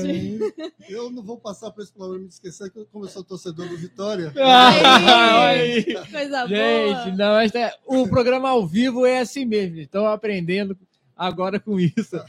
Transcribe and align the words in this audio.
gente. 0.05 0.53
Eu 0.89 1.09
não 1.09 1.23
vou 1.23 1.38
passar 1.38 1.71
por 1.71 1.81
esse 1.81 1.93
problema 1.93 2.25
de 2.25 2.33
esquecer 2.33 2.69
que 2.69 2.86
como 2.91 3.05
eu 3.05 3.09
sou 3.09 3.23
torcedor 3.23 3.67
do 3.67 3.77
Vitória. 3.77 4.31
Ai, 4.38 5.83
coisa 6.11 6.47
gente, 6.47 7.16
boa. 7.16 7.16
não, 7.16 7.39
é, 7.39 7.73
o 7.86 8.08
programa 8.08 8.49
ao 8.49 8.67
vivo 8.67 9.05
é 9.05 9.19
assim 9.19 9.45
mesmo. 9.45 9.77
Estão 9.77 10.05
aprendendo 10.05 10.77
agora 11.16 11.59
com 11.59 11.80
isso. 11.80 12.21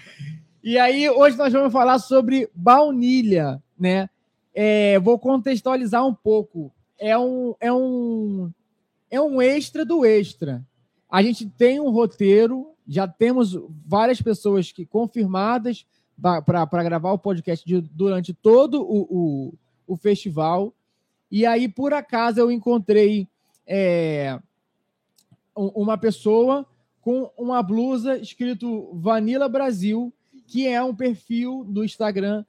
E 0.62 0.78
aí, 0.78 1.08
hoje 1.08 1.38
nós 1.38 1.50
vamos 1.50 1.72
falar 1.72 1.98
sobre 1.98 2.50
baunilha, 2.54 3.62
né? 3.78 4.10
É, 4.54 4.98
vou 4.98 5.18
contextualizar 5.18 6.06
um 6.06 6.14
pouco. 6.14 6.70
É 6.98 7.16
um, 7.16 7.54
é 7.58 7.72
um, 7.72 8.52
é 9.10 9.18
um 9.18 9.40
extra 9.40 9.86
do 9.86 10.04
extra. 10.04 10.62
A 11.10 11.22
gente 11.22 11.48
tem 11.48 11.80
um 11.80 11.88
roteiro, 11.88 12.74
já 12.86 13.08
temos 13.08 13.58
várias 13.86 14.20
pessoas 14.20 14.70
que 14.70 14.84
confirmadas 14.84 15.86
para 16.20 16.84
gravar 16.84 17.12
o 17.12 17.18
podcast 17.18 17.64
de, 17.64 17.80
durante 17.80 18.34
todo 18.34 18.82
o, 18.82 19.06
o, 19.08 19.54
o, 19.86 19.96
festival. 19.96 20.74
E 21.30 21.46
aí, 21.46 21.70
por 21.70 21.94
acaso, 21.94 22.38
eu 22.38 22.52
encontrei 22.52 23.26
é, 23.66 24.38
uma 25.56 25.96
pessoa 25.96 26.66
com 27.00 27.30
uma 27.38 27.62
blusa 27.62 28.18
escrito 28.18 28.90
Vanilla 28.92 29.48
Brasil, 29.48 30.12
que 30.50 30.66
é 30.66 30.82
um 30.82 30.92
perfil 30.92 31.64
do 31.68 31.84
Instagram, 31.84 32.44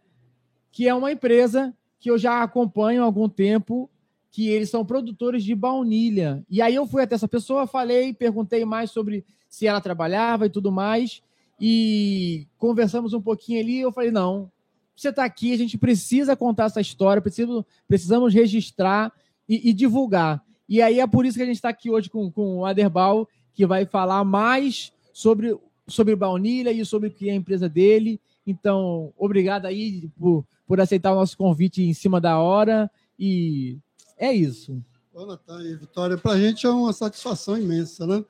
que 0.71 0.87
é 0.87 0.93
uma 0.93 1.11
empresa 1.11 1.71
que 1.99 2.09
eu 2.09 2.17
já 2.17 2.41
acompanho 2.41 3.03
há 3.03 3.05
algum 3.05 3.29
tempo, 3.29 3.87
que 4.31 4.49
eles 4.49 4.71
são 4.71 4.83
produtores 4.83 5.43
de 5.43 5.53
baunilha. 5.53 6.43
E 6.49 6.63
aí 6.63 6.73
eu 6.73 6.87
fui 6.87 7.03
até 7.03 7.13
essa 7.13 7.27
pessoa, 7.27 7.67
falei, 7.67 8.11
perguntei 8.11 8.65
mais 8.65 8.89
sobre 8.89 9.23
se 9.47 9.67
ela 9.67 9.79
trabalhava 9.79 10.47
e 10.47 10.49
tudo 10.49 10.71
mais, 10.71 11.21
e 11.59 12.47
conversamos 12.57 13.13
um 13.13 13.21
pouquinho 13.21 13.59
ali, 13.59 13.79
eu 13.79 13.91
falei, 13.91 14.09
não, 14.09 14.51
você 14.95 15.09
está 15.09 15.23
aqui, 15.23 15.53
a 15.53 15.57
gente 15.57 15.77
precisa 15.77 16.35
contar 16.35 16.65
essa 16.65 16.81
história, 16.81 17.21
preciso, 17.21 17.63
precisamos 17.87 18.33
registrar 18.33 19.13
e, 19.47 19.69
e 19.69 19.73
divulgar. 19.73 20.43
E 20.67 20.81
aí 20.81 20.99
é 20.99 21.05
por 21.05 21.23
isso 21.23 21.37
que 21.37 21.43
a 21.43 21.45
gente 21.45 21.57
está 21.57 21.69
aqui 21.69 21.91
hoje 21.91 22.09
com, 22.09 22.31
com 22.31 22.57
o 22.57 22.65
Aderbal, 22.65 23.29
que 23.53 23.63
vai 23.63 23.85
falar 23.85 24.23
mais 24.23 24.91
sobre, 25.13 25.55
sobre 25.91 26.15
baunilha 26.15 26.71
e 26.71 26.85
sobre 26.85 27.09
o 27.09 27.11
que 27.11 27.29
é 27.29 27.33
a 27.33 27.35
empresa 27.35 27.69
dele. 27.69 28.19
Então, 28.45 29.13
obrigado 29.17 29.65
aí 29.65 30.09
por, 30.19 30.45
por 30.65 30.79
aceitar 30.81 31.11
o 31.11 31.15
nosso 31.15 31.37
convite 31.37 31.83
em 31.83 31.93
cima 31.93 32.19
da 32.19 32.39
hora. 32.39 32.89
E 33.19 33.77
é 34.17 34.33
isso. 34.33 34.81
Ô, 35.13 35.25
Natan 35.25 35.61
Vitória, 35.77 36.17
para 36.17 36.31
a 36.31 36.39
gente 36.39 36.65
é 36.65 36.69
uma 36.69 36.93
satisfação 36.93 37.57
imensa, 37.57 38.07
né? 38.07 38.23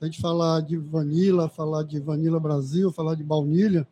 A 0.00 0.06
gente 0.06 0.20
falar 0.20 0.60
de 0.62 0.76
vanila, 0.76 1.48
falar 1.48 1.84
de 1.84 2.00
Vanilla 2.00 2.40
Brasil, 2.40 2.90
falar 2.90 3.14
de 3.14 3.22
baunilha, 3.22 3.86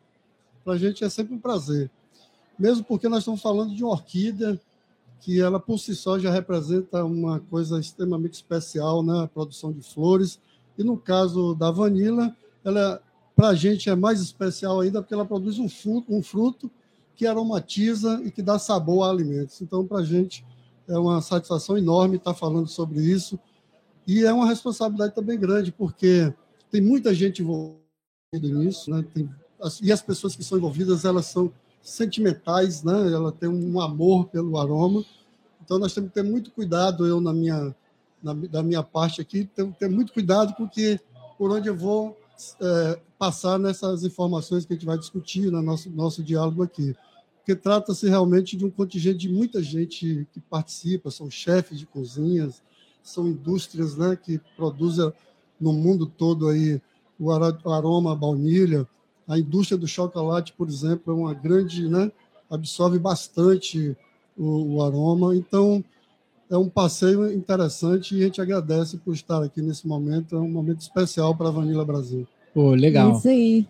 para 0.63 0.73
a 0.73 0.77
gente 0.77 1.03
é 1.03 1.09
sempre 1.09 1.33
um 1.33 1.39
prazer. 1.39 1.89
Mesmo 2.59 2.83
porque 2.83 3.07
nós 3.07 3.19
estamos 3.19 3.41
falando 3.41 3.73
de 3.73 3.83
uma 3.83 3.93
orquídea 3.93 4.59
que 5.21 5.39
ela 5.39 5.59
por 5.59 5.77
si 5.77 5.95
só 5.95 6.19
já 6.19 6.31
representa 6.31 7.05
uma 7.05 7.39
coisa 7.39 7.79
extremamente 7.79 8.33
especial, 8.33 9.03
né? 9.03 9.29
Produção 9.33 9.71
de 9.71 9.81
flores. 9.81 10.39
E 10.77 10.83
no 10.83 10.97
caso 10.97 11.53
da 11.53 11.71
vanila, 11.71 12.35
ela 12.65 13.01
para 13.41 13.49
a 13.49 13.55
gente 13.55 13.89
é 13.89 13.95
mais 13.95 14.21
especial 14.21 14.81
ainda 14.81 15.01
porque 15.01 15.15
ela 15.15 15.25
produz 15.25 15.57
um 15.57 15.67
fruto, 15.67 16.13
um 16.13 16.21
fruto 16.21 16.69
que 17.15 17.25
aromatiza 17.25 18.21
e 18.23 18.29
que 18.29 18.39
dá 18.39 18.59
sabor 18.59 19.03
a 19.03 19.09
alimentos. 19.09 19.59
Então, 19.63 19.83
para 19.87 19.97
a 19.97 20.03
gente 20.03 20.45
é 20.87 20.95
uma 20.95 21.19
satisfação 21.23 21.75
enorme 21.75 22.17
estar 22.17 22.35
falando 22.35 22.67
sobre 22.67 23.01
isso 23.01 23.39
e 24.05 24.23
é 24.23 24.31
uma 24.31 24.45
responsabilidade 24.45 25.15
também 25.15 25.39
grande 25.39 25.71
porque 25.71 26.31
tem 26.69 26.81
muita 26.81 27.15
gente 27.15 27.41
envolvida 27.41 27.79
nisso, 28.31 28.91
né? 28.91 29.03
Tem, 29.11 29.27
e 29.81 29.91
as 29.91 30.03
pessoas 30.03 30.35
que 30.35 30.43
são 30.43 30.59
envolvidas 30.59 31.03
elas 31.03 31.25
são 31.25 31.51
sentimentais, 31.81 32.83
né? 32.83 32.93
Ela 33.11 33.31
tem 33.31 33.49
um 33.49 33.81
amor 33.81 34.27
pelo 34.27 34.55
aroma. 34.55 35.03
Então 35.65 35.79
nós 35.79 35.95
temos 35.95 36.09
que 36.09 36.13
ter 36.13 36.23
muito 36.23 36.51
cuidado 36.51 37.07
eu 37.07 37.19
na 37.19 37.33
minha 37.33 37.75
na, 38.21 38.35
da 38.35 38.61
minha 38.61 38.83
parte 38.83 39.19
aqui, 39.19 39.49
tenho 39.55 39.71
que 39.71 39.79
ter 39.79 39.89
muito 39.89 40.13
cuidado 40.13 40.53
porque 40.55 40.99
por 41.39 41.49
onde 41.49 41.67
eu 41.67 41.75
vou 41.75 42.20
é, 42.61 42.99
passar 43.17 43.59
nessas 43.59 44.03
informações 44.03 44.65
que 44.65 44.73
a 44.73 44.75
gente 44.75 44.85
vai 44.85 44.97
discutir 44.97 45.51
no 45.51 45.61
nosso, 45.61 45.89
nosso 45.89 46.23
diálogo 46.23 46.63
aqui. 46.63 46.95
Porque 47.37 47.55
trata-se 47.55 48.07
realmente 48.07 48.55
de 48.55 48.65
um 48.65 48.69
contingente 48.69 49.17
de 49.17 49.29
muita 49.29 49.63
gente 49.63 50.27
que 50.31 50.39
participa, 50.39 51.09
são 51.09 51.29
chefes 51.29 51.79
de 51.79 51.85
cozinhas, 51.85 52.61
são 53.03 53.27
indústrias 53.27 53.97
né, 53.97 54.15
que 54.15 54.39
produzem 54.55 55.11
no 55.59 55.73
mundo 55.73 56.05
todo 56.05 56.47
aí 56.47 56.81
o 57.19 57.31
aroma 57.31 58.13
a 58.13 58.15
baunilha. 58.15 58.87
A 59.27 59.37
indústria 59.37 59.77
do 59.77 59.87
chocolate, 59.87 60.53
por 60.53 60.67
exemplo, 60.67 61.13
é 61.13 61.15
uma 61.15 61.33
grande, 61.33 61.87
né, 61.87 62.11
absorve 62.49 62.97
bastante 62.99 63.95
o, 64.37 64.75
o 64.75 64.83
aroma. 64.83 65.35
Então, 65.35 65.83
é 66.49 66.57
um 66.57 66.67
passeio 66.67 67.31
interessante 67.31 68.15
e 68.15 68.21
a 68.21 68.25
gente 68.25 68.41
agradece 68.41 68.97
por 68.97 69.13
estar 69.13 69.41
aqui 69.41 69.61
nesse 69.61 69.87
momento. 69.87 70.35
É 70.35 70.39
um 70.39 70.51
momento 70.51 70.81
especial 70.81 71.35
para 71.35 71.47
a 71.47 71.51
Vanilla 71.51 71.85
Brasil. 71.85 72.27
Pô, 72.53 72.71
legal. 72.71 73.13
Isso 73.13 73.27
aí. 73.27 73.65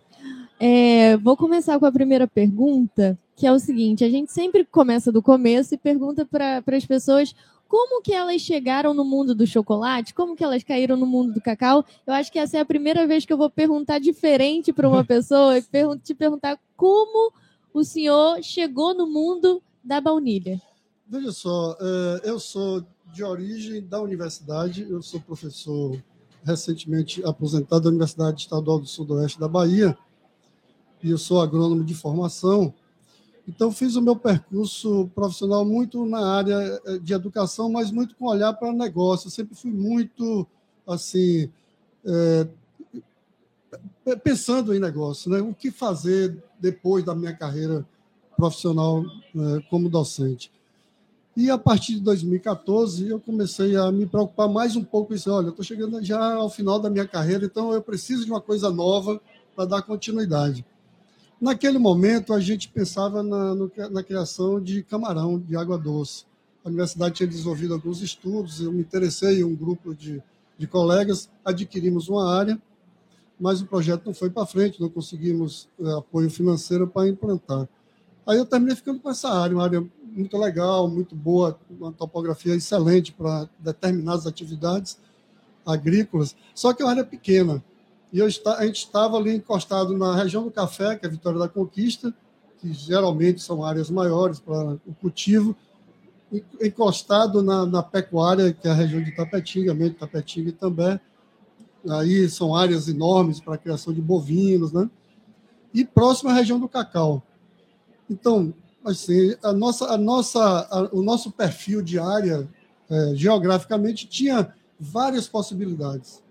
É, 0.60 1.18
vou 1.18 1.36
começar 1.36 1.80
com 1.80 1.86
a 1.86 1.92
primeira 1.92 2.28
pergunta, 2.28 3.18
que 3.36 3.48
é 3.48 3.52
o 3.52 3.60
seguinte: 3.60 4.04
a 4.04 4.10
gente 4.10 4.32
sempre 4.32 4.64
começa 4.64 5.12
do 5.12 5.22
começo 5.22 5.74
e 5.74 5.78
pergunta 5.78 6.26
para 6.26 6.64
as 6.68 6.86
pessoas 6.86 7.34
como 7.68 8.02
que 8.02 8.14
elas 8.14 8.42
chegaram 8.42 8.94
no 8.94 9.06
mundo 9.06 9.34
do 9.34 9.48
chocolate, 9.48 10.14
como 10.14 10.36
que 10.36 10.44
elas 10.44 10.62
caíram 10.62 10.98
no 10.98 11.06
mundo 11.06 11.34
do 11.34 11.42
cacau. 11.42 11.86
Eu 12.06 12.14
acho 12.14 12.32
que 12.32 12.38
essa 12.38 12.58
é 12.58 12.60
a 12.60 12.66
primeira 12.66 13.08
vez 13.08 13.26
que 13.26 13.32
eu 13.32 13.38
vou 13.38 13.50
perguntar 13.50 13.98
diferente 13.98 14.74
para 14.74 14.90
uma 14.90 15.04
pessoa 15.06 15.58
e 15.58 15.64
te 16.04 16.14
perguntar 16.14 16.60
como 16.76 17.32
o 17.74 17.84
senhor 17.84 18.44
chegou 18.44 18.94
no 18.94 19.08
mundo 19.08 19.64
da 19.84 20.02
baunilha. 20.02 20.62
Veja 21.08 21.32
só, 21.32 21.78
é, 21.80 22.30
eu 22.30 22.40
sou 22.40 22.86
de 23.14 23.24
origem 23.24 23.82
da 23.86 24.02
universidade, 24.02 24.86
eu 24.90 25.02
sou 25.02 25.20
professor 25.20 25.98
recentemente 26.44 27.24
aposentado 27.24 27.84
da 27.84 27.90
Universidade 27.90 28.42
Estadual 28.42 28.80
do 28.80 28.88
Sudoeste 28.88 29.40
da 29.40 29.48
Bahia, 29.48 29.98
e 31.04 31.10
eu 31.10 31.18
sou 31.18 31.42
agrônomo 31.42 31.84
de 31.84 31.94
formação. 31.94 32.74
Então, 33.48 33.72
fiz 33.72 33.96
o 33.96 34.02
meu 34.02 34.16
percurso 34.16 35.10
profissional 35.16 35.66
muito 35.66 36.06
na 36.06 36.36
área 36.36 36.82
é, 36.86 37.00
de 37.00 37.14
educação, 37.14 37.72
mas 37.72 37.92
muito 37.92 38.16
com 38.16 38.26
olhar 38.26 38.54
para 38.54 38.72
negócio. 38.72 39.28
Eu 39.28 39.32
sempre 39.32 39.56
fui 39.56 39.72
muito, 39.72 40.48
assim, 40.88 41.50
é, 42.06 42.48
pensando 44.24 44.76
em 44.76 44.80
negócio, 44.80 45.30
né? 45.32 45.40
O 45.42 45.54
que 45.54 45.72
fazer 45.72 46.38
depois 46.60 47.04
da 47.04 47.16
minha 47.16 47.36
carreira 47.36 47.86
profissional 48.38 49.04
é, 49.04 49.62
como 49.70 49.90
docente. 49.90 50.52
E 51.36 51.50
a 51.50 51.58
partir 51.58 51.96
de 51.96 52.02
2014 52.02 53.08
eu 53.08 53.20
comecei 53.20 53.76
a 53.78 53.90
me 53.90 54.06
preocupar 54.06 54.50
mais 54.50 54.76
um 54.76 54.84
pouco 54.84 55.14
isso. 55.14 55.32
Olha, 55.32 55.50
estou 55.50 55.64
chegando 55.64 56.04
já 56.04 56.34
ao 56.34 56.50
final 56.50 56.78
da 56.78 56.90
minha 56.90 57.08
carreira, 57.08 57.46
então 57.46 57.72
eu 57.72 57.82
preciso 57.82 58.26
de 58.26 58.32
uma 58.32 58.42
coisa 58.42 58.70
nova 58.70 59.22
para 59.56 59.66
dar 59.66 59.82
continuidade. 59.82 60.66
Naquele 61.40 61.78
momento, 61.78 62.34
a 62.34 62.40
gente 62.40 62.70
pensava 62.70 63.24
na, 63.24 63.56
no, 63.56 63.72
na 63.90 64.04
criação 64.04 64.62
de 64.62 64.84
camarão 64.84 65.40
de 65.40 65.56
água 65.56 65.78
doce. 65.78 66.26
A 66.64 66.68
universidade 66.68 67.16
tinha 67.16 67.28
desenvolvido 67.28 67.74
alguns 67.74 68.02
estudos, 68.02 68.62
eu 68.62 68.72
me 68.72 68.82
interessei 68.82 69.40
em 69.40 69.44
um 69.44 69.56
grupo 69.56 69.96
de, 69.96 70.22
de 70.58 70.68
colegas, 70.68 71.30
adquirimos 71.44 72.10
uma 72.10 72.32
área, 72.32 72.62
mas 73.40 73.62
o 73.62 73.66
projeto 73.66 74.06
não 74.06 74.14
foi 74.14 74.30
para 74.30 74.46
frente, 74.46 74.80
não 74.80 74.90
conseguimos 74.90 75.68
é, 75.80 75.92
apoio 75.94 76.30
financeiro 76.30 76.88
para 76.88 77.10
implantar. 77.10 77.68
Aí 78.28 78.38
eu 78.38 78.46
terminei 78.46 78.76
ficando 78.76 79.00
com 79.00 79.10
essa 79.10 79.30
área, 79.30 79.56
uma 79.56 79.64
área 79.64 79.84
muito 80.14 80.38
legal, 80.38 80.88
muito 80.90 81.16
boa, 81.16 81.58
uma 81.70 81.92
topografia 81.92 82.56
excelente 82.56 83.12
para 83.12 83.48
determinadas 83.60 84.28
atividades 84.28 85.00
agrícolas, 85.66 86.36
só 86.54 86.74
que 86.74 86.82
é 86.82 86.86
uma 86.86 86.92
área 86.92 87.04
pequena. 87.04 87.64
E 88.12 88.20
eu, 88.20 88.26
a 88.26 88.66
gente 88.66 88.78
estava 88.78 89.18
ali 89.18 89.36
encostado 89.36 89.98
na 89.98 90.16
região 90.16 90.44
do 90.44 90.52
café, 90.52 90.96
que 90.96 91.06
é 91.06 91.10
a 91.10 91.12
Vitória 91.12 91.40
da 91.40 91.48
Conquista, 91.48 92.14
que 92.60 92.74
geralmente 92.74 93.42
são 93.42 93.64
áreas 93.64 93.90
maiores 93.90 94.40
para 94.40 94.74
o 94.86 94.94
cultivo, 95.00 95.56
encostado 96.62 97.42
na, 97.42 97.66
na, 97.66 97.84
pecuária, 97.84 98.54
que 98.54 98.68
é 98.68 98.72
a 98.72 98.74
região 98.74 99.02
de 99.02 99.16
Tapetinga, 99.16 99.74
meio 99.74 99.92
de 99.92 99.98
Tapetinga 99.98 100.50
e 100.50 100.54
também. 100.54 101.00
Aí 101.90 102.30
são 102.30 102.56
áreas 102.56 102.88
enormes 102.88 103.40
para 103.40 103.56
a 103.56 103.58
criação 103.58 103.94
de 103.94 104.02
bovinos, 104.02 104.72
né? 104.72 104.90
E 105.74 105.84
próximo 105.84 106.30
à 106.30 106.34
região 106.34 106.60
do 106.60 106.70
cacau. 106.70 107.24
Então, 108.10 108.54
assim, 108.86 109.36
a 109.44 109.54
nossa, 109.54 109.86
a 109.86 109.98
nossa, 109.98 110.68
a, 110.70 110.90
o 110.96 111.02
nosso 111.02 111.32
perfil 111.32 111.82
de 111.82 112.00
área, 112.00 112.48
é, 112.90 113.14
geograficamente, 113.16 114.08
tinha 114.08 114.54
várias 114.80 115.28
possibilidades, 115.28 116.24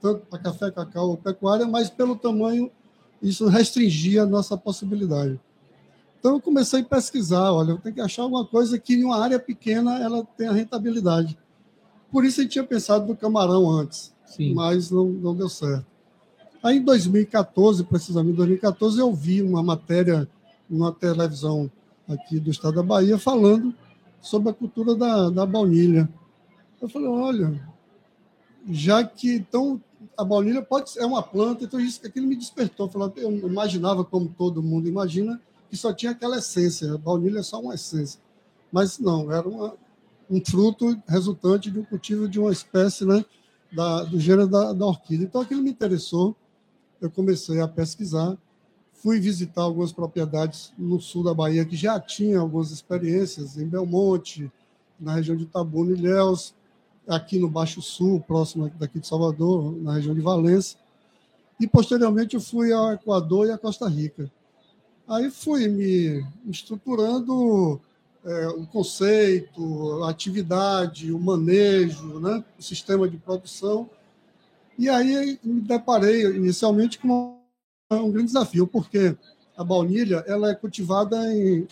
tanto 0.00 0.26
para 0.26 0.38
café, 0.38 0.70
cacau 0.70 1.10
ou 1.10 1.16
pecuária, 1.16 1.66
mas 1.66 1.90
pelo 1.90 2.16
tamanho, 2.16 2.70
isso 3.20 3.46
restringia 3.48 4.22
a 4.22 4.26
nossa 4.26 4.56
possibilidade. 4.56 5.38
Então, 6.18 6.34
eu 6.34 6.40
comecei 6.40 6.80
a 6.80 6.84
pesquisar, 6.84 7.52
olha, 7.52 7.72
eu 7.72 7.78
tenho 7.78 7.94
que 7.94 8.00
achar 8.00 8.22
alguma 8.22 8.44
coisa 8.44 8.78
que 8.78 8.94
em 8.94 9.04
uma 9.04 9.22
área 9.22 9.38
pequena 9.38 10.00
ela 10.00 10.26
tenha 10.36 10.52
rentabilidade. 10.52 11.38
Por 12.10 12.24
isso, 12.24 12.40
gente 12.40 12.52
tinha 12.52 12.64
pensado 12.64 13.06
no 13.06 13.16
camarão 13.16 13.70
antes, 13.70 14.12
Sim. 14.24 14.54
mas 14.54 14.90
não, 14.90 15.06
não 15.06 15.34
deu 15.34 15.48
certo. 15.48 15.86
Aí, 16.62 16.78
em 16.78 16.82
2014, 16.82 17.84
precisamente 17.84 18.32
em 18.32 18.36
2014, 18.36 18.98
eu 18.98 19.12
vi 19.12 19.42
uma 19.42 19.62
matéria 19.62 20.28
numa 20.68 20.92
televisão 20.92 21.70
aqui 22.08 22.40
do 22.40 22.50
estado 22.50 22.76
da 22.76 22.82
Bahia 22.82 23.18
falando 23.18 23.74
sobre 24.20 24.50
a 24.50 24.54
cultura 24.54 24.94
da, 24.94 25.30
da 25.30 25.46
baunilha. 25.46 26.08
Eu 26.80 26.88
falei, 26.88 27.08
olha, 27.08 27.68
já 28.70 29.04
que 29.04 29.34
então 29.34 29.80
a 30.16 30.24
baunilha 30.24 30.62
pode 30.62 30.90
ser 30.90 31.00
é 31.00 31.06
uma 31.06 31.22
planta, 31.22 31.64
então 31.64 31.78
isso 31.78 32.00
aquilo 32.04 32.26
me 32.26 32.36
despertou. 32.36 32.90
Eu 33.16 33.30
imaginava 33.48 34.04
como 34.04 34.28
todo 34.36 34.62
mundo 34.62 34.88
imagina 34.88 35.40
que 35.70 35.76
só 35.76 35.92
tinha 35.92 36.12
aquela 36.12 36.38
essência. 36.38 36.94
A 36.94 36.98
baunilha 36.98 37.40
é 37.40 37.42
só 37.42 37.60
uma 37.60 37.74
essência, 37.74 38.20
mas 38.72 38.98
não, 38.98 39.30
era 39.32 39.48
uma, 39.48 39.74
um 40.30 40.44
fruto 40.44 41.00
resultante 41.06 41.70
de 41.70 41.78
um 41.78 41.84
cultivo 41.84 42.28
de 42.28 42.38
uma 42.38 42.52
espécie, 42.52 43.04
né, 43.04 43.24
da, 43.72 44.04
do 44.04 44.18
gênero 44.18 44.48
da, 44.48 44.72
da 44.72 44.86
orquídea. 44.86 45.24
Então 45.24 45.40
aquilo 45.40 45.62
me 45.62 45.70
interessou. 45.70 46.34
Eu 47.00 47.10
comecei 47.10 47.60
a 47.60 47.68
pesquisar 47.68 48.36
Fui 49.02 49.20
visitar 49.20 49.62
algumas 49.62 49.92
propriedades 49.92 50.72
no 50.76 51.00
sul 51.00 51.22
da 51.22 51.32
Bahia 51.32 51.64
que 51.64 51.76
já 51.76 52.00
tinham 52.00 52.42
algumas 52.42 52.72
experiências, 52.72 53.56
em 53.56 53.66
Belmonte, 53.66 54.50
na 54.98 55.14
região 55.14 55.36
de 55.36 55.44
Itabuna 55.44 55.96
e 55.96 57.08
aqui 57.08 57.38
no 57.38 57.48
Baixo 57.48 57.80
Sul, 57.80 58.20
próximo 58.20 58.70
daqui 58.78 58.98
de 58.98 59.06
Salvador, 59.06 59.72
na 59.80 59.94
região 59.94 60.14
de 60.14 60.20
Valença. 60.20 60.76
E, 61.60 61.66
posteriormente, 61.66 62.34
eu 62.34 62.40
fui 62.40 62.72
ao 62.72 62.92
Equador 62.92 63.46
e 63.46 63.52
à 63.52 63.58
Costa 63.58 63.88
Rica. 63.88 64.30
Aí 65.06 65.30
fui 65.30 65.68
me 65.68 66.26
estruturando 66.46 67.80
é, 68.24 68.48
o 68.48 68.66
conceito, 68.66 70.02
a 70.02 70.10
atividade, 70.10 71.12
o 71.12 71.18
manejo, 71.18 72.18
né, 72.18 72.44
o 72.58 72.62
sistema 72.62 73.08
de 73.08 73.16
produção. 73.16 73.88
E 74.76 74.88
aí 74.88 75.38
me 75.42 75.60
deparei 75.60 76.26
inicialmente 76.26 76.98
com 76.98 77.37
um 77.96 78.10
grande 78.10 78.26
desafio, 78.26 78.66
porque 78.66 79.16
a 79.56 79.64
baunilha 79.64 80.22
ela 80.26 80.50
é 80.50 80.54
cultivada 80.54 81.16
em 81.32 81.66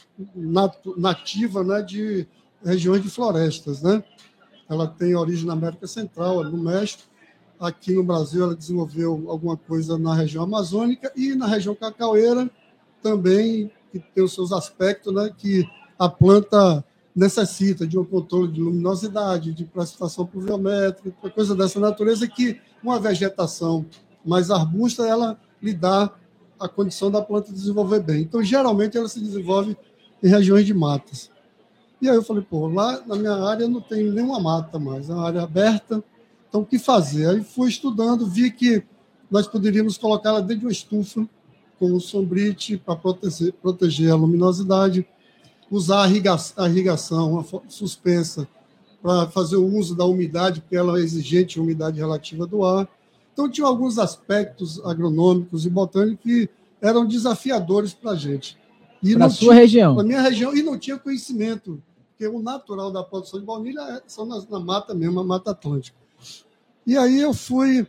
nativa 0.97 1.63
né, 1.63 1.83
de 1.83 2.27
regiões 2.65 3.03
de 3.03 3.11
florestas. 3.11 3.83
Né? 3.83 4.03
Ela 4.69 4.87
tem 4.87 5.15
origem 5.15 5.47
na 5.47 5.53
América 5.53 5.87
Central, 5.87 6.43
no 6.45 6.57
México. 6.57 7.03
Aqui 7.61 7.95
no 7.95 8.03
Brasil, 8.03 8.45
ela 8.45 8.57
desenvolveu 8.57 9.25
alguma 9.29 9.57
coisa 9.57 9.99
na 9.99 10.15
região 10.15 10.45
amazônica 10.45 11.13
e 11.15 11.35
na 11.35 11.47
região 11.47 11.75
cacaueira 11.75 12.51
também, 13.03 13.71
que 13.93 13.99
tem 13.99 14.25
os 14.25 14.35
seus 14.35 14.53
aspectos, 14.53 15.15
né, 15.15 15.31
que 15.37 15.65
a 15.99 16.09
planta 16.09 16.85
necessita 17.15 17.87
de 17.87 17.99
um 17.99 18.05
controle 18.05 18.53
de 18.53 18.61
luminosidade, 18.61 19.55
de 19.55 19.65
precipitação 19.65 20.27
pluviométrica, 20.27 21.31
coisa 21.31 21.55
dessa 21.55 21.81
natureza 21.81 22.27
que 22.29 22.61
uma 22.83 23.01
vegetação 23.01 23.87
mais 24.25 24.51
arbusta, 24.51 25.07
ela 25.07 25.39
lhe 25.67 25.75
dá 25.75 26.11
a 26.59 26.69
condição 26.69 27.11
da 27.11 27.21
planta 27.21 27.53
desenvolver 27.53 28.01
bem. 28.01 28.23
Então, 28.23 28.43
geralmente, 28.43 28.97
ela 28.97 29.09
se 29.09 29.21
desenvolve 29.21 29.77
em 30.23 30.29
regiões 30.29 30.65
de 30.65 30.73
matas. 30.73 31.31
E 32.01 32.09
aí 32.09 32.17
eu 32.17 32.23
falei, 32.23 32.43
pô, 32.43 32.69
lá 32.69 33.03
na 33.07 33.17
minha 33.17 33.35
área 33.35 33.69
não 33.69 33.81
tem 33.81 34.11
nenhuma 34.11 34.39
mata 34.39 34.79
mais, 34.79 35.09
é 35.09 35.15
uma 35.15 35.27
área 35.27 35.43
aberta, 35.43 36.03
então 36.49 36.61
o 36.61 36.67
que 36.67 36.79
fazer? 36.79 37.29
Aí 37.29 37.43
fui 37.43 37.69
estudando, 37.69 38.27
vi 38.27 38.51
que 38.51 38.83
nós 39.31 39.47
poderíamos 39.47 39.97
colocá-la 39.97 40.41
dentro 40.41 40.61
de 40.61 40.67
uma 40.67 40.73
estufa 40.73 41.27
com 41.79 41.93
um 41.93 42.01
sombrite 42.01 42.77
para 42.77 42.97
proteger, 42.97 43.53
proteger 43.55 44.11
a 44.11 44.15
luminosidade, 44.15 45.07
usar 45.71 46.05
a 46.05 46.09
irrigação, 46.09 46.65
a 46.65 46.69
irrigação 46.69 47.45
suspensa 47.69 48.47
para 49.03 49.27
fazer 49.29 49.57
o 49.57 49.67
uso 49.67 49.95
da 49.95 50.05
umidade, 50.05 50.61
porque 50.61 50.77
ela 50.77 50.99
é 50.99 51.03
exigente 51.03 51.55
de 51.55 51.61
umidade 51.61 51.99
relativa 51.99 52.47
do 52.47 52.65
ar, 52.65 52.89
então, 53.37 53.51
tinha 53.51 53.67
alguns 53.67 53.99
aspectos 53.99 54.83
agronômicos 54.83 55.67
e 55.67 55.69
botânicos 55.69 56.23
que 56.23 56.49
eram 56.81 57.05
desafiadores 57.05 57.93
para 57.93 58.13
a 58.13 58.17
gente. 58.17 58.57
Para 59.13 59.27
a 59.27 59.29
sua 59.29 59.49
tinha, 59.49 59.55
região? 59.61 59.95
Para 59.95 60.05
minha 60.05 60.23
região, 60.23 60.57
e 60.57 60.63
não 60.63 60.79
tinha 60.79 60.99
conhecimento, 60.99 61.83
porque 62.09 62.27
o 62.27 62.41
natural 62.41 62.91
da 62.91 63.05
produção 63.05 63.39
de 63.39 63.45
baunilha 63.45 63.81
é 63.83 64.03
só 64.07 64.25
na, 64.25 64.43
na 64.49 64.59
mata 64.59 64.95
mesmo, 64.95 65.21
a 65.21 65.25
Mata 65.25 65.51
Atlântica. 65.51 65.99
E 66.87 66.97
aí 66.97 67.21
eu 67.21 67.35
fui 67.35 67.87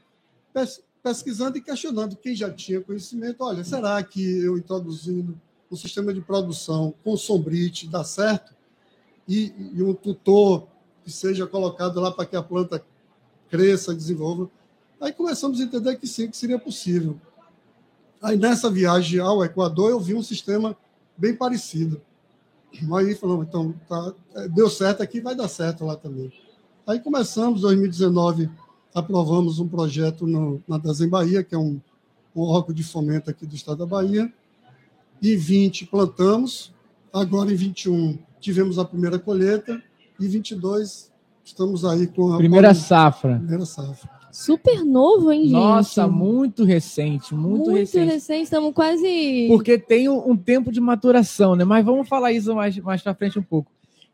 pesquisando 1.02 1.58
e 1.58 1.62
questionando 1.62 2.18
quem 2.18 2.36
já 2.36 2.52
tinha 2.52 2.82
conhecimento. 2.82 3.42
Olha, 3.42 3.64
será 3.64 4.04
que 4.04 4.40
eu 4.40 4.58
introduzindo 4.58 5.40
um 5.72 5.78
sistema 5.78 6.14
de 6.14 6.20
produção 6.20 6.94
com 7.06 7.16
sombrite 7.16 7.88
dá 7.88 8.04
certo? 8.04 8.54
E, 9.26 9.54
e 9.74 9.82
um 9.82 9.94
tutor 9.94 10.68
que 11.06 11.12
seja 11.12 11.48
colocado 11.48 12.02
lá 12.02 12.12
para 12.12 12.26
que 12.26 12.36
a 12.36 12.44
planta 12.44 12.84
cresça, 13.50 13.96
desenvolva. 13.96 14.50
Aí 15.00 15.14
começamos 15.14 15.60
a 15.60 15.64
entender 15.64 15.96
que 15.98 16.08
sim, 16.08 16.30
que 16.30 16.38
seria 16.38 16.58
possível. 16.58 17.20
Aí 18.22 18.38
nessa 18.38 18.70
viagem 18.70 19.20
ao 19.20 19.44
Equador 19.44 19.92
eu 19.92 20.00
vi 20.00 20.16
um 20.16 20.24
sistema 20.24 20.76
bem 21.16 21.36
parecido. 21.36 22.02
Aí 22.94 23.16
falamos, 23.16 23.48
então, 23.48 23.74
tá, 23.88 24.14
é, 24.36 24.48
deu 24.48 24.70
certo 24.70 25.02
aqui, 25.02 25.22
vai 25.22 25.36
dar 25.36 25.48
certo 25.48 25.86
lá 25.86 25.96
também. 25.96 26.32
Aí 26.86 27.00
começamos, 27.00 27.60
em 27.60 27.64
2019, 27.64 28.50
aprovamos 28.94 29.60
um 29.60 29.68
projeto 29.68 30.26
no, 30.26 30.62
na 30.68 30.78
Dazem 30.78 31.10
Bahia, 31.10 31.44
que 31.44 31.56
é 31.56 31.58
um, 31.58 31.80
um 32.36 32.42
órgão 32.42 32.74
de 32.74 32.84
fomento 32.84 33.30
aqui 33.30 33.46
do 33.46 33.56
estado 33.56 33.80
da 33.80 33.86
Bahia. 33.86 34.32
Em 35.22 35.36
20 35.36 35.86
plantamos, 35.88 36.74
agora 37.14 37.52
em 37.52 37.56
21 37.56 38.18
tivemos 38.40 38.78
a 38.78 38.86
primeira 38.86 39.18
colheita, 39.18 39.82
e 40.20 40.28
22 40.28 41.12
estamos 41.44 41.86
aí 41.86 42.08
com 42.08 42.34
a 42.34 42.38
primeira 42.38 42.74
safra. 42.74 43.38
Primeira 43.38 43.66
safra. 43.66 44.17
Super 44.32 44.84
novo, 44.84 45.32
hein, 45.32 45.44
gente? 45.44 45.54
Nossa, 45.54 46.08
muito 46.08 46.64
recente, 46.64 47.34
muito, 47.34 47.66
muito 47.66 47.72
recente. 47.72 48.12
recente, 48.12 48.44
estamos 48.44 48.74
quase. 48.74 49.48
Porque 49.48 49.78
tem 49.78 50.10
um, 50.10 50.32
um, 50.32 50.38
tempo 50.38 50.72
de 50.72 50.80
maturação, 50.80 51.56
né? 51.56 51.64
Mas 51.64 51.86
vamos 51.86 52.08
falar 52.08 52.32
isso 52.32 52.54
mais, 52.54 52.78
mais 52.78 53.02
pra 53.02 53.16
frente 53.16 53.40
um 53.40 53.44
pouco. 53.44 53.72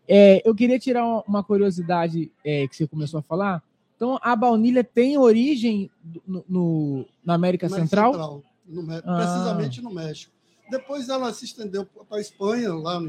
É, 0.07 0.41
eu 0.47 0.53
queria 0.53 0.77
tirar 0.77 1.05
uma 1.27 1.43
curiosidade 1.43 2.31
é, 2.43 2.67
que 2.67 2.75
você 2.75 2.87
começou 2.87 3.19
a 3.19 3.23
falar. 3.23 3.63
Então, 3.95 4.19
a 4.21 4.35
baunilha 4.35 4.83
tem 4.83 5.17
origem 5.17 5.89
no, 6.27 6.43
no 6.47 7.05
na 7.23 7.33
América 7.35 7.69
Central? 7.69 8.11
Central 8.11 8.43
no, 8.67 8.93
ah. 8.93 9.17
Precisamente 9.17 9.81
no 9.81 9.93
México. 9.93 10.31
Depois 10.69 11.09
ela 11.09 11.31
se 11.33 11.45
estendeu 11.45 11.85
para 11.85 12.17
a 12.17 12.21
Espanha, 12.21 12.73
lá 12.73 13.01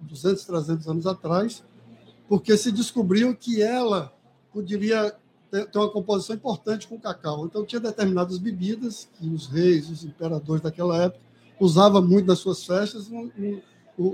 200, 0.00 0.44
300 0.44 0.88
anos 0.88 1.06
atrás, 1.06 1.64
porque 2.28 2.56
se 2.56 2.70
descobriu 2.70 3.34
que 3.34 3.62
ela 3.62 4.14
poderia 4.52 5.14
tem, 5.50 5.66
uma 5.74 5.90
composição 5.90 6.36
importante 6.36 6.86
com 6.86 6.98
cacau. 6.98 7.44
Então, 7.46 7.64
tinha 7.64 7.80
determinadas 7.80 8.38
bebidas 8.38 9.08
que 9.18 9.28
os 9.28 9.46
reis, 9.46 9.90
os 9.90 10.04
imperadores 10.04 10.62
daquela 10.62 10.96
época 11.02 11.20
usavam 11.58 12.00
muito 12.02 12.26
nas 12.26 12.38
suas 12.38 12.64
festas, 12.64 13.10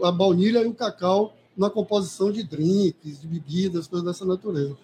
a 0.02 0.10
baunilha 0.10 0.62
e 0.62 0.66
o 0.66 0.74
cacau 0.74 1.34
na 1.56 1.70
composição 1.70 2.32
de 2.32 2.42
drinks, 2.42 3.20
de 3.20 3.26
bebidas, 3.26 3.86
coisas 3.86 4.06
dessa 4.06 4.24
natureza. 4.24 4.76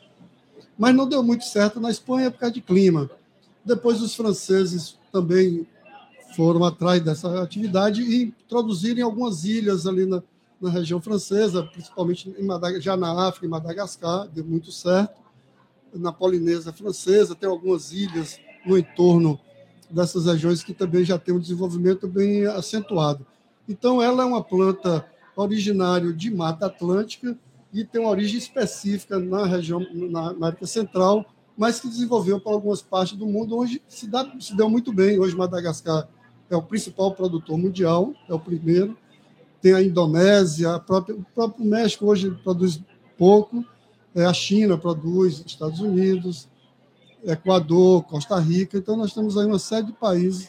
Mas 0.79 0.95
não 0.95 1.09
deu 1.09 1.23
muito 1.23 1.45
certo 1.45 1.81
na 1.81 1.91
Espanha 1.91 2.31
por 2.31 2.39
causa 2.39 2.55
de 2.55 2.61
clima. 2.61 3.11
Depois 3.65 4.01
os 4.01 4.15
franceses 4.15 4.97
também 5.13 5.67
foram 6.35 6.65
atrás 6.65 7.03
dessa 7.03 7.43
atividade 7.43 8.03
e 8.03 8.23
introduzirem 8.23 9.03
algumas 9.03 9.45
ilhas 9.45 9.87
ali 9.87 10.07
na, 10.07 10.23
na 10.61 10.71
região 10.71 11.01
francesa, 11.01 11.63
principalmente 11.65 12.35
em 12.39 12.81
já 12.81 12.97
na 12.97 13.29
África, 13.29 13.47
em 13.47 13.51
Madagascar, 13.51 14.29
deu 14.29 14.45
muito 14.45 14.73
certo. 14.73 15.22
Na 15.95 16.13
Polinésia 16.13 16.73
Francesa, 16.73 17.35
tem 17.35 17.49
algumas 17.49 17.93
ilhas 17.93 18.41
no 18.65 18.79
entorno 18.79 19.39
dessas 19.91 20.27
regiões 20.27 20.63
que 20.63 20.73
também 20.73 21.05
já 21.05 21.19
tem 21.19 21.35
um 21.35 21.39
desenvolvimento 21.39 22.09
bem 22.09 22.47
acentuado. 22.47 23.27
Então, 23.69 24.03
ela 24.03 24.23
é 24.23 24.27
uma 24.27 24.43
planta 24.43 25.07
originária 25.37 26.13
de 26.13 26.31
Mata 26.31 26.67
Atlântica 26.67 27.37
e 27.73 27.85
tem 27.85 28.01
uma 28.01 28.11
origem 28.11 28.39
específica 28.39 29.19
na 29.19 29.47
região, 29.47 29.81
na 29.93 30.31
América 30.31 30.67
Central, 30.67 31.25
mas 31.57 31.81
que 31.81 31.89
desenvolveu 31.89 32.41
para 32.41 32.53
algumas 32.53 32.83
partes 32.83 33.17
do 33.17 33.27
mundo. 33.27 33.57
Hoje 33.57 33.83
se, 33.89 34.07
dá, 34.07 34.31
se 34.41 34.57
deu 34.57 34.69
muito 34.69 34.93
bem. 34.93 35.19
Hoje, 35.19 35.37
Madagascar 35.37 36.09
é 36.51 36.57
o 36.57 36.63
principal 36.63 37.15
produtor 37.15 37.57
mundial, 37.57 38.13
é 38.29 38.35
o 38.35 38.39
primeiro. 38.39 38.97
Tem 39.61 39.75
a 39.75 39.83
Indonésia, 39.83 40.75
a 40.75 40.81
própria, 40.81 41.15
o 41.15 41.25
próprio 41.35 41.65
México 41.65 42.07
hoje 42.07 42.31
produz 42.43 42.81
pouco, 43.17 43.65
a 44.15 44.33
China 44.33 44.77
produz, 44.77 45.43
Estados 45.47 45.81
Unidos, 45.81 46.49
Equador, 47.25 48.03
Costa 48.05 48.39
Rica. 48.39 48.79
Então, 48.79 48.97
nós 48.97 49.13
temos 49.15 49.39
aí 49.39 49.47
uma 49.47 49.59
série 49.59 49.87
de 49.87 49.93
países 49.93 50.47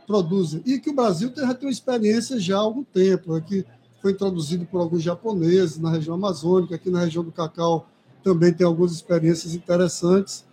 que 0.00 0.06
produzem. 0.06 0.62
E 0.64 0.78
que 0.78 0.90
o 0.90 0.94
Brasil 0.94 1.32
já 1.34 1.54
tem 1.54 1.66
uma 1.66 1.72
experiência 1.72 2.38
já 2.38 2.56
há 2.56 2.60
algum 2.60 2.84
tempo, 2.84 3.36
é 3.36 3.40
que 3.40 3.64
foi 4.00 4.12
introduzido 4.12 4.64
por 4.66 4.80
alguns 4.80 5.02
japoneses 5.02 5.78
na 5.78 5.90
região 5.90 6.14
amazônica, 6.14 6.74
aqui 6.74 6.90
na 6.90 7.00
região 7.00 7.24
do 7.24 7.32
cacau 7.32 7.86
também 8.22 8.52
tem 8.52 8.66
algumas 8.66 8.92
experiências 8.92 9.54
interessantes. 9.54 10.44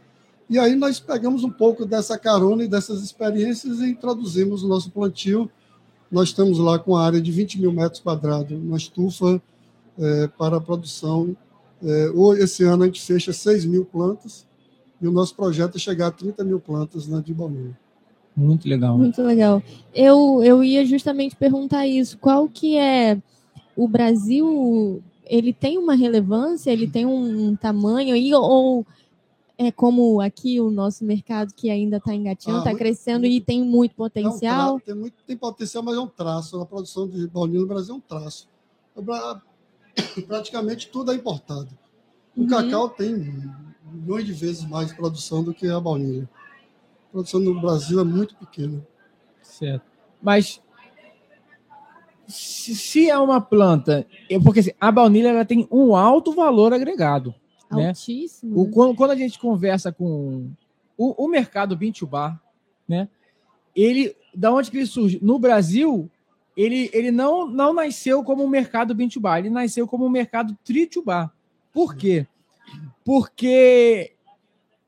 E 0.50 0.58
aí 0.58 0.76
nós 0.76 1.00
pegamos 1.00 1.44
um 1.44 1.50
pouco 1.50 1.86
dessa 1.86 2.18
carona 2.18 2.64
e 2.64 2.68
dessas 2.68 3.04
experiências 3.04 3.80
e 3.80 3.90
introduzimos 3.90 4.64
o 4.64 4.68
nosso 4.68 4.90
plantio. 4.90 5.50
Nós 6.10 6.30
estamos 6.30 6.58
lá 6.58 6.80
com 6.80 6.96
a 6.96 7.06
área 7.06 7.20
de 7.20 7.32
20 7.32 7.60
mil 7.60 7.72
metros 7.72 8.00
quadrados, 8.00 8.58
uma 8.58 8.78
estufa 8.78 9.42
é, 10.00 10.28
para 10.28 10.58
a 10.58 10.62
produção. 10.62 11.36
É, 11.84 12.12
esse 12.40 12.64
ano 12.64 12.84
a 12.84 12.86
gente 12.88 13.02
fecha 13.02 13.32
6 13.32 13.66
mil 13.66 13.86
plantas 13.86 14.48
e 15.02 15.08
o 15.08 15.12
nosso 15.12 15.36
projeto 15.36 15.76
é 15.76 15.80
chegar 15.80 16.08
a 16.08 16.12
30 16.12 16.44
mil 16.44 16.60
plantas 16.60 17.08
na 17.08 17.22
de 17.22 17.34
baunilha. 17.34 17.78
Muito 18.36 18.68
legal. 18.68 18.98
Muito 18.98 19.22
legal. 19.24 19.64
Eu, 19.94 20.44
eu 20.44 20.64
ia 20.64 20.86
justamente 20.86 21.36
perguntar 21.36 21.88
isso. 21.88 22.18
Qual 22.20 22.48
que 22.48 22.78
é 22.78 23.20
o 23.76 23.88
Brasil 23.88 25.02
ele 25.30 25.54
tem 25.54 25.78
uma 25.78 25.96
relevância, 25.96 26.72
ele 26.72 26.88
tem 26.88 27.06
um, 27.06 27.56
tamanho, 27.56 28.16
e, 28.16 28.34
ou 28.34 28.86
é 29.58 29.72
como 29.72 30.22
aqui 30.22 30.62
o 30.62 30.70
nosso 30.70 31.04
mercado 31.04 31.54
que 31.54 31.70
ainda 31.70 31.98
está 31.98 32.14
engatinhando, 32.14 32.60
está 32.60 32.72
ah, 32.72 32.76
crescendo 32.78 33.22
muito, 33.22 33.34
e 33.34 33.42
tem 33.42 33.64
muito 33.64 33.96
potencial? 33.96 34.70
É 34.70 34.74
um 34.74 34.80
tem, 34.80 34.96
muito, 34.96 35.16
tem 35.26 35.38
potencial, 35.38 35.84
mas 35.84 35.96
é 35.96 36.00
um 36.00 36.08
traço. 36.08 36.60
A 36.62 36.66
produção 36.66 37.08
de 37.08 37.28
baunilha 37.28 37.62
no 37.62 37.68
Brasil 37.68 37.96
é 37.96 37.98
um 37.98 38.02
traço. 38.02 38.48
Praticamente 40.28 40.90
tudo 40.90 41.12
é 41.12 41.16
importado. 41.16 41.70
O 42.36 42.42
uhum. 42.42 42.48
cacau 42.48 42.90
tem 42.90 43.16
milhões 43.92 44.26
de 44.26 44.34
vezes 44.34 44.64
mais 44.66 44.94
produção 44.94 45.44
do 45.44 45.54
que 45.54 45.68
a 45.68 45.80
baunilha. 45.80 46.30
A 47.10 47.12
produção 47.12 47.40
no 47.40 47.60
Brasil 47.60 48.00
é 48.00 48.04
muito 48.04 48.36
pequena. 48.36 48.86
Certo. 49.42 49.86
Mas 50.22 50.62
se, 52.28 52.76
se 52.76 53.10
é 53.10 53.18
uma 53.18 53.40
planta, 53.40 54.06
porque 54.44 54.60
assim, 54.60 54.72
a 54.80 54.92
baunilha 54.92 55.30
ela 55.30 55.46
tem 55.46 55.68
um 55.72 55.96
alto 55.96 56.34
valor 56.34 56.74
agregado. 56.74 57.34
Né? 57.72 57.90
Altíssimo. 57.90 58.56
Né? 58.56 58.62
O, 58.62 58.72
quando, 58.72 58.96
quando, 58.96 59.12
a 59.12 59.16
gente 59.16 59.40
conversa 59.40 59.92
com 59.92 60.52
o, 60.98 61.26
o 61.26 61.28
mercado 61.28 61.76
Bintubar, 61.76 62.42
né? 62.88 63.08
Ele, 63.76 64.16
da 64.34 64.52
onde 64.52 64.72
que 64.72 64.78
ele 64.78 64.86
surge? 64.86 65.20
No 65.22 65.38
Brasil, 65.38 66.10
ele, 66.58 66.90
ele 66.92 67.12
não, 67.12 67.46
não 67.46 67.72
nasceu 67.72 68.24
como 68.24 68.44
um 68.44 68.50
mercado 68.50 68.96
Bintubar, 68.96 69.38
ele 69.38 69.52
nasceu 69.52 69.88
como 69.88 70.08
um 70.08 70.10
mercado 70.10 70.58
Tritubar. 70.64 71.32
Por 71.72 71.96
quê? 71.96 72.26
Porque 73.06 74.16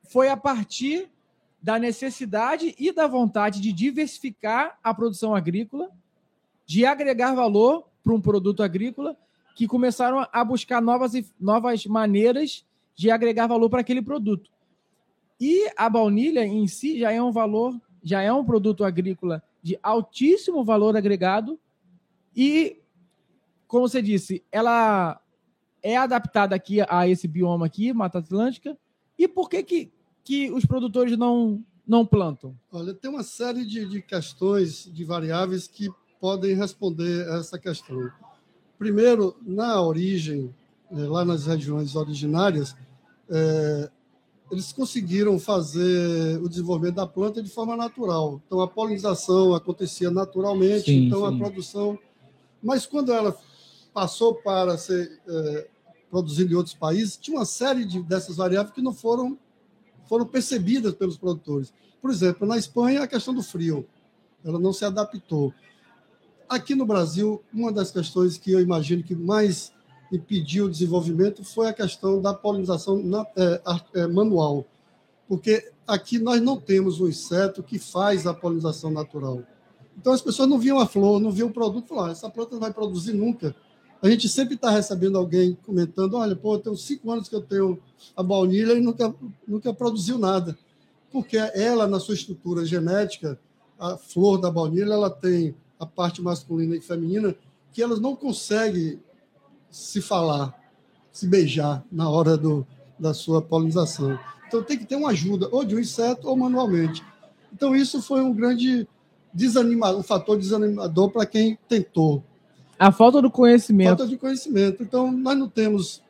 foi 0.09 0.29
a 0.29 0.35
partir 0.35 1.07
da 1.61 1.77
necessidade 1.77 2.73
e 2.79 2.91
da 2.91 3.05
vontade 3.05 3.61
de 3.61 3.71
diversificar 3.71 4.79
a 4.83 4.91
produção 4.95 5.35
agrícola 5.35 5.91
de 6.65 6.88
agregar 6.88 7.35
valor 7.35 7.88
para 8.03 8.13
um 8.13 8.21
produto 8.21 8.63
agrícola 8.63 9.15
que 9.55 9.67
começaram 9.67 10.25
a 10.31 10.43
buscar 10.43 10.81
novas, 10.81 11.13
novas 11.39 11.85
maneiras 11.85 12.65
de 12.95 13.11
agregar 13.11 13.45
valor 13.45 13.69
para 13.69 13.81
aquele 13.81 14.01
produto. 14.01 14.49
E 15.39 15.69
a 15.77 15.88
baunilha 15.88 16.43
em 16.43 16.67
si 16.67 16.99
já 16.99 17.11
é 17.11 17.21
um 17.21 17.31
valor, 17.31 17.79
já 18.03 18.21
é 18.21 18.33
um 18.33 18.43
produto 18.43 18.83
agrícola 18.83 19.43
de 19.62 19.78
altíssimo 19.82 20.63
valor 20.63 20.96
agregado 20.96 21.60
e, 22.36 22.82
como 23.68 23.88
você 23.88 24.01
disse, 24.01 24.44
ela 24.51 25.22
é 25.82 25.98
adaptada 25.98 26.56
aqui 26.56 26.80
a 26.88 27.08
esse 27.08 27.28
bioma 27.28 27.66
aqui, 27.66 27.94
Mata 27.94 28.20
Atlântica. 28.20 28.78
E 29.18 29.28
por 29.28 29.50
que 29.50 29.63
que, 29.63 29.92
que 30.24 30.51
os 30.51 30.66
produtores 30.66 31.18
não 31.18 31.63
não 31.89 32.06
plantam? 32.06 32.56
Olha, 32.72 32.94
tem 32.94 33.10
uma 33.10 33.24
série 33.24 33.66
de, 33.66 33.84
de 33.88 34.00
questões, 34.00 34.84
de 34.94 35.04
variáveis 35.04 35.68
que 35.68 35.89
podem 36.22 36.56
responder 36.56 37.28
essa 37.30 37.58
questão. 37.58 38.12
Primeiro, 38.78 39.36
na 39.42 39.82
origem, 39.82 40.54
eh, 40.92 40.96
lá 40.96 41.25
nas 41.25 41.48
regiões 41.48 41.96
originárias, 41.96 42.75
é, 43.28 43.89
eles 44.51 44.72
conseguiram 44.72 45.38
fazer 45.39 46.41
o 46.41 46.50
desenvolvimento 46.50 46.96
da 46.96 47.06
planta 47.06 47.41
de 47.41 47.50
forma 47.50 47.75
natural. 47.75 48.41
Então, 48.46 48.62
a 48.62 48.68
polinização 48.68 49.53
acontecia 49.53 50.10
naturalmente, 50.10 50.86
sim, 50.86 51.06
então 51.06 51.27
sim. 51.27 51.36
a 51.36 51.38
produção. 51.38 52.00
Mas 52.62 52.86
quando 52.86 53.13
ela 53.13 53.38
passou 53.94 54.36
para 54.36 54.77
ser 54.77 55.22
é, 55.27 55.68
produzida 56.10 56.51
em 56.51 56.56
outros 56.56 56.75
países, 56.75 57.18
tinha 57.18 57.38
uma 57.38 57.46
série 57.46 57.86
de, 57.86 58.01
dessas 58.01 58.38
variáveis 58.38 58.74
que 58.74 58.82
não 58.82 58.94
foram, 58.94 59.38
foram 60.08 60.25
percebidas 60.25 60.94
pelos 60.96 61.18
produtores. 61.18 61.72
Por 62.01 62.10
exemplo, 62.10 62.48
na 62.48 62.58
Espanha, 62.58 63.03
a 63.03 63.08
questão 63.08 63.34
do 63.34 63.44
frio. 63.44 63.88
Ela 64.44 64.58
não 64.58 64.74
se 64.74 64.86
adaptou. 64.86 65.53
Aqui 66.48 66.74
no 66.74 66.86
Brasil, 66.86 67.44
uma 67.53 67.72
das 67.72 67.91
questões 67.91 68.38
que 68.38 68.51
eu 68.51 68.60
imagino 68.60 69.03
que 69.03 69.15
mais 69.15 69.72
impediu 70.12 70.66
o 70.66 70.70
desenvolvimento 70.70 71.44
foi 71.44 71.68
a 71.68 71.74
questão 71.74 72.22
da 72.22 72.34
polinização 72.34 73.01
na, 73.01 73.25
é, 73.36 73.62
é, 73.96 74.08
manual, 74.08 74.66
porque 75.28 75.72
aqui 75.88 76.18
nós 76.18 76.42
não 76.42 76.58
temos 76.58 77.00
um 77.00 77.08
inseto 77.08 77.62
que 77.62 77.78
faz 77.78 78.25
a 78.25 78.34
polinização 78.34 78.92
natural. 78.92 79.44
Então 79.98 80.13
as 80.13 80.22
pessoas 80.22 80.48
não 80.48 80.58
viam 80.58 80.80
a 80.80 80.88
flor, 80.88 81.20
não 81.20 81.32
viam 81.32 81.50
o 81.50 81.54
produto, 81.54 81.88
falaram, 81.88 82.10
ah, 82.10 82.12
essa 82.12 82.30
planta 82.30 82.54
não 82.54 82.60
vai 82.60 82.74
produzir 82.74 83.13
nunca. 83.13 83.56
A 84.01 84.10
gente 84.10 84.30
sempre 84.30 84.56
está 84.56 84.70
recebendo 84.70 85.18
alguém 85.18 85.58
comentando, 85.66 86.16
olha, 86.16 86.36
pô, 86.36 86.56
eu 86.56 86.60
tenho 86.60 86.78
cinco 86.78 87.12
anos 87.12 87.28
que 87.28 87.36
eu 87.36 87.42
tenho 87.42 87.78
a 88.16 88.24
baunilha 88.24 88.74
e 88.74 88.80
nunca, 88.80 89.13
nunca 89.46 89.74
produziu 89.74 90.18
nada. 90.18 90.58
Porque 91.12 91.38
ela, 91.38 91.86
na 91.86 92.00
sua 92.00 92.13
estrutura 92.13 92.66
genética, 92.66 93.38
a 93.78 93.98
flor 93.98 94.38
da 94.38 94.50
baunilha, 94.50 94.94
ela 94.94 95.10
tem 95.10 95.54
a 95.78 95.86
parte 95.86 96.22
masculina 96.22 96.75
e 96.75 96.82
feminina, 96.82 97.36
que 97.74 97.82
elas 97.82 98.00
não 98.00 98.16
conseguem 98.16 99.00
se 99.69 100.01
falar, 100.01 100.53
se 101.11 101.27
beijar 101.27 101.83
na 101.91 102.09
hora 102.09 102.38
do, 102.38 102.65
da 102.97 103.13
sua 103.13 103.41
polinização. 103.41 104.19
Então 104.47 104.63
tem 104.63 104.77
que 104.77 104.85
ter 104.85 104.95
uma 104.95 105.09
ajuda, 105.09 105.47
ou 105.51 105.63
de 105.63 105.75
um 105.75 105.79
inseto 105.79 106.27
ou 106.27 106.35
manualmente. 106.35 107.03
Então 107.53 107.75
isso 107.75 108.01
foi 108.01 108.21
um 108.21 108.33
grande 108.33 108.88
desanimador, 109.33 109.99
um 109.99 110.03
fator 110.03 110.38
desanimador 110.38 111.11
para 111.11 111.25
quem 111.25 111.57
tentou. 111.67 112.23
A 112.77 112.91
falta 112.91 113.21
do 113.21 113.29
conhecimento. 113.29 113.89
Falta 113.89 114.07
de 114.07 114.17
conhecimento. 114.17 114.81
Então 114.81 115.11
nós 115.11 115.38
não 115.38 115.47
temos 115.47 116.01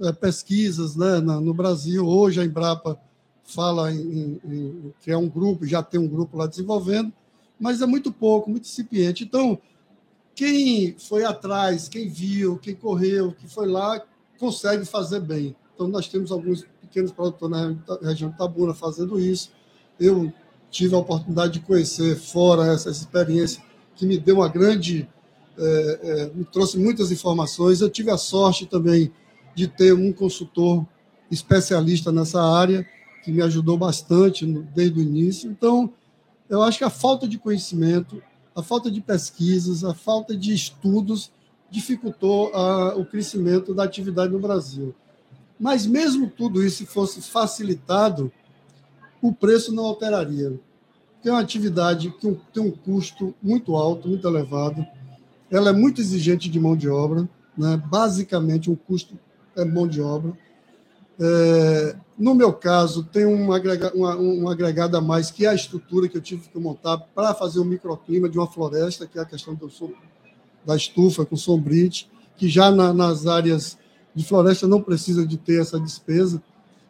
é, 0.00 0.12
pesquisas 0.12 0.96
né, 0.96 1.18
no 1.20 1.54
Brasil. 1.54 2.06
Hoje 2.06 2.40
a 2.40 2.44
Embrapa 2.44 2.98
fala 3.44 3.92
em, 3.92 4.00
em, 4.00 4.40
em 4.44 4.94
criar 5.02 5.18
um 5.18 5.28
grupo, 5.28 5.66
já 5.66 5.82
tem 5.82 6.00
um 6.00 6.08
grupo 6.08 6.36
lá 6.36 6.46
desenvolvendo, 6.46 7.12
mas 7.58 7.80
é 7.80 7.86
muito 7.86 8.12
pouco, 8.12 8.50
muito 8.50 8.64
incipiente. 8.64 9.24
Então, 9.24 9.58
quem 10.36 10.94
foi 10.98 11.24
atrás, 11.24 11.88
quem 11.88 12.08
viu, 12.10 12.58
quem 12.58 12.74
correu, 12.74 13.32
que 13.32 13.48
foi 13.48 13.66
lá, 13.66 14.00
consegue 14.38 14.84
fazer 14.84 15.20
bem. 15.20 15.56
Então, 15.74 15.88
nós 15.88 16.08
temos 16.08 16.30
alguns 16.30 16.66
pequenos 16.82 17.10
produtores 17.10 17.56
na 17.56 17.96
região 18.02 18.30
de 18.30 18.36
Tabuna 18.36 18.74
fazendo 18.74 19.18
isso. 19.18 19.50
Eu 19.98 20.30
tive 20.70 20.94
a 20.94 20.98
oportunidade 20.98 21.54
de 21.54 21.60
conhecer 21.60 22.16
fora 22.16 22.70
essa, 22.70 22.90
experiência, 22.90 23.62
que 23.94 24.04
me 24.06 24.18
deu 24.18 24.36
uma 24.36 24.48
grande. 24.48 25.08
É, 25.58 26.00
é, 26.02 26.30
me 26.34 26.44
trouxe 26.44 26.78
muitas 26.78 27.10
informações. 27.10 27.80
Eu 27.80 27.88
tive 27.88 28.10
a 28.10 28.18
sorte 28.18 28.66
também 28.66 29.10
de 29.54 29.66
ter 29.66 29.94
um 29.94 30.12
consultor 30.12 30.86
especialista 31.30 32.12
nessa 32.12 32.42
área, 32.42 32.86
que 33.24 33.32
me 33.32 33.40
ajudou 33.40 33.78
bastante 33.78 34.44
desde 34.74 35.00
o 35.00 35.02
início. 35.02 35.50
Então, 35.50 35.90
eu 36.48 36.62
acho 36.62 36.76
que 36.76 36.84
a 36.84 36.90
falta 36.90 37.26
de 37.26 37.38
conhecimento, 37.38 38.22
a 38.56 38.62
falta 38.62 38.90
de 38.90 39.02
pesquisas, 39.02 39.84
a 39.84 39.92
falta 39.92 40.34
de 40.34 40.54
estudos 40.54 41.30
dificultou 41.70 42.54
a, 42.54 42.96
o 42.96 43.04
crescimento 43.04 43.74
da 43.74 43.84
atividade 43.84 44.32
no 44.32 44.40
Brasil. 44.40 44.94
Mas 45.60 45.86
mesmo 45.86 46.30
tudo 46.30 46.64
isso 46.64 46.86
fosse 46.86 47.20
facilitado, 47.20 48.32
o 49.20 49.32
preço 49.32 49.74
não 49.74 49.84
alteraria. 49.84 50.58
é 51.24 51.30
uma 51.30 51.40
atividade 51.40 52.10
que 52.10 52.34
tem 52.52 52.62
um 52.62 52.70
custo 52.70 53.34
muito 53.42 53.76
alto, 53.76 54.08
muito 54.08 54.26
elevado. 54.26 54.86
Ela 55.50 55.70
é 55.70 55.72
muito 55.72 56.00
exigente 56.00 56.48
de 56.48 56.58
mão 56.58 56.76
de 56.76 56.88
obra, 56.88 57.28
né? 57.56 57.82
basicamente, 57.88 58.70
um 58.70 58.76
custo 58.76 59.18
é 59.54 59.64
mão 59.64 59.86
de 59.86 60.00
obra. 60.00 60.32
É, 61.18 61.96
no 62.18 62.34
meu 62.34 62.52
caso, 62.52 63.04
tem 63.04 63.26
um 63.26 63.52
agregado, 63.52 63.96
uma, 63.96 64.16
um 64.16 64.48
agregado 64.48 64.96
a 64.96 65.00
mais, 65.00 65.30
que 65.30 65.44
é 65.44 65.48
a 65.50 65.54
estrutura 65.54 66.08
que 66.08 66.16
eu 66.16 66.22
tive 66.22 66.48
que 66.48 66.58
montar 66.58 66.96
para 66.98 67.34
fazer 67.34 67.58
o 67.58 67.62
um 67.62 67.66
microclima 67.66 68.28
de 68.28 68.38
uma 68.38 68.46
floresta, 68.46 69.06
que 69.06 69.18
é 69.18 69.22
a 69.22 69.26
questão 69.26 69.54
do, 69.54 69.70
da 70.64 70.74
estufa 70.74 71.26
com 71.26 71.36
sombrite, 71.36 72.10
que 72.36 72.48
já 72.48 72.70
na, 72.70 72.92
nas 72.92 73.26
áreas 73.26 73.76
de 74.14 74.24
floresta 74.24 74.66
não 74.66 74.80
precisa 74.80 75.26
de 75.26 75.36
ter 75.36 75.60
essa 75.60 75.78
despesa. 75.78 76.42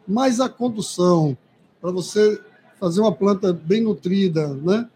Mas 0.07 0.39
a 0.39 0.47
condução, 0.47 1.37
para 1.81 1.91
você 1.91 2.41
fazer 2.79 3.01
uma 3.01 3.11
planta 3.11 3.51
bem 3.51 3.81
nutrida, 3.81 4.47
né, 4.53 4.87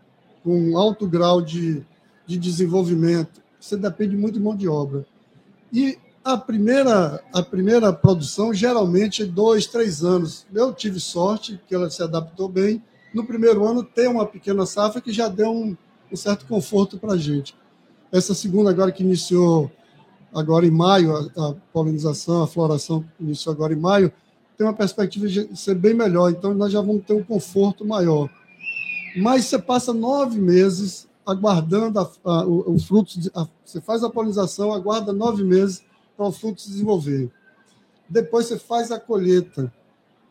com 0.43 0.77
alto 0.77 1.05
grau 1.07 1.41
de, 1.41 1.83
de 2.25 2.38
desenvolvimento, 2.38 3.41
você 3.59 3.75
depende 3.75 4.15
muito 4.15 4.35
de 4.35 4.39
mão 4.39 4.55
de 4.55 4.67
obra. 4.67 5.05
E 5.73 5.97
a 6.23 6.37
primeira, 6.37 7.23
a 7.33 7.41
primeira 7.41 7.91
produção, 7.91 8.53
geralmente, 8.53 9.23
é 9.23 9.25
dois, 9.25 9.65
três 9.65 10.03
anos. 10.03 10.45
Eu 10.53 10.73
tive 10.73 10.99
sorte, 10.99 11.59
que 11.67 11.73
ela 11.73 11.89
se 11.89 12.01
adaptou 12.03 12.47
bem. 12.47 12.81
No 13.13 13.25
primeiro 13.25 13.65
ano, 13.65 13.83
tem 13.83 14.07
uma 14.07 14.25
pequena 14.25 14.65
safra 14.65 15.01
que 15.01 15.11
já 15.11 15.27
deu 15.27 15.51
um, 15.51 15.75
um 16.11 16.15
certo 16.15 16.45
conforto 16.45 16.97
para 16.97 17.13
a 17.13 17.17
gente. 17.17 17.55
Essa 18.11 18.33
segunda, 18.33 18.69
agora 18.69 18.91
que 18.91 19.03
iniciou 19.03 19.71
agora 20.33 20.65
em 20.65 20.71
maio, 20.71 21.15
a, 21.15 21.49
a 21.49 21.53
polinização, 21.73 22.43
a 22.43 22.47
floração 22.47 23.03
iniciou 23.19 23.53
agora 23.53 23.73
em 23.73 23.79
maio, 23.79 24.13
tem 24.57 24.65
uma 24.65 24.73
perspectiva 24.73 25.27
de 25.27 25.57
ser 25.57 25.75
bem 25.75 25.93
melhor. 25.93 26.29
Então, 26.29 26.53
nós 26.53 26.71
já 26.71 26.81
vamos 26.81 27.03
ter 27.03 27.13
um 27.13 27.23
conforto 27.23 27.83
maior. 27.83 28.29
Mas 29.17 29.45
você 29.45 29.57
passa 29.57 29.91
nove 29.91 30.39
meses 30.39 31.09
aguardando 31.25 31.99
a, 31.99 32.09
a, 32.23 32.45
o, 32.45 32.75
o 32.75 32.79
fruto, 32.79 33.19
de, 33.19 33.31
você 33.65 33.81
faz 33.81 34.03
a 34.03 34.09
polinização, 34.09 34.71
aguarda 34.71 35.11
nove 35.11 35.43
meses 35.43 35.83
para 36.21 36.27
o 36.27 36.31
fruto 36.31 36.61
se 36.61 36.69
desenvolver. 36.69 37.31
Depois 38.07 38.45
você 38.45 38.59
faz 38.59 38.91
a 38.91 38.99
colheita. 38.99 39.73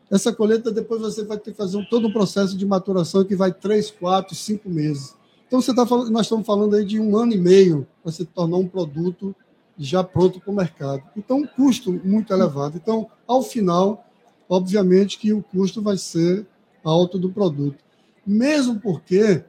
Essa 0.09 0.32
colheita, 0.32 0.70
depois 0.70 1.00
você 1.00 1.25
vai 1.25 1.37
ter 1.37 1.50
que 1.50 1.56
fazer 1.56 1.78
um, 1.78 1.85
todo 1.85 2.06
um 2.06 2.12
processo 2.12 2.56
de 2.56 2.64
maturação 2.64 3.25
que 3.25 3.35
vai 3.35 3.52
três, 3.52 3.90
quatro, 3.90 4.37
cinco 4.37 4.70
meses. 4.70 5.16
Então, 5.49 5.61
você 5.61 5.75
tá 5.75 5.85
falando, 5.85 6.11
nós 6.11 6.26
estamos 6.26 6.47
falando 6.47 6.76
aí 6.76 6.85
de 6.85 7.00
um 7.00 7.16
ano 7.16 7.32
e 7.32 7.38
meio 7.38 7.87
para 8.04 8.12
se 8.12 8.25
tornar 8.25 8.59
um 8.59 8.68
produto 8.68 9.35
já 9.76 10.04
pronto 10.04 10.38
para 10.38 10.50
o 10.50 10.54
mercado. 10.54 11.02
Então, 11.16 11.38
um 11.38 11.47
custo 11.47 11.92
muito 12.04 12.32
elevado. 12.32 12.76
Então, 12.76 13.09
ao 13.26 13.42
final, 13.42 14.06
obviamente 14.49 15.18
que 15.18 15.32
o 15.32 15.42
custo 15.42 15.82
vai 15.82 15.97
ser 15.97 16.47
alto 16.85 17.18
do 17.18 17.30
produto. 17.30 17.78
Mesmo 18.25 18.78
porque 18.78 19.42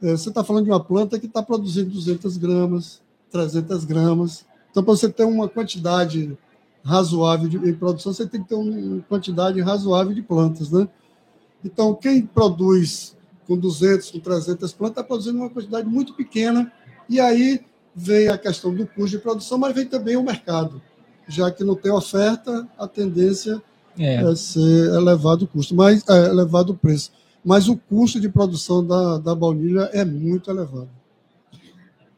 é, 0.00 0.10
você 0.12 0.30
está 0.30 0.42
falando 0.42 0.64
de 0.64 0.70
uma 0.70 0.82
planta 0.82 1.18
que 1.18 1.26
está 1.26 1.42
produzindo 1.42 1.90
200 1.90 2.38
gramas, 2.38 3.02
300 3.30 3.84
gramas, 3.84 4.46
então, 4.74 4.82
para 4.82 4.96
você 4.96 5.08
ter 5.08 5.22
uma 5.22 5.48
quantidade 5.48 6.36
razoável 6.82 7.48
de 7.48 7.58
em 7.58 7.72
produção, 7.72 8.12
você 8.12 8.26
tem 8.26 8.42
que 8.42 8.48
ter 8.48 8.56
uma 8.56 9.00
quantidade 9.02 9.60
razoável 9.60 10.12
de 10.12 10.20
plantas, 10.20 10.68
né? 10.68 10.88
Então, 11.64 11.94
quem 11.94 12.26
produz 12.26 13.16
com 13.46 13.56
200, 13.56 14.10
com 14.10 14.18
300 14.18 14.72
plantas, 14.72 14.90
está 14.90 15.04
produzindo 15.04 15.38
uma 15.38 15.48
quantidade 15.48 15.86
muito 15.86 16.12
pequena, 16.14 16.72
e 17.08 17.20
aí 17.20 17.60
vem 17.94 18.26
a 18.26 18.36
questão 18.36 18.74
do 18.74 18.84
custo 18.84 19.16
de 19.16 19.18
produção, 19.20 19.58
mas 19.58 19.72
vem 19.72 19.86
também 19.86 20.16
o 20.16 20.24
mercado. 20.24 20.82
Já 21.28 21.52
que 21.52 21.62
não 21.62 21.76
tem 21.76 21.92
oferta, 21.92 22.66
a 22.76 22.88
tendência 22.88 23.62
é, 23.96 24.16
é 24.16 24.34
ser 24.34 24.92
elevado 24.92 25.44
o 25.44 25.48
custo, 25.48 25.72
mas 25.72 26.02
é 26.08 26.26
elevado 26.26 26.72
o 26.72 26.76
preço. 26.76 27.12
Mas 27.44 27.68
o 27.68 27.76
custo 27.76 28.18
de 28.18 28.28
produção 28.28 28.84
da, 28.84 29.18
da 29.18 29.36
baunilha 29.36 29.88
é 29.92 30.04
muito 30.04 30.50
elevado. 30.50 30.90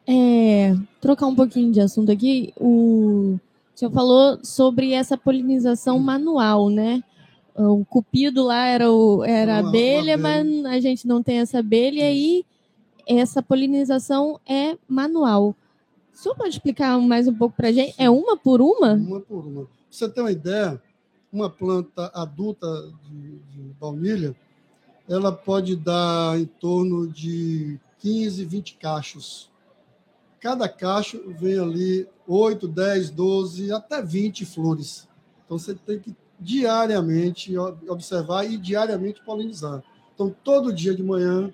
É, 0.09 0.73
trocar 1.01 1.27
um 1.27 1.35
pouquinho 1.35 1.69
de 1.71 1.81
assunto 1.81 2.09
aqui, 2.09 2.53
o 2.55 3.37
senhor 3.75 3.91
falou 3.91 4.39
sobre 4.41 4.93
essa 4.93 5.17
polinização 5.17 5.99
manual, 5.99 6.69
né? 6.69 7.03
O 7.53 7.83
cupido 7.83 8.43
lá 8.43 8.67
era, 8.67 8.89
o, 8.89 9.25
era 9.25 9.57
abelha, 9.57 10.13
abelha, 10.13 10.17
mas 10.17 10.75
a 10.75 10.79
gente 10.79 11.05
não 11.05 11.21
tem 11.21 11.39
essa 11.39 11.59
abelha, 11.59 12.09
e 12.09 12.45
essa 13.05 13.43
polinização 13.43 14.39
é 14.47 14.77
manual. 14.87 15.55
O 16.13 16.17
senhor 16.17 16.35
pode 16.35 16.49
explicar 16.49 16.97
mais 16.99 17.27
um 17.27 17.33
pouco 17.33 17.57
para 17.57 17.67
a 17.67 17.71
gente? 17.71 17.93
É 17.97 18.09
uma 18.09 18.37
por 18.37 18.61
uma? 18.61 18.93
Uma 18.93 19.19
por 19.19 19.45
uma. 19.45 19.65
Pra 19.65 19.73
você 19.89 20.07
ter 20.07 20.21
uma 20.21 20.31
ideia, 20.31 20.81
uma 21.31 21.49
planta 21.49 22.09
adulta 22.13 22.67
de, 23.03 23.39
de 23.39 23.73
baunilha, 23.79 24.35
ela 25.09 25.31
pode 25.31 25.75
dar 25.75 26.39
em 26.39 26.45
torno 26.45 27.07
de 27.07 27.77
15, 27.99 28.45
20 28.45 28.75
cachos 28.75 29.49
cada 30.39 30.67
cacho 30.69 31.21
vem 31.39 31.59
ali 31.59 32.07
8, 32.27 32.67
10, 32.67 33.09
12, 33.11 33.71
até 33.71 34.01
20 34.01 34.45
flores. 34.45 35.07
Então 35.45 35.57
você 35.57 35.73
tem 35.73 35.99
que 35.99 36.15
diariamente 36.39 37.57
observar 37.87 38.45
e 38.45 38.57
diariamente 38.57 39.23
polinizar. 39.23 39.83
Então 40.13 40.35
todo 40.43 40.73
dia 40.73 40.95
de 40.95 41.03
manhã 41.03 41.51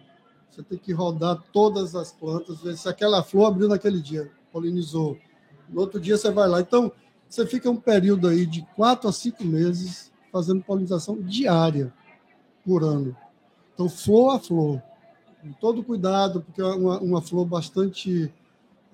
você 0.49 0.61
tem 0.61 0.77
que 0.77 0.93
rodar 0.93 1.41
todas 1.51 1.95
as 1.95 2.11
plantas, 2.11 2.61
ver 2.61 2.77
se 2.77 2.87
aquela 2.87 3.23
flor 3.23 3.47
abriu 3.47 3.67
naquele 3.67 3.99
dia, 3.99 4.29
polinizou. 4.51 5.17
No 5.69 5.81
outro 5.81 5.99
dia 5.99 6.17
você 6.17 6.29
vai 6.29 6.47
lá. 6.47 6.61
Então 6.61 6.91
você 7.27 7.45
fica 7.47 7.69
um 7.69 7.75
período 7.75 8.27
aí 8.27 8.45
de 8.45 8.63
4 8.75 9.09
a 9.09 9.11
5 9.11 9.43
meses 9.43 10.11
fazendo 10.31 10.63
polinização 10.63 11.19
diária 11.21 11.93
por 12.65 12.83
ano. 12.83 13.15
Então 13.73 13.89
flor 13.89 14.35
a 14.35 14.39
flor. 14.39 14.81
Com 15.41 15.51
todo 15.53 15.83
cuidado, 15.83 16.41
porque 16.41 16.61
é 16.61 16.65
uma, 16.65 16.99
uma 16.99 17.21
flor 17.21 17.45
bastante 17.45 18.31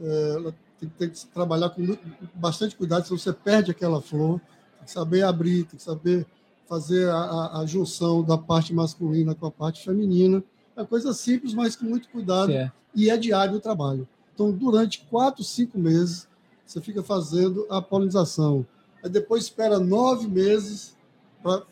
ela 0.02 0.56
tem, 0.80 0.90
tem, 0.90 1.10
que 1.10 1.26
trabalhar 1.28 1.70
com 1.70 1.98
bastante 2.34 2.76
cuidado, 2.76 3.06
senão 3.06 3.18
você 3.18 3.34
perde 3.34 3.72
aquela 3.72 4.02
flor. 4.02 4.40
Tem 4.78 4.86
que 4.86 4.92
saber 4.92 5.24
abrir, 5.24 5.66
tem 5.66 5.78
que 5.78 5.84
saber 5.84 6.26
fazer 6.68 7.10
a, 7.10 7.18
a, 7.18 7.62
a 7.62 7.66
junção 7.66 8.24
da 8.24 8.38
parte 8.38 8.74
masculina 8.74 9.36
com 9.36 9.46
a 9.46 9.52
parte 9.52 9.84
feminina. 9.84 10.44
É 10.78 10.86
coisa 10.86 11.14
simples, 11.14 11.54
mas 11.54 11.76
com 11.76 11.86
muito 11.86 12.08
cuidado. 12.10 12.52
Certo. 12.52 12.74
E 12.96 13.10
é 13.10 13.18
diário 13.18 13.56
o 13.56 13.60
trabalho. 13.60 14.08
Então, 14.34 14.52
durante 14.52 15.02
quatro, 15.10 15.44
cinco 15.44 15.78
meses, 15.78 16.28
você 16.66 16.80
fica 16.80 17.04
fazendo 17.04 17.66
a 17.70 17.82
polinização. 17.82 18.66
Aí 19.04 19.10
depois 19.10 19.44
espera 19.44 19.80
nove 19.80 20.28
meses 20.28 20.96
para 21.42 21.64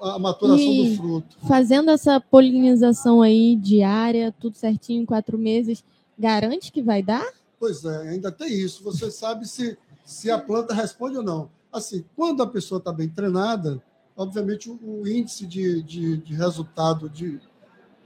a 0.00 0.18
maturação 0.18 0.66
e 0.66 0.90
do 0.90 0.96
fruto. 0.96 1.36
Fazendo 1.46 1.90
essa 1.90 2.20
polinização 2.20 3.22
aí 3.22 3.56
diária, 3.56 4.34
tudo 4.40 4.56
certinho, 4.56 5.02
em 5.02 5.06
quatro 5.06 5.36
meses, 5.36 5.84
garante 6.18 6.72
que 6.72 6.82
vai 6.82 7.02
dar? 7.02 7.26
Pois 7.58 7.84
é, 7.84 8.08
ainda 8.08 8.30
tem 8.30 8.52
isso. 8.52 8.82
Você 8.84 9.10
sabe 9.10 9.46
se, 9.46 9.76
se 10.04 10.30
a 10.30 10.38
planta 10.38 10.74
responde 10.74 11.16
ou 11.16 11.22
não. 11.22 11.50
Assim, 11.72 12.04
quando 12.14 12.42
a 12.42 12.46
pessoa 12.46 12.78
está 12.78 12.92
bem 12.92 13.08
treinada, 13.08 13.82
obviamente 14.16 14.70
o, 14.70 14.78
o 14.82 15.08
índice 15.08 15.46
de, 15.46 15.82
de, 15.82 16.16
de, 16.18 16.34
resultado 16.34 17.08
de, 17.08 17.40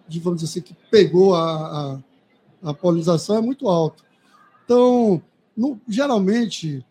de, 0.09 0.21
vamos 0.21 0.41
dizer 0.41 0.51
assim, 0.51 0.63
que 0.63 0.75
pegou 0.91 1.35
a, 1.35 2.01
a, 2.63 2.71
a 2.71 2.75
polinização 2.75 3.37
é 3.37 3.41
muito 3.41 3.69
alto. 3.69 4.05
Então, 4.65 5.23
no, 5.57 5.81
geralmente, 5.89 6.85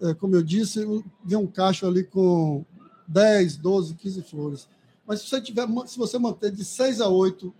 é, 0.00 0.14
como 0.14 0.34
eu 0.34 0.42
disse, 0.42 0.84
vem 1.24 1.38
um 1.38 1.46
cacho 1.46 1.86
ali 1.86 2.04
com 2.04 2.64
10, 3.06 3.56
12, 3.56 3.94
15 3.94 4.22
flores. 4.22 4.68
Mas 5.06 5.20
se 5.20 5.28
você, 5.28 5.40
tiver, 5.40 5.66
se 5.86 5.98
você 5.98 6.18
manter 6.18 6.52
de 6.52 6.64
6 6.64 7.00
a 7.00 7.08
8, 7.08 7.52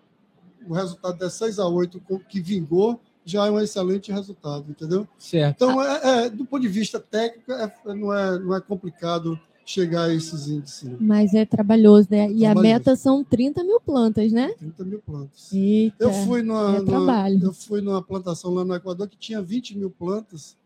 o 0.68 0.74
resultado 0.74 1.24
é 1.24 1.30
6 1.30 1.58
a 1.58 1.66
8 1.66 2.00
que 2.28 2.40
vingou, 2.40 3.00
já 3.24 3.46
é 3.46 3.50
um 3.50 3.60
excelente 3.60 4.10
resultado, 4.10 4.70
entendeu? 4.70 5.06
Certo. 5.18 5.64
Então, 5.64 5.82
é, 5.82 6.26
é 6.26 6.30
do 6.30 6.44
ponto 6.44 6.62
de 6.62 6.68
vista 6.68 6.98
técnico, 6.98 7.52
é, 7.52 7.72
não, 7.94 8.12
é, 8.12 8.38
não 8.38 8.54
é 8.54 8.60
complicado 8.60 9.38
chegar 9.64 10.04
a 10.04 10.14
esses 10.14 10.48
índices. 10.48 10.88
Né? 10.88 10.96
Mas 11.00 11.32
é 11.34 11.44
trabalhoso, 11.44 12.08
né? 12.10 12.30
E 12.30 12.40
trabalhoso. 12.40 12.58
a 12.58 12.62
meta 12.62 12.96
são 12.96 13.22
30 13.22 13.62
mil 13.62 13.80
plantas, 13.80 14.32
né? 14.32 14.52
30 14.58 14.84
mil 14.84 14.98
plantas. 15.00 15.52
Eita, 15.52 16.04
eu, 16.04 16.12
fui 16.12 16.42
numa, 16.42 16.76
é 16.76 16.80
numa, 16.80 17.30
eu 17.30 17.52
fui 17.52 17.80
numa 17.80 18.02
plantação 18.02 18.52
lá 18.52 18.64
no 18.64 18.74
Equador 18.74 19.08
que 19.08 19.16
tinha 19.16 19.40
20 19.40 19.78
mil 19.78 19.90
plantas. 19.90 20.56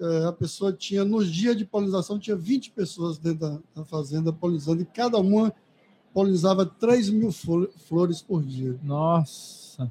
É, 0.00 0.26
a 0.26 0.32
pessoa 0.32 0.72
tinha, 0.72 1.04
nos 1.04 1.30
dias 1.30 1.56
de 1.56 1.64
polinização, 1.64 2.18
tinha 2.18 2.36
20 2.36 2.70
pessoas 2.70 3.18
dentro 3.18 3.40
da, 3.40 3.58
da 3.74 3.84
fazenda 3.84 4.32
polinizando, 4.32 4.82
e 4.82 4.86
cada 4.86 5.18
uma 5.18 5.52
polinizava 6.12 6.64
3 6.64 7.10
mil 7.10 7.30
flores 7.32 8.22
por 8.22 8.42
dia. 8.42 8.78
Nossa! 8.82 9.90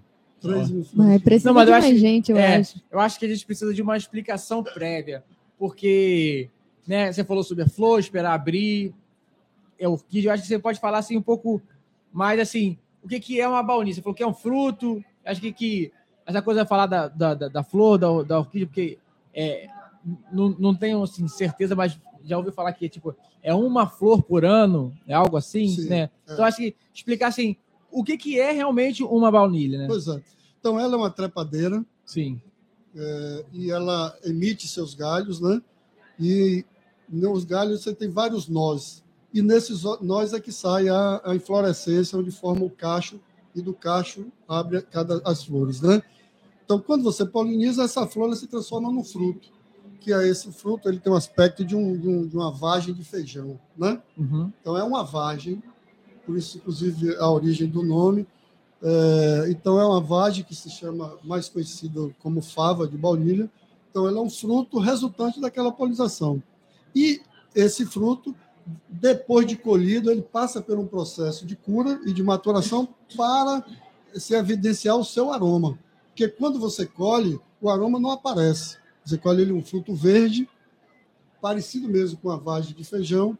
Mas 0.93 1.21
precisa 1.21 1.49
não, 1.49 1.55
mas 1.55 1.65
de 1.65 1.71
mais 1.71 1.85
acho, 1.85 1.97
gente, 1.97 2.31
eu 2.31 2.37
é, 2.37 2.57
acho. 2.57 2.81
Eu 2.91 2.99
acho 2.99 3.19
que 3.19 3.25
a 3.25 3.29
gente 3.29 3.45
precisa 3.45 3.73
de 3.73 3.81
uma 3.81 3.97
explicação 3.97 4.63
prévia, 4.63 5.23
porque 5.57 6.49
né, 6.87 7.11
você 7.11 7.23
falou 7.23 7.43
sobre 7.43 7.63
a 7.63 7.69
flor, 7.69 7.99
esperar 7.99 8.33
abrir. 8.33 8.93
É 9.79 9.87
orquídea, 9.87 10.29
eu 10.29 10.33
acho 10.33 10.43
que 10.43 10.49
você 10.49 10.57
pode 10.57 10.79
falar 10.79 10.99
assim 10.99 11.17
um 11.17 11.21
pouco 11.21 11.61
mais 12.11 12.39
assim, 12.39 12.77
o 13.03 13.07
que, 13.07 13.19
que 13.19 13.39
é 13.39 13.47
uma 13.47 13.61
baunilha? 13.61 13.93
Você 13.93 14.01
falou 14.01 14.15
que 14.15 14.23
é 14.23 14.27
um 14.27 14.33
fruto, 14.33 15.03
acho 15.23 15.39
que, 15.39 15.53
que 15.53 15.91
essa 16.25 16.41
coisa 16.41 16.63
de 16.63 16.69
falar 16.69 16.87
da, 16.87 17.07
da, 17.07 17.33
da, 17.35 17.63
flor, 17.63 17.97
da, 17.97 18.23
da 18.23 18.39
orquídea, 18.39 18.67
porque 18.67 18.97
é, 19.33 19.67
não, 20.31 20.49
não 20.57 20.75
tenho 20.75 21.03
assim, 21.03 21.27
certeza, 21.27 21.75
mas 21.75 21.99
já 22.23 22.37
ouvi 22.37 22.51
falar 22.51 22.73
que 22.73 22.89
tipo, 22.89 23.15
é 23.41 23.53
uma 23.53 23.87
flor 23.87 24.21
por 24.21 24.43
ano, 24.43 24.93
é 25.07 25.13
algo 25.13 25.37
assim, 25.37 25.67
Sim, 25.67 25.89
né? 25.89 26.09
É. 26.27 26.33
Então 26.33 26.43
acho 26.43 26.57
que 26.57 26.75
explicar 26.93 27.27
assim, 27.27 27.55
o 27.91 28.03
que, 28.03 28.17
que 28.17 28.39
é 28.39 28.51
realmente 28.51 29.03
uma 29.03 29.31
baunilha, 29.31 29.79
né? 29.79 29.87
Pois 29.87 30.07
é. 30.07 30.21
Então, 30.59 30.79
ela 30.79 30.95
é 30.95 30.97
uma 30.97 31.09
trepadeira 31.09 31.85
Sim. 32.05 32.41
é, 32.95 33.45
e 33.53 33.71
ela 33.71 34.17
emite 34.23 34.67
seus 34.67 34.93
galhos, 34.93 35.39
né? 35.39 35.61
E 36.19 36.65
nos 37.07 37.45
galhos 37.45 37.83
você 37.83 37.93
tem 37.93 38.09
vários 38.09 38.47
nós. 38.47 39.03
E 39.33 39.41
nesses 39.41 39.83
nós 40.01 40.33
é 40.33 40.39
que 40.39 40.51
sai 40.51 40.89
a, 40.89 41.21
a 41.23 41.35
inflorescência, 41.35 42.17
onde 42.17 42.31
forma 42.31 42.65
o 42.65 42.69
cacho, 42.69 43.19
e 43.55 43.61
do 43.61 43.73
cacho 43.73 44.27
abre 44.47 44.81
cada, 44.81 45.21
as 45.25 45.43
flores, 45.43 45.81
né? 45.81 46.01
Então, 46.63 46.79
quando 46.79 47.03
você 47.03 47.25
poliniza, 47.25 47.83
essa 47.83 48.05
flor 48.05 48.35
se 48.35 48.45
transforma 48.45 48.91
num 48.91 49.03
fruto, 49.03 49.49
que 50.01 50.11
é 50.11 50.27
esse 50.27 50.51
fruto, 50.51 50.89
ele 50.89 50.99
tem 50.99 51.11
um 51.11 51.15
aspecto 51.15 51.63
de, 51.63 51.75
um, 51.75 51.97
de, 51.97 52.07
um, 52.07 52.27
de 52.27 52.35
uma 52.35 52.51
vagem 52.51 52.93
de 52.93 53.03
feijão, 53.03 53.59
né? 53.77 54.01
Uhum. 54.17 54.51
Então, 54.61 54.77
é 54.77 54.83
uma 54.83 55.03
vagem, 55.03 55.63
por 56.27 56.37
isso, 56.37 56.57
inclusive, 56.57 57.15
a 57.15 57.31
origem 57.31 57.69
do 57.69 57.81
nome. 57.81 58.27
É, 58.83 59.45
então, 59.47 59.79
é 59.79 59.85
uma 59.85 60.01
vagem 60.01 60.43
que 60.43 60.53
se 60.53 60.69
chama, 60.69 61.17
mais 61.23 61.47
conhecida 61.47 62.13
como 62.19 62.41
fava 62.41 62.85
de 62.85 62.97
baunilha. 62.97 63.49
Então, 63.89 64.05
ela 64.05 64.17
é 64.17 64.21
um 64.21 64.29
fruto 64.29 64.77
resultante 64.77 65.39
daquela 65.39 65.71
polinização. 65.71 66.43
E 66.93 67.21
esse 67.55 67.85
fruto, 67.85 68.35
depois 68.89 69.47
de 69.47 69.55
colhido, 69.55 70.11
ele 70.11 70.21
passa 70.21 70.61
por 70.61 70.77
um 70.77 70.85
processo 70.85 71.45
de 71.45 71.55
cura 71.55 71.97
e 72.05 72.11
de 72.11 72.21
maturação 72.21 72.89
para 73.15 73.65
se 74.13 74.35
evidenciar 74.35 74.97
o 74.97 75.05
seu 75.05 75.31
aroma. 75.31 75.79
Porque 76.09 76.27
quando 76.27 76.59
você 76.59 76.85
colhe, 76.85 77.39
o 77.61 77.69
aroma 77.69 77.97
não 78.01 78.11
aparece. 78.11 78.77
Você 79.05 79.17
colhe 79.17 79.43
ele 79.43 79.53
um 79.53 79.63
fruto 79.63 79.95
verde, 79.95 80.49
parecido 81.41 81.87
mesmo 81.87 82.17
com 82.17 82.29
a 82.29 82.35
vagem 82.35 82.75
de 82.75 82.83
feijão. 82.83 83.37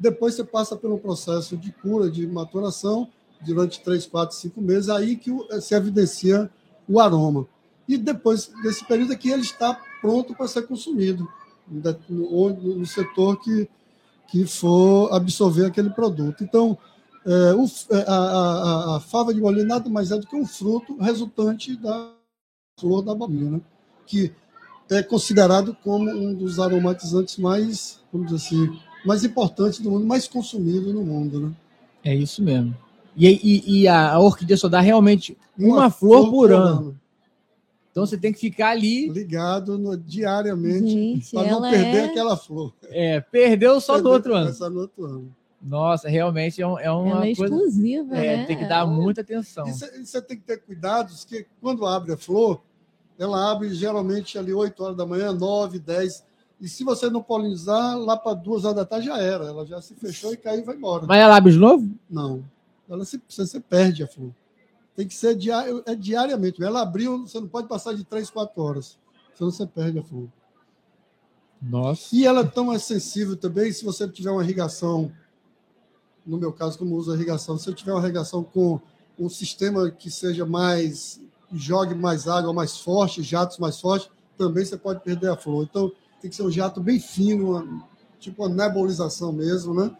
Depois 0.00 0.34
você 0.34 0.42
passa 0.42 0.74
pelo 0.74 0.98
processo 0.98 1.58
de 1.58 1.70
cura, 1.70 2.10
de 2.10 2.26
maturação, 2.26 3.06
durante 3.42 3.82
três, 3.82 4.06
quatro, 4.06 4.34
cinco 4.34 4.60
meses, 4.60 4.88
aí 4.88 5.14
que 5.16 5.30
se 5.60 5.74
evidencia 5.74 6.50
o 6.88 6.98
aroma. 6.98 7.46
E 7.86 7.98
depois 7.98 8.50
desse 8.62 8.84
período 8.86 9.12
aqui, 9.12 9.30
ele 9.30 9.42
está 9.42 9.78
pronto 10.00 10.34
para 10.34 10.48
ser 10.48 10.62
consumido, 10.62 11.28
no, 12.08 12.50
no 12.50 12.86
setor 12.86 13.38
que, 13.40 13.68
que 14.28 14.46
for 14.46 15.12
absorver 15.12 15.66
aquele 15.66 15.90
produto. 15.90 16.42
Então, 16.42 16.78
é, 17.26 17.54
o, 17.54 17.64
é, 17.90 18.04
a, 18.08 18.14
a, 18.14 18.96
a, 18.96 19.00
fava 19.00 19.34
de 19.34 19.40
baunilha 19.40 19.66
nada 19.66 19.90
mais 19.90 20.10
é 20.10 20.18
do 20.18 20.26
que 20.26 20.36
um 20.36 20.46
fruto 20.46 20.96
resultante 20.96 21.76
da 21.76 22.14
flor 22.78 23.02
da 23.02 23.14
baunilha, 23.14 23.50
né? 23.50 23.60
que 24.06 24.32
é 24.90 25.02
considerado 25.02 25.76
como 25.84 26.10
um 26.10 26.34
dos 26.34 26.58
aromatizantes 26.58 27.36
mais, 27.36 28.00
vamos 28.12 28.32
dizer 28.32 28.46
assim, 28.46 28.80
mais 29.04 29.24
importantes 29.24 29.80
do 29.80 29.90
mundo, 29.90 30.06
mais 30.06 30.28
consumido 30.28 30.92
no 30.92 31.02
mundo. 31.02 31.40
Né? 31.40 31.52
É 32.04 32.14
isso 32.14 32.42
mesmo. 32.42 32.76
E, 33.16 33.28
e, 33.28 33.80
e 33.80 33.88
a 33.88 34.18
orquídea 34.18 34.56
só 34.56 34.68
dá 34.68 34.80
realmente 34.80 35.36
uma, 35.58 35.76
uma 35.76 35.90
flor, 35.90 36.22
flor, 36.22 36.30
por, 36.30 36.52
ano. 36.52 36.66
ano. 36.66 37.00
Então 37.90 38.06
você 38.06 38.16
tem 38.16 38.32
que 38.32 38.38
ficar 38.38 38.70
ali. 38.70 39.08
Ligado 39.08 39.76
no, 39.76 39.96
diariamente 39.96 41.28
para 41.32 41.50
não 41.50 41.60
perder 41.60 41.96
é... 41.96 42.04
aquela 42.04 42.36
flor. 42.36 42.72
É, 42.84 43.20
perdeu 43.20 43.80
só 43.80 44.00
no 44.00 44.10
outro 44.10 44.34
ano. 44.34 44.52
Só 44.54 44.70
no 44.70 44.80
outro 44.80 45.04
ano. 45.04 45.34
Nossa, 45.60 46.08
realmente 46.08 46.62
é, 46.62 46.66
um, 46.66 46.78
é 46.78 46.90
uma 46.90 47.26
é 47.26 47.34
coisa. 47.34 47.54
exclusiva, 47.54 48.16
é, 48.16 48.36
né? 48.38 48.46
Tem 48.46 48.56
que 48.56 48.66
dar 48.66 48.86
muita 48.86 49.20
atenção. 49.20 49.68
E 49.68 49.72
você 49.72 50.22
tem 50.22 50.38
que 50.38 50.44
ter 50.44 50.58
cuidado, 50.62 51.12
porque 51.14 51.46
quando 51.60 51.84
abre 51.84 52.14
a 52.14 52.16
flor, 52.16 52.62
ela 53.18 53.52
abre 53.52 53.74
geralmente 53.74 54.38
ali 54.38 54.54
8 54.54 54.82
horas 54.82 54.96
da 54.96 55.04
manhã, 55.04 55.32
9, 55.32 55.78
10. 55.78 56.24
E 56.60 56.68
se 56.68 56.84
você 56.84 57.08
não 57.08 57.22
polinizar, 57.22 57.96
lá 57.98 58.16
para 58.16 58.34
2 58.34 58.64
horas 58.64 58.76
da 58.76 58.84
tarde 58.84 59.06
já 59.06 59.18
era. 59.18 59.46
Ela 59.46 59.64
já 59.64 59.80
se 59.80 59.94
fechou 59.94 60.32
e 60.32 60.36
caiu 60.36 60.60
e 60.60 60.64
vai 60.64 60.76
embora. 60.76 61.06
Mas 61.06 61.18
ela 61.18 61.36
abre 61.36 61.52
de 61.52 61.58
novo? 61.58 61.88
Não. 62.08 62.44
Ela 62.88 63.04
se, 63.04 63.20
você 63.28 63.60
perde 63.60 64.02
a 64.02 64.06
flor. 64.06 64.30
Tem 64.94 65.06
que 65.06 65.14
ser 65.14 65.34
diário, 65.34 65.82
é 65.86 65.94
diariamente. 65.94 66.62
Ela 66.62 66.82
abriu, 66.82 67.26
você 67.26 67.40
não 67.40 67.48
pode 67.48 67.66
passar 67.66 67.94
de 67.94 68.04
3, 68.04 68.28
4 68.28 68.62
horas. 68.62 68.98
Senão 69.34 69.50
você 69.50 69.66
perde 69.66 69.98
a 69.98 70.02
flor. 70.02 70.28
Nossa. 71.62 72.14
E 72.14 72.26
ela 72.26 72.40
é 72.40 72.44
tão 72.44 72.78
sensível 72.78 73.36
também, 73.36 73.72
se 73.72 73.84
você 73.84 74.06
tiver 74.08 74.30
uma 74.30 74.42
irrigação 74.42 75.10
no 76.26 76.36
meu 76.36 76.52
caso, 76.52 76.78
como 76.78 76.96
uso 76.96 77.12
a 77.12 77.14
irrigação, 77.14 77.58
se 77.58 77.68
eu 77.68 77.74
tiver 77.74 77.92
uma 77.92 78.02
irrigação 78.02 78.44
com 78.44 78.80
um 79.18 79.28
sistema 79.28 79.90
que 79.90 80.10
seja 80.10 80.46
mais 80.46 81.20
jogue 81.52 81.94
mais 81.94 82.28
água 82.28 82.52
mais 82.52 82.78
forte, 82.78 83.22
jatos 83.22 83.58
mais 83.58 83.80
fortes, 83.80 84.08
também 84.38 84.64
você 84.64 84.76
pode 84.76 85.00
perder 85.00 85.30
a 85.30 85.36
flor. 85.36 85.66
Então, 85.68 85.90
tem 86.20 86.30
que 86.30 86.36
ser 86.36 86.42
um 86.42 86.50
jato 86.50 86.80
bem 86.80 87.00
fino, 87.00 87.50
uma, 87.50 87.88
tipo 88.18 88.44
uma 88.44 88.54
nebulização 88.54 89.32
mesmo, 89.32 89.74
né? 89.74 89.90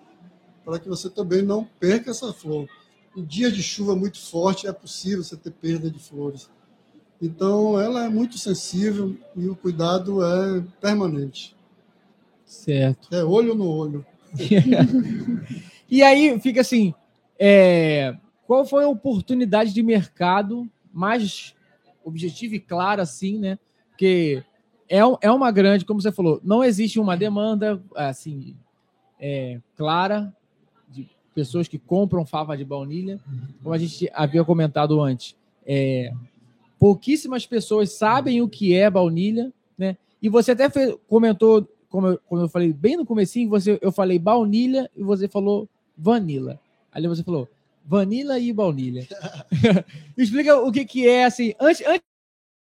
Para 0.65 0.79
que 0.79 0.89
você 0.89 1.09
também 1.09 1.43
não 1.43 1.65
perca 1.65 2.11
essa 2.11 2.33
flor. 2.33 2.69
Em 3.17 3.25
dias 3.25 3.55
de 3.55 3.63
chuva 3.63 3.97
muito 3.97 4.21
forte, 4.21 4.67
é 4.67 4.73
possível 4.73 5.25
você 5.25 5.37
ter 5.37 5.51
perda 5.51 5.91
de 5.91 5.99
flores. 5.99 6.49
Então, 7.21 7.79
ela 7.79 8.05
é 8.05 8.09
muito 8.09 8.39
sensível 8.39 9.17
e 9.37 9.49
o 9.49 9.57
cuidado 9.57 10.25
é 10.25 10.63
permanente. 10.81 11.57
Certo. 12.45 13.15
É 13.15 13.25
olho 13.25 13.55
no 13.55 13.69
olho. 13.69 14.07
E 15.91 16.05
aí 16.05 16.39
fica 16.39 16.61
assim: 16.61 16.95
é, 17.37 18.17
qual 18.47 18.65
foi 18.65 18.85
a 18.85 18.89
oportunidade 18.89 19.75
de 19.75 19.83
mercado 19.83 20.71
mais 20.93 21.55
objetiva 22.05 22.55
e 22.55 22.61
clara, 22.61 23.03
assim, 23.03 23.39
né? 23.39 23.59
Porque 23.89 24.45
é, 24.91 24.99
é 25.21 25.31
uma 25.31 25.53
grande, 25.53 25.85
como 25.85 26.03
você 26.03 26.11
falou, 26.11 26.41
não 26.43 26.65
existe 26.65 26.99
uma 26.99 27.17
demanda 27.17 27.81
assim 27.95 28.57
é, 29.21 29.61
clara 29.77 30.35
de 30.89 31.09
pessoas 31.33 31.69
que 31.69 31.79
compram 31.79 32.27
fava 32.27 32.57
de 32.57 32.65
baunilha, 32.65 33.21
como 33.63 33.73
a 33.73 33.79
gente 33.79 34.11
havia 34.13 34.45
comentado 34.45 35.01
antes. 35.01 35.37
É, 35.65 36.13
pouquíssimas 36.77 37.47
pessoas 37.47 37.93
sabem 37.93 38.43
o 38.43 38.49
que 38.49 38.75
é 38.75 38.91
baunilha, 38.91 39.53
né? 39.79 39.97
E 40.21 40.29
você 40.29 40.53
até 40.53 40.69
fez, 40.69 40.97
comentou, 41.09 41.69
como 41.89 42.09
eu, 42.09 42.21
como 42.29 42.43
eu 42.43 42.49
falei 42.49 42.73
bem 42.73 42.97
no 42.97 43.07
comecinho, 43.07 43.49
você, 43.49 43.79
eu 43.81 43.93
falei 43.93 44.19
baunilha 44.19 44.91
e 44.97 45.05
você 45.05 45.29
falou 45.29 45.69
vanilla. 45.97 46.59
Ali 46.91 47.07
você 47.07 47.23
falou 47.23 47.49
vanilla 47.87 48.41
e 48.41 48.53
baunilha. 48.53 49.07
explica 50.19 50.57
o 50.61 50.73
que, 50.73 50.85
que 50.85 51.07
é 51.09 51.27
assim. 51.27 51.55
Antes, 51.61 51.87
antes 51.87 52.10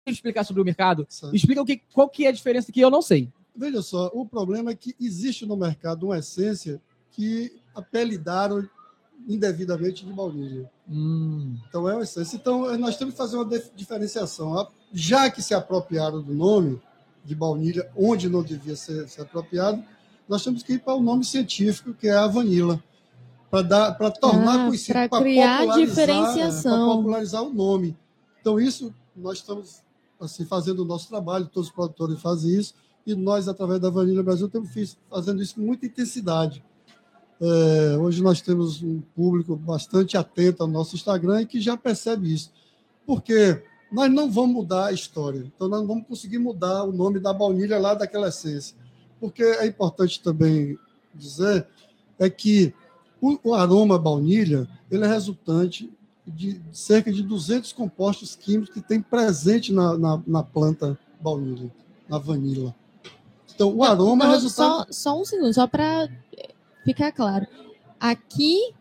explicar 0.07 0.43
sobre 0.43 0.61
o 0.61 0.65
mercado, 0.65 1.05
Sim. 1.09 1.29
explica 1.33 1.61
o 1.61 1.65
que, 1.65 1.81
qual 1.93 2.09
que 2.09 2.25
é 2.25 2.29
a 2.29 2.31
diferença 2.31 2.71
que 2.71 2.79
eu 2.79 2.89
não 2.89 3.01
sei. 3.01 3.31
Veja 3.55 3.81
só, 3.81 4.09
o 4.13 4.25
problema 4.25 4.71
é 4.71 4.75
que 4.75 4.95
existe 4.99 5.45
no 5.45 5.57
mercado 5.57 6.07
uma 6.07 6.17
essência 6.17 6.81
que 7.11 7.59
apelidaram 7.75 8.67
indevidamente 9.27 10.05
de 10.05 10.13
baunilha. 10.13 10.69
Hum. 10.89 11.57
Então 11.67 11.87
é 11.89 11.93
uma 11.93 12.03
essência. 12.03 12.35
Então 12.35 12.77
nós 12.77 12.97
temos 12.97 13.13
que 13.13 13.17
fazer 13.17 13.35
uma 13.35 13.49
diferenciação. 13.75 14.67
Já 14.93 15.29
que 15.29 15.41
se 15.41 15.53
apropriaram 15.53 16.21
do 16.21 16.33
nome 16.33 16.81
de 17.23 17.35
baunilha, 17.35 17.89
onde 17.95 18.29
não 18.29 18.41
devia 18.41 18.75
ser, 18.75 19.07
ser 19.09 19.21
apropriado, 19.21 19.83
nós 20.27 20.43
temos 20.43 20.63
que 20.63 20.73
ir 20.73 20.79
para 20.79 20.95
o 20.95 21.01
nome 21.01 21.25
científico, 21.25 21.93
que 21.93 22.07
é 22.07 22.15
a 22.15 22.27
vanila 22.27 22.81
para 23.49 23.61
dar 23.63 23.91
para 23.93 24.11
tornar 24.11 24.61
ah, 24.61 24.65
conhecido, 24.67 24.93
para 24.93 25.19
criar 25.19 25.65
diferenciação, 25.75 26.87
para 26.87 26.97
popularizar 26.97 27.43
o 27.43 27.53
nome. 27.53 27.97
Então 28.39 28.59
isso 28.59 28.93
nós 29.15 29.39
estamos 29.39 29.81
assim 30.19 30.45
fazendo 30.45 30.79
o 30.83 30.85
nosso 30.85 31.07
trabalho, 31.07 31.47
todos 31.47 31.69
os 31.69 31.75
produtores 31.75 32.21
fazem 32.21 32.51
isso 32.51 32.73
e 33.05 33.15
nós 33.15 33.47
através 33.47 33.79
da 33.79 33.89
Vanilla 33.89 34.23
Brasil 34.23 34.47
estamos 34.47 34.69
fazendo 35.09 35.41
isso 35.41 35.55
com 35.55 35.61
muita 35.61 35.85
intensidade. 35.85 36.63
É, 37.41 37.97
hoje 37.97 38.21
nós 38.21 38.41
temos 38.41 38.83
um 38.83 38.99
público 39.15 39.55
bastante 39.55 40.17
atento 40.17 40.61
ao 40.61 40.67
nosso 40.67 40.95
Instagram 40.95 41.41
e 41.41 41.45
que 41.45 41.61
já 41.61 41.77
percebe 41.77 42.33
isso, 42.33 42.51
porque 43.05 43.63
nós 43.91 44.11
não 44.11 44.29
vamos 44.29 44.55
mudar 44.55 44.87
a 44.87 44.91
história, 44.91 45.39
então 45.39 45.69
nós 45.69 45.79
não 45.79 45.87
vamos 45.87 46.05
conseguir 46.05 46.37
mudar 46.37 46.83
o 46.83 46.91
nome 46.91 47.19
da 47.19 47.33
baunilha 47.33 47.79
lá 47.79 47.93
daquela 47.93 48.27
essência, 48.27 48.75
porque 49.19 49.41
é 49.41 49.65
importante 49.65 50.21
também 50.21 50.77
dizer 51.15 51.65
é 52.19 52.29
que 52.29 52.73
o, 53.21 53.39
o 53.43 53.53
aroma 53.53 53.97
baunilha 53.97 54.67
ele 54.91 55.05
é 55.05 55.07
resultante 55.07 55.89
de 56.29 56.61
cerca 56.71 57.11
de 57.11 57.23
200 57.23 57.73
compostos 57.73 58.35
químicos 58.35 58.73
que 58.73 58.81
tem 58.81 59.01
presente 59.01 59.73
na, 59.73 59.97
na, 59.97 60.21
na 60.25 60.43
planta 60.43 60.97
baunilha, 61.19 61.71
na 62.07 62.17
vanila. 62.17 62.75
Então, 63.53 63.75
o 63.75 63.83
aroma 63.83 64.25
Não, 64.25 64.31
é 64.31 64.35
resultado... 64.35 64.85
Só, 64.93 65.11
só 65.11 65.21
um 65.21 65.25
segundo, 65.25 65.53
só 65.53 65.67
para 65.67 66.07
ficar 66.85 67.11
claro. 67.11 67.45
Aqui, 67.99 68.73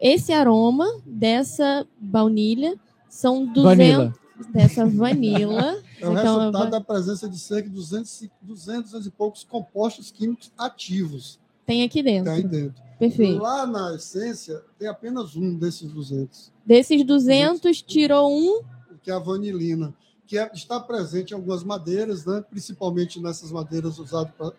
esse 0.00 0.32
aroma 0.32 0.86
dessa 1.04 1.86
baunilha 1.98 2.78
são 3.08 3.44
200... 3.46 3.64
Vanilla. 3.64 4.14
Dessa 4.52 4.86
vanila. 4.86 5.82
É 6.00 6.06
o 6.08 6.12
então, 6.12 6.38
resultado 6.38 6.70
da 6.70 6.80
presença 6.80 7.28
de 7.28 7.36
cerca 7.40 7.68
de 7.68 7.74
200, 7.74 8.28
200 8.40 9.04
e 9.04 9.10
poucos 9.10 9.42
compostos 9.42 10.12
químicos 10.12 10.52
ativos. 10.56 11.40
Tem 11.66 11.82
aqui 11.82 12.04
dentro. 12.04 12.32
Tem 12.32 12.46
dentro. 12.46 12.80
Perfeito. 12.98 13.40
Lá 13.40 13.66
na 13.66 13.94
essência, 13.94 14.62
tem 14.78 14.88
apenas 14.88 15.36
um 15.36 15.54
desses 15.54 15.90
200. 15.92 16.52
Desses 16.66 17.04
200, 17.04 17.60
200 17.60 17.82
tirou 17.82 18.30
um. 18.30 18.62
Que 19.02 19.10
é 19.10 19.14
a 19.14 19.18
vanilina, 19.18 19.94
que 20.26 20.36
é, 20.36 20.50
está 20.52 20.80
presente 20.80 21.30
em 21.30 21.34
algumas 21.34 21.62
madeiras, 21.62 22.26
né? 22.26 22.44
principalmente 22.50 23.20
nessas 23.20 23.52
madeiras 23.52 23.98
usadas 23.98 24.32
para 24.36 24.52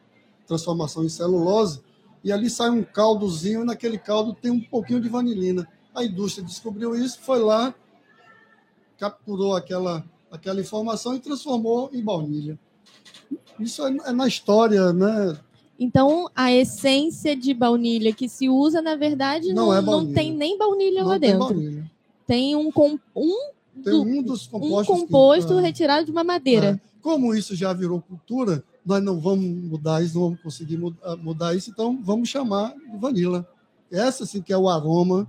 transformação 0.47 1.04
em 1.04 1.10
celulose. 1.10 1.82
E 2.23 2.32
ali 2.32 2.49
sai 2.49 2.69
um 2.69 2.84
caldozinho, 2.84 3.62
e 3.62 3.65
naquele 3.65 3.97
caldo 3.97 4.34
tem 4.34 4.52
um 4.52 4.62
pouquinho 4.62 5.02
de 5.02 5.10
vanilina. 5.10 5.67
A 5.93 6.04
indústria 6.04 6.45
descobriu 6.45 6.95
isso, 6.95 7.19
foi 7.21 7.39
lá, 7.39 7.73
capturou 8.97 9.56
aquela, 9.56 10.04
aquela 10.32 10.62
informação 10.62 11.13
e 11.15 11.19
transformou 11.19 11.89
em 11.93 12.04
baunilha. 12.04 12.58
Isso 13.60 13.86
é, 13.86 13.95
é 14.06 14.12
na 14.12 14.28
história, 14.28 14.93
né? 14.93 15.38
Então, 15.80 16.30
a 16.36 16.52
essência 16.52 17.36
de 17.36 17.54
baunilha 17.54 18.12
que 18.13 18.28
se 18.28 18.50
usa, 18.50 18.82
na 18.82 18.96
verdade, 18.96 19.54
Não 19.54 19.68
não, 19.68 19.74
é 19.74 19.82
não 19.82 20.12
tem 20.13 20.34
nem 20.34 20.58
baunilha 20.58 21.04
lá 21.04 21.13
Não 21.13 21.20
tem 21.20 21.32
dentro. 21.32 21.39
baunilha. 21.48 21.92
Tem 22.28 22.56
um, 22.56 22.70
um, 23.15 23.36
Tem 23.82 23.94
do- 23.94 24.02
um 24.04 24.22
dos 24.22 24.46
um 24.48 24.52
compostos. 24.52 24.96
que- 24.96 25.02
composto 25.02 25.58
é. 25.58 25.62
retirado 25.62 26.06
de 26.06 26.12
uma 26.12 26.24
madeira. 26.24 26.82
É. 26.86 26.89
Como 27.02 27.34
isso 27.34 27.56
já 27.56 27.72
virou 27.72 28.02
cultura, 28.02 28.62
nós 28.86 29.02
não 29.02 29.20
vamos 29.22 29.46
mudar 29.46 30.04
isso, 30.04 30.15
não 30.15 30.26
vamos 30.26 30.42
conseguir 30.42 30.78
mu- 30.78 30.94
mudar 31.24 31.56
isso, 31.56 31.70
então 31.72 31.98
vamos 32.04 32.28
chamar 32.28 32.74
de 32.76 32.98
vanilla. 32.98 33.48
Essa 33.89 34.26
sim 34.26 34.42
que 34.42 34.52
é 34.52 34.58
o 34.58 34.68
aroma 34.68 35.26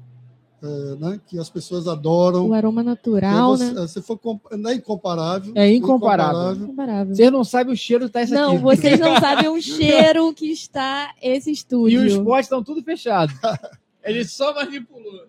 é, 0.63 0.67
né, 0.97 1.21
que 1.27 1.39
as 1.39 1.49
pessoas 1.49 1.89
adoram. 1.89 2.49
O 2.49 2.55
aroma 2.55 2.83
natural, 2.83 3.57
né? 3.57 3.73
você, 3.73 3.89
se 4.01 4.03
for 4.03 4.19
comp- 4.19 4.45
não 4.53 4.71
é 4.71 4.75
incomparável. 4.75 5.53
É 5.57 5.73
incomparável. 5.73 6.65
Incomparável. 6.65 7.15
Vocês 7.15 7.33
não 7.33 7.45
sabem 7.45 7.73
o 7.73 7.77
cheiro 7.77 8.07
que 8.07 8.13
tá 8.13 8.23
isso 8.23 8.35
Não, 8.35 8.53
aqui. 8.53 8.59
vocês 8.63 9.01
não 9.01 9.17
sabem 9.21 9.49
o 9.49 9.61
cheiro 9.61 10.33
que 10.35 10.51
está 10.51 11.15
esse 11.23 11.51
E 11.51 11.53
estúdio. 11.55 12.05
os 12.05 12.19
potes 12.19 12.45
estão 12.47 12.63
tudo 12.63 12.83
fechados. 12.83 13.35
Ele 14.05 14.25
só 14.25 14.55
manipulou. 14.55 15.27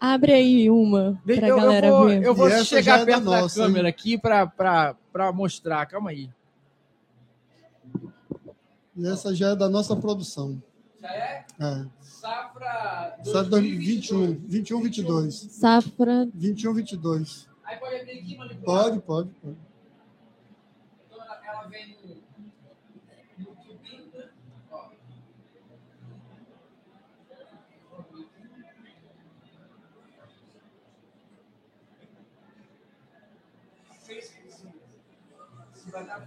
Abre 0.00 0.32
aí 0.32 0.68
uma 0.70 1.18
pra 1.24 1.34
eu, 1.34 1.46
eu 1.48 1.56
galera 1.56 1.90
vou, 1.90 2.06
ver. 2.06 2.22
eu 2.22 2.34
vou 2.34 2.48
E 2.48 2.64
chegar 2.64 2.96
é 2.96 2.98
da 3.00 3.04
perto 3.06 3.24
da, 3.24 3.40
nossa, 3.42 3.62
câmera 3.62 3.88
aqui 3.88 4.18
para 4.18 5.32
mostrar. 5.32 5.86
Calma 5.86 6.10
aí. 6.10 6.28
E 8.96 9.06
essa 9.08 9.34
já 9.34 9.50
é 9.50 9.56
da 9.56 9.68
nossa 9.68 9.96
produção. 9.96 10.62
Já 11.00 11.08
é 11.08 11.44
É. 11.60 11.84
safra 12.24 13.16
é 13.18 13.22
2021, 13.22 14.34
21, 14.46 14.80
22. 14.80 15.34
Safra 15.34 16.26
21, 16.34 16.72
22. 16.72 17.48
Aí 17.64 17.76
pode 17.76 17.96
abrir 17.96 18.18
aqui 18.18 18.36
manipular. 18.38 18.84
Pode, 18.84 19.00
pode, 19.02 19.30
pode. 19.42 19.56
Então 21.06 21.22
ela, 21.22 21.40
ela 21.46 21.68
vem 21.68 21.98
no, 23.38 23.44
no 23.44 23.56
tubinho, 23.56 24.10
né? 24.14 24.30
Ó. 24.70 24.88
Se 35.74 35.90
vai 35.90 36.06
dar 36.06 36.20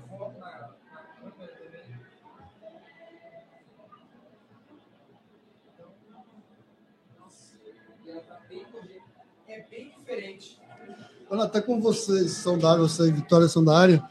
Olha, 11.30 11.44
até 11.44 11.62
com 11.62 11.80
vocês, 11.82 12.32
são 12.32 12.58
da 12.58 12.72
área, 12.72 12.82
você 12.84 13.08
e 13.08 13.12
Vitória 13.12 13.48
são 13.48 13.64
da 13.64 13.78
área, 13.78 14.04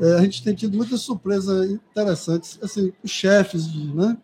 é, 0.00 0.14
a 0.14 0.20
gente 0.22 0.42
tem 0.42 0.54
tido 0.54 0.76
muitas 0.76 1.00
surpresas 1.00 1.70
interessantes. 1.70 2.58
Assim, 2.62 2.92
os 3.02 3.10
chefes, 3.10 3.70
de, 3.70 3.94
né? 3.94 4.16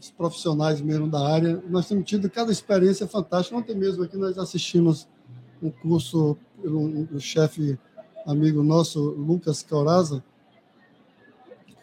Os 0.00 0.10
profissionais 0.10 0.80
mesmo 0.80 1.08
da 1.08 1.20
área, 1.26 1.62
nós 1.68 1.86
temos 1.88 2.04
tido 2.04 2.28
cada 2.30 2.52
experiência 2.52 3.06
fantástica. 3.06 3.56
Ontem 3.56 3.74
mesmo 3.76 4.04
aqui 4.04 4.16
nós 4.16 4.38
assistimos 4.38 5.08
um 5.62 5.70
curso 5.70 6.36
pelo 6.62 6.80
um, 6.80 7.08
um 7.12 7.18
chefe 7.20 7.78
amigo 8.26 8.62
nosso, 8.62 9.00
Lucas 9.00 9.62
Cauraza. 9.62 10.22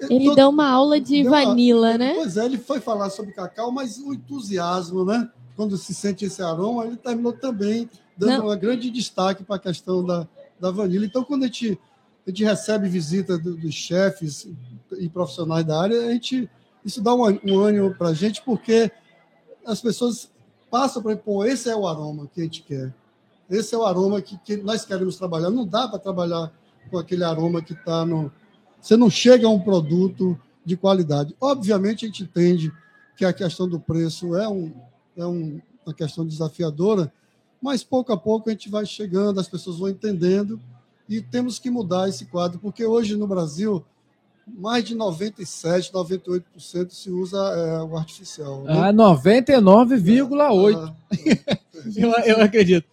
Ele 0.10 0.26
Todo- 0.26 0.36
deu 0.36 0.50
uma 0.50 0.68
aula 0.70 1.00
de 1.00 1.24
Deu 1.24 1.32
uma- 1.32 1.46
vanilla, 1.46 1.98
né? 1.98 2.14
Pois 2.16 2.38
é, 2.38 2.46
ele 2.46 2.58
foi 2.58 2.80
falar 2.82 3.10
sobre 3.10 3.34
cacau, 3.34 3.72
mas 3.72 3.98
o 3.98 4.14
entusiasmo, 4.14 5.06
né? 5.06 5.30
Quando 5.56 5.78
se 5.78 5.94
sente 5.94 6.26
esse 6.26 6.42
aroma, 6.42 6.86
ele 6.86 6.98
terminou 6.98 7.34
também 7.34 7.90
dando 8.18 8.32
um 8.52 8.60
grande 8.60 8.90
destaque 8.90 9.44
para 9.44 9.56
a 9.56 9.60
questão 9.60 10.04
da, 10.04 10.28
da 10.60 10.72
vanilha. 10.72 11.06
Então, 11.06 11.24
quando 11.24 11.44
a 11.44 11.46
gente, 11.48 11.80
a 12.26 12.30
gente 12.30 12.44
recebe 12.44 12.88
visita 12.90 13.38
do- 13.38 13.56
dos 13.56 13.74
chefes 13.74 14.48
e 14.98 15.10
profissionais 15.10 15.66
da 15.66 15.82
área, 15.82 16.08
a 16.08 16.12
gente, 16.12 16.50
isso 16.84 17.02
dá 17.02 17.14
um, 17.14 17.40
um 17.46 17.60
ânimo 17.60 17.94
para 17.96 18.10
a 18.10 18.14
gente, 18.14 18.42
porque 18.44 18.92
as 19.66 19.82
pessoas 19.82 20.30
passam 20.70 21.02
para 21.02 21.16
pô, 21.16 21.44
esse 21.46 21.70
é 21.70 21.76
o 21.76 21.88
aroma 21.88 22.28
que 22.34 22.42
a 22.42 22.44
gente 22.44 22.62
quer. 22.64 22.94
Esse 23.50 23.76
é 23.76 23.78
o 23.78 23.86
aroma 23.86 24.22
que, 24.22 24.38
que 24.40 24.58
nós 24.58 24.86
queremos 24.86 25.18
trabalhar. 25.18 25.50
Não 25.50 25.66
dá 25.66 25.88
para 25.88 26.00
trabalhar 26.00 26.52
com 26.90 26.98
aquele 26.98 27.24
aroma 27.24 27.62
que 27.62 27.74
está 27.74 28.06
no. 28.06 28.32
Você 28.82 28.98
não 28.98 29.10
chega 29.10 29.48
a 29.48 29.50
um 29.50 29.60
produto 29.60 30.40
de 30.66 30.76
qualidade. 30.76 31.36
Obviamente, 31.40 32.06
a 32.06 32.08
gente 32.08 32.24
entende 32.24 32.72
que 33.16 33.24
a 33.24 33.32
questão 33.32 33.68
do 33.70 33.80
preço 33.80 34.36
é, 34.36 34.48
um, 34.48 34.74
é 35.18 35.26
um, 35.26 35.60
uma 35.86 35.94
questão 35.94 36.26
desafiadora, 36.26 37.12
mas 37.62 37.84
pouco 37.84 38.12
a 38.14 38.18
pouco 38.18 38.50
a 38.50 38.52
gente 38.52 38.70
vai 38.70 38.86
chegando, 38.86 39.40
as 39.40 39.48
pessoas 39.48 39.78
vão 39.80 39.90
entendendo 39.90 40.60
e 41.08 41.22
temos 41.22 41.58
que 41.60 41.70
mudar 41.70 42.10
esse 42.10 42.26
quadro, 42.26 42.60
porque 42.60 42.86
hoje 42.86 43.16
no 43.16 43.28
Brasil, 43.28 43.84
mais 44.48 44.84
de 44.84 44.96
97%, 44.96 45.92
98% 45.92 46.92
se 46.92 47.10
usa 47.10 47.38
é, 47.38 47.82
o 47.84 47.96
artificial. 47.98 48.64
né? 48.64 48.74
Ah, 48.90 48.94
99,8. 48.94 50.76
Ah, 50.76 50.96
Eu, 51.96 52.10
eu 52.38 52.42
acredito. 52.42 52.88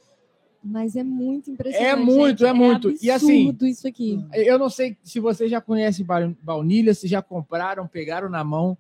Mas 0.63 0.95
é 0.95 1.03
muito 1.03 1.51
impressionante. 1.51 1.91
É 1.91 1.97
muito, 1.97 2.39
gente. 2.39 2.45
é 2.45 2.53
muito. 2.53 2.95
E 3.03 3.11
assim- 3.11 3.57
isso 3.63 3.89
aqui. 3.89 4.25
Eu 4.33 4.59
não 4.59 4.69
sei 4.71 4.97
se 5.03 5.19
vocês 5.19 5.51
já 5.51 5.61
conhecem 5.61 6.05
ba- 6.05 6.33
baunilha, 6.43 6.95
se 6.95 7.09
já 7.09 7.21
compraram, 7.23 7.87
pegaram 7.87 8.29
na 8.29 8.45
mão. 8.45 8.77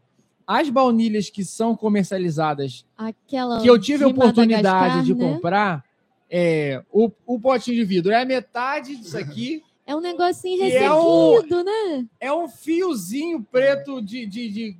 As 0.61 0.69
baunilhas 0.69 1.31
que 1.31 1.45
são 1.45 1.75
comercializadas, 1.77 2.85
Aquela 2.97 3.61
que 3.61 3.69
eu 3.69 3.79
tive 3.79 4.05
a 4.05 4.07
de 4.09 4.13
oportunidade 4.13 5.05
de 5.05 5.15
né? 5.15 5.33
comprar, 5.35 5.85
é, 6.31 6.83
o, 6.93 7.11
o 7.27 7.39
potinho 7.41 7.77
de 7.77 7.85
vidro 7.85 8.13
é 8.13 8.25
metade 8.25 8.97
disso 8.97 9.17
aqui, 9.19 9.63
É 9.87 9.95
um 9.97 10.01
negocinho 10.01 10.63
é 10.63 10.67
ressequido, 10.69 11.65
né? 11.65 12.07
é 12.21 12.33
um 12.33 12.49
fiozinho 12.49 13.43
preto 13.51 14.01
de. 14.03 14.27
de, 14.27 14.49
de- 14.51 14.77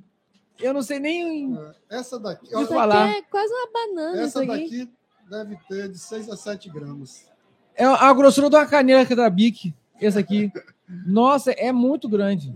eu 0.59 0.73
não 0.73 0.81
sei 0.83 0.99
nem. 0.99 1.57
essa 1.89 2.19
daqui, 2.19 2.45
Isso 2.45 2.67
falar. 2.67 3.05
aqui 3.09 3.17
é 3.17 3.21
quase 3.23 3.53
uma 3.53 3.67
banana 3.73 4.21
essa 4.21 4.39
aqui. 4.43 4.47
daqui 4.47 4.89
deve 5.29 5.57
ter 5.67 5.89
de 5.89 5.97
6 5.97 6.29
a 6.29 6.37
7 6.37 6.69
gramas. 6.69 7.25
É 7.75 7.83
a 7.85 8.13
grossura 8.13 8.49
de 8.49 8.55
uma 8.55 8.65
caneta 8.67 9.15
da 9.15 9.29
Bic. 9.29 9.73
Esse 9.99 10.19
aqui. 10.19 10.51
Nossa, 10.87 11.51
é 11.51 11.71
muito 11.71 12.07
grande. 12.09 12.53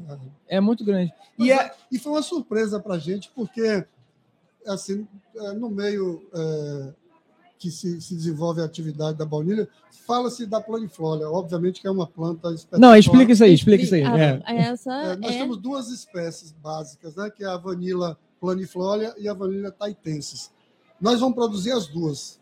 É 0.47 0.59
muito 0.59 0.83
grande. 0.83 1.13
Mas 1.37 1.47
E 1.47 1.51
é, 1.51 1.55
é- 1.55 1.75
e 1.91 1.97
foi 1.99 2.11
uma 2.11 2.21
surpresa 2.21 2.79
para 2.79 2.95
a 2.95 2.99
gente, 2.99 3.31
porque 3.35 3.85
assim, 4.65 5.07
é, 5.35 5.53
no 5.53 5.69
meio 5.69 6.27
é, 6.33 6.93
que 7.57 7.71
se, 7.71 7.99
se 8.01 8.15
desenvolve 8.15 8.61
a 8.61 8.65
atividade 8.65 9.17
da 9.17 9.25
baunilha, 9.25 9.67
fala-se 10.05 10.45
da 10.45 10.61
planiflora, 10.61 11.29
obviamente 11.29 11.81
que 11.81 11.87
é 11.87 11.91
uma 11.91 12.05
planta 12.07 12.49
espetacular. 12.53 12.89
Não, 12.91 12.95
explica 12.97 13.31
isso 13.31 13.43
aí, 13.43 13.53
explica 13.53 13.83
isso 13.83 13.95
aí. 13.95 14.03
Ah, 14.03 14.17
É. 14.19 14.41
Essa 14.57 14.93
É, 14.93 15.15
nós 15.15 15.31
é... 15.35 15.39
temos 15.39 15.57
duas 15.57 15.89
espécies 15.89 16.51
básicas, 16.51 17.15
né, 17.15 17.29
que 17.29 17.43
é 17.43 17.47
a 17.47 17.57
vanila 17.57 18.17
planiflora 18.39 19.15
e 19.17 19.27
a 19.27 19.33
vanila 19.33 19.71
taitensis. 19.71 20.51
Nós 20.99 21.19
vamos 21.19 21.35
produzir 21.35 21.71
as 21.71 21.87
duas. 21.87 22.39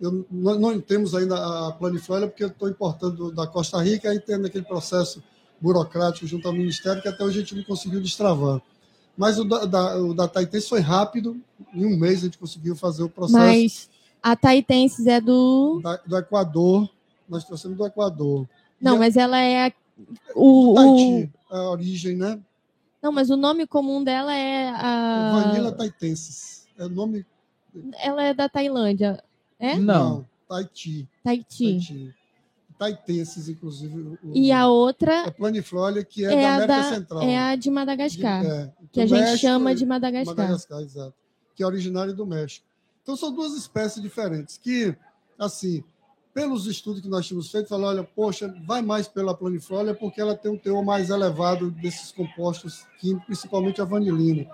Eu, 0.00 0.24
nós 0.30 0.58
não 0.58 0.80
temos 0.80 1.14
ainda 1.14 1.36
a 1.68 1.72
planiflora 1.72 2.26
porque 2.26 2.42
eu 2.42 2.48
estou 2.48 2.68
importando 2.70 3.30
da 3.30 3.46
Costa 3.46 3.80
Rica 3.82 4.14
e 4.14 4.18
tendo 4.20 4.46
aquele 4.46 4.64
processo 4.64 5.22
burocrático 5.60 6.26
junto 6.26 6.48
ao 6.48 6.54
Ministério 6.54 7.02
que 7.02 7.08
até 7.08 7.22
hoje 7.22 7.38
a 7.38 7.40
gente 7.42 7.54
não 7.54 7.64
conseguiu 7.64 8.00
destravar. 8.00 8.62
Mas 9.16 9.38
o 9.38 9.44
da, 9.44 9.66
da, 9.66 9.96
o 9.98 10.14
da 10.14 10.26
taitensis 10.26 10.68
foi 10.68 10.80
rápido, 10.80 11.38
em 11.74 11.84
um 11.84 11.98
mês 11.98 12.20
a 12.20 12.24
gente 12.24 12.38
conseguiu 12.38 12.74
fazer 12.74 13.02
o 13.02 13.10
processo 13.10 13.36
Mas 13.38 13.90
a 14.22 14.34
Taitensis 14.34 15.06
é 15.06 15.20
do... 15.20 15.80
da- 15.82 16.00
do 16.06 16.16
Equador, 16.16 16.88
nós 17.28 17.44
trouxemos 17.44 17.76
do 17.76 17.84
Equador. 17.84 18.48
Não, 18.80 18.96
E 18.96 18.98
mas 18.98 19.16
ela 19.18 19.38
é 19.38 19.66
a- 19.66 19.72
o, 20.34 20.70
o... 20.72 20.74
Tahiti, 20.74 21.32
a 21.50 21.70
origem, 21.70 22.16
né? 22.16 22.40
Não, 23.02 23.12
mas 23.12 23.28
o 23.28 23.36
nome 23.36 23.66
comum 23.66 24.02
dela 24.02 24.34
é 24.34 24.68
a... 24.70 25.42
Vanilla 25.42 25.72
taitensis. 25.72 26.66
É 26.78 26.84
o 26.86 26.88
nome 26.88 27.26
Ela 27.98 28.24
é 28.24 28.32
da 28.34 28.48
Tailândia. 28.48 29.22
É? 29.60 29.76
Não. 29.78 30.26
Tahiti. 30.48 31.08
Tahiti. 31.22 31.64
Tahiti. 31.78 32.14
Taitenses, 32.78 33.48
inclusive. 33.48 33.98
o- 34.00 34.18
E 34.34 34.50
a 34.50 34.66
outra 34.66 35.24
a 35.26 35.30
planiflora, 35.30 36.02
que 36.02 36.24
é, 36.24 36.32
é, 36.32 36.40
da 36.42 36.54
América 36.54 36.66
da, 36.66 36.82
Central. 36.94 37.22
é 37.22 37.38
a 37.38 37.54
de 37.54 37.70
Madagascar. 37.70 38.40
De- 38.40 38.46
é, 38.48 38.72
que 38.90 39.00
a 39.02 39.06
gente 39.06 39.20
México 39.20 39.38
chama 39.38 39.74
de 39.74 39.84
Madagascar. 39.84 40.34
Madagascar, 40.36 40.80
exato. 40.80 41.14
Que 41.54 41.62
é 41.62 41.66
originário 41.66 42.14
do 42.14 42.24
México. 42.26 42.64
Então, 43.02 43.14
são 43.16 43.30
duas 43.32 43.52
espécies 43.54 44.02
diferentes 44.02 44.56
que, 44.56 44.96
assim, 45.38 45.84
pelos 46.32 46.66
estudos 46.66 47.02
que 47.02 47.08
nós 47.08 47.26
tínhamos 47.26 47.50
feito, 47.50 47.68
falaram, 47.68 47.98
olha, 47.98 48.04
poxa, 48.16 48.54
vai 48.66 48.80
mais 48.80 49.06
pela 49.06 49.34
planiflora 49.34 49.94
porque 49.94 50.18
ela 50.20 50.34
tem 50.34 50.50
um 50.50 50.56
teor 50.56 50.82
mais 50.82 51.10
elevado 51.10 51.70
desses 51.70 52.10
compostos 52.12 52.86
químicos, 52.98 53.26
principalmente 53.26 53.80
a 53.82 53.84
vanilina. 53.84 54.46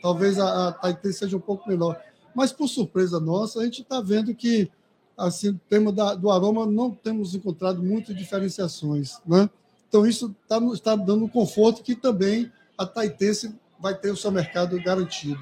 Talvez 0.00 0.38
a, 0.38 0.68
a 0.68 0.72
Taitê 0.72 1.12
seja 1.12 1.36
um 1.36 1.40
pouco 1.40 1.68
menor. 1.68 2.00
Mas, 2.34 2.52
por 2.52 2.68
surpresa 2.68 3.20
nossa, 3.20 3.60
a 3.60 3.64
gente 3.64 3.82
está 3.82 4.00
vendo 4.00 4.34
que, 4.34 4.70
assim, 5.16 5.50
o 5.50 5.60
tema 5.68 5.92
da- 5.92 6.14
do 6.14 6.30
aroma, 6.30 6.66
não 6.66 6.90
temos 6.90 7.34
encontrado 7.34 7.82
muitas 7.82 8.16
diferenciações, 8.16 9.18
né? 9.26 9.48
Então, 9.88 10.06
isso 10.06 10.34
tá, 10.48 10.58
está 10.72 10.96
dando 10.96 11.24
um 11.24 11.28
conforto 11.28 11.82
que 11.82 11.94
também 11.94 12.50
a 12.78 12.86
Taitense 12.86 13.54
vai 13.78 13.94
ter 13.94 14.10
o 14.10 14.16
seu 14.16 14.30
mercado 14.30 14.80
garantido. 14.82 15.38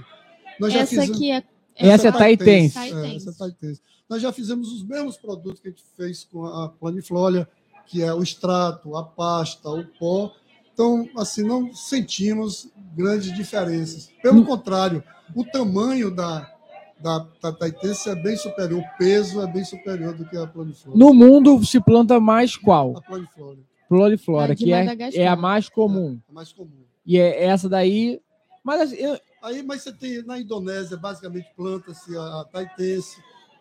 Nós 0.59 0.72
já 0.72 0.81
Essa 0.81 0.90
fizemos- 0.90 1.16
aqui 1.16 1.31
é 1.31 1.44
Essa 1.76 2.09
é 2.09 2.12
Taitense. 2.12 2.79
É, 2.79 3.16
essa 3.16 3.31
é 3.31 3.33
Taitense. 3.33 3.81
Nós 4.09 4.20
já 4.20 4.33
fizemos 4.33 4.72
os 4.72 4.83
mesmos 4.83 5.16
produtos 5.16 5.61
que 5.61 5.68
a 5.68 5.70
gente 5.70 5.85
fez 5.96 6.24
com 6.24 6.44
a 6.44 6.68
Planiflória, 6.68 7.48
que 7.87 8.03
é 8.03 8.12
o 8.12 8.22
extrato, 8.22 8.96
a 8.96 9.05
pasta, 9.05 9.70
o 9.70 9.85
pó. 9.98 10.33
Então, 10.74 11.09
assim, 11.16 11.42
não 11.44 11.72
sentimos 11.72 12.68
grandes 12.96 13.35
diferenças. 13.35 14.11
Pelo 14.22 14.40
hum. 14.40 14.44
contrário, 14.44 15.03
o 15.35 15.44
tamanho 15.44 16.11
da, 16.11 16.53
da, 17.02 17.26
da 17.42 17.52
Taitense 17.52 18.08
é 18.08 18.14
bem 18.14 18.36
superior, 18.36 18.80
o 18.80 18.98
peso 18.98 19.40
é 19.40 19.46
bem 19.46 19.64
superior 19.64 20.14
do 20.14 20.28
que 20.28 20.36
a 20.36 20.46
Planiflora. 20.46 20.98
No 20.98 21.14
mundo 21.14 21.64
se 21.64 21.80
planta 21.80 22.20
mais 22.20 22.56
qual? 22.56 22.96
A 22.96 23.00
Planiflora. 23.00 23.58
Planiflora, 23.88 24.54
que 24.54 24.72
é, 24.72 24.86
é 25.14 25.26
a 25.26 25.34
mais 25.34 25.68
comum. 25.68 26.20
É, 26.28 26.30
a 26.30 26.34
mais 26.34 26.52
comum. 26.52 26.84
E 27.04 27.18
é 27.18 27.44
essa 27.44 27.68
daí. 27.68 28.20
Mas 28.62 28.82
assim, 28.82 28.96
eu... 28.96 29.18
aí, 29.42 29.62
mas 29.62 29.82
você 29.82 29.92
tem 29.92 30.22
na 30.22 30.38
Indonésia 30.38 30.96
basicamente 30.96 31.48
planta-se 31.56 32.16
a, 32.16 32.40
a 32.40 32.44
Taitense, 32.44 33.16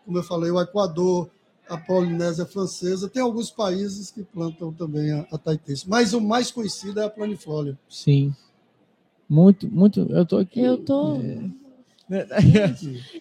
como 0.06 0.17
eu 0.17 0.23
falei, 0.23 0.52
o 0.52 0.62
Equador, 0.62 1.30
a 1.67 1.78
Polinésia 1.78 2.45
Francesa. 2.45 3.10
Tem 3.10 3.21
alguns 3.21 3.49
países 3.49 4.12
que 4.12 4.21
plantam 4.23 4.73
também 4.73 5.12
a, 5.12 5.25
a 5.32 5.38
Taitense, 5.38 5.89
mas 5.89 6.13
o 6.13 6.21
mais 6.21 6.52
conhecido 6.52 6.99
é 6.99 7.06
a 7.06 7.10
Planiflora. 7.10 7.78
Sim. 7.89 8.36
Muito, 9.28 9.67
muito. 9.71 10.02
Eu 10.10 10.25
tô 10.25 10.38
aqui. 10.38 10.60
Eu 10.60 10.78
tô. 10.78 11.15
É... 11.17 11.68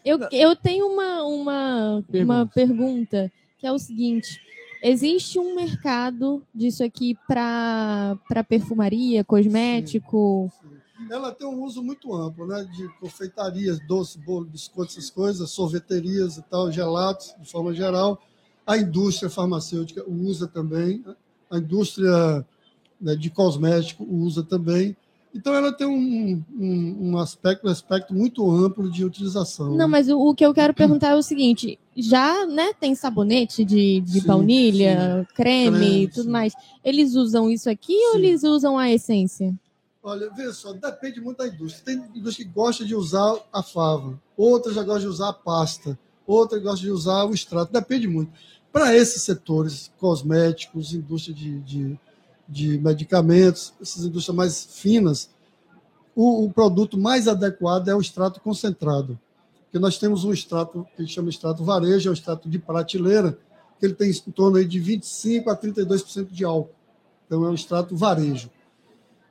eu, 0.05 0.19
eu 0.33 0.57
tenho 0.57 0.87
uma, 0.87 1.25
uma, 1.25 2.05
pergunta. 2.11 2.33
uma 2.33 2.47
pergunta 2.47 3.33
que 3.59 3.67
é 3.67 3.73
o 3.73 3.79
seguinte: 3.79 4.41
existe 4.83 5.39
um 5.39 5.55
mercado 5.55 6.43
disso 6.55 6.83
aqui 6.83 7.17
para 7.27 8.17
perfumaria, 8.49 9.25
cosmético? 9.25 10.51
Sim, 10.61 10.69
sim. 10.69 10.79
Ela 11.11 11.33
tem 11.33 11.47
um 11.47 11.63
uso 11.63 11.83
muito 11.83 12.13
amplo, 12.15 12.47
né? 12.47 12.65
De 12.65 12.89
confeitarias, 12.99 13.79
doce, 13.87 14.19
bolo, 14.19 14.45
biscoito, 14.45 14.93
essas 14.93 15.11
coisas, 15.11 15.51
sorveterias 15.51 16.37
e 16.37 16.43
tal, 16.43 16.73
gelados, 16.73 17.35
de 17.41 17.49
forma 17.49 17.73
geral. 17.73 18.21
A 18.67 18.77
indústria 18.77 19.31
farmacêutica 19.31 20.05
usa 20.07 20.47
também, 20.47 21.05
a 21.51 21.59
indústria 21.59 22.45
né, 23.01 23.15
de 23.15 23.31
cosmético 23.31 24.05
usa 24.05 24.43
também. 24.43 24.97
Então 25.35 25.55
ela 25.55 25.73
tem 25.73 25.87
um, 25.87 26.43
um, 26.59 27.11
um, 27.11 27.19
aspecto, 27.19 27.67
um 27.67 27.71
aspecto 27.71 28.15
muito 28.15 28.51
amplo 28.51 28.91
de 28.91 29.05
utilização. 29.05 29.75
Não, 29.75 29.89
mas 29.89 30.09
o, 30.09 30.19
o, 30.19 30.35
que 30.35 30.45
eu 30.45 30.55
quero 30.55 30.73
perguntar 30.73 31.09
é 31.09 31.15
o 31.15 31.23
seguinte: 31.23 31.79
já 31.95 32.47
né, 32.47 32.73
tem 32.73 32.95
sabonete 32.95 33.65
de, 33.65 34.01
de 34.01 34.21
sim, 34.21 34.27
baunilha, 34.27 35.27
sim. 35.29 35.35
creme 35.35 36.05
e 36.05 36.09
tudo 36.09 36.25
sim. 36.25 36.31
mais. 36.31 36.55
Eles 36.83 37.15
usam 37.15 37.51
isso 37.51 37.69
aqui 37.69 37.95
ou 38.11 38.17
eles 38.17 38.43
usam 38.43 38.79
a 38.79 38.91
essência? 38.91 39.55
Olha, 40.03 40.31
vê 40.31 40.51
só, 40.53 40.73
depende 40.73 41.21
muito 41.21 41.39
da 41.39 41.47
indústria. 41.47 41.85
Tem 41.85 42.19
indústria 42.19 42.47
que 42.47 42.53
gosta 42.53 42.85
de 42.85 42.95
usar 42.95 43.37
a 43.53 43.63
fava, 43.63 44.19
outras 44.37 44.75
já 44.75 44.83
gostam 44.83 45.03
de 45.03 45.09
usar 45.09 45.29
a 45.29 45.35
pasta, 45.35 45.99
outras 46.27 46.63
gostam 46.63 46.87
de 46.87 46.91
usar 46.91 47.25
o 47.25 47.35
extrato, 47.35 47.73
depende 47.73 48.09
muito. 48.09 48.33
Para 48.73 48.95
esses 48.97 49.23
setores, 49.23 49.91
cosméticos, 49.99 50.95
indústria 50.95 51.35
de, 51.35 51.61
de 51.61 51.99
de 52.49 52.79
medicamentos, 52.79 53.75
essas 53.81 54.05
indústrias 54.05 54.37
mais 54.37 54.65
finas, 54.65 55.31
o, 56.15 56.47
o, 56.47 56.53
produto 56.53 56.99
mais 56.99 57.29
adequado 57.29 57.89
é 57.89 57.95
o 57.95 58.01
extrato 58.01 58.41
concentrado. 58.41 59.19
Porque 59.65 59.79
nós 59.79 59.99
temos 59.99 60.25
um 60.25 60.33
extrato 60.33 60.87
que 60.97 61.07
chama 61.07 61.29
extrato 61.29 61.63
varejo, 61.63 62.09
é 62.09 62.11
o 62.11 62.15
extrato 62.15 62.49
de 62.49 62.59
prateleira, 62.59 63.39
que 63.79 63.87
ele 63.87 63.95
tem 63.95 64.11
em 64.11 64.31
torno 64.33 64.65
de 64.65 64.81
25% 64.81 65.47
a 65.49 65.57
32% 65.57 66.31
de 66.31 66.45
álcool. 66.45 66.75
Então, 67.27 67.45
é 67.45 67.51
um 67.51 67.55
extrato 67.55 67.95
varejo. 67.95 68.51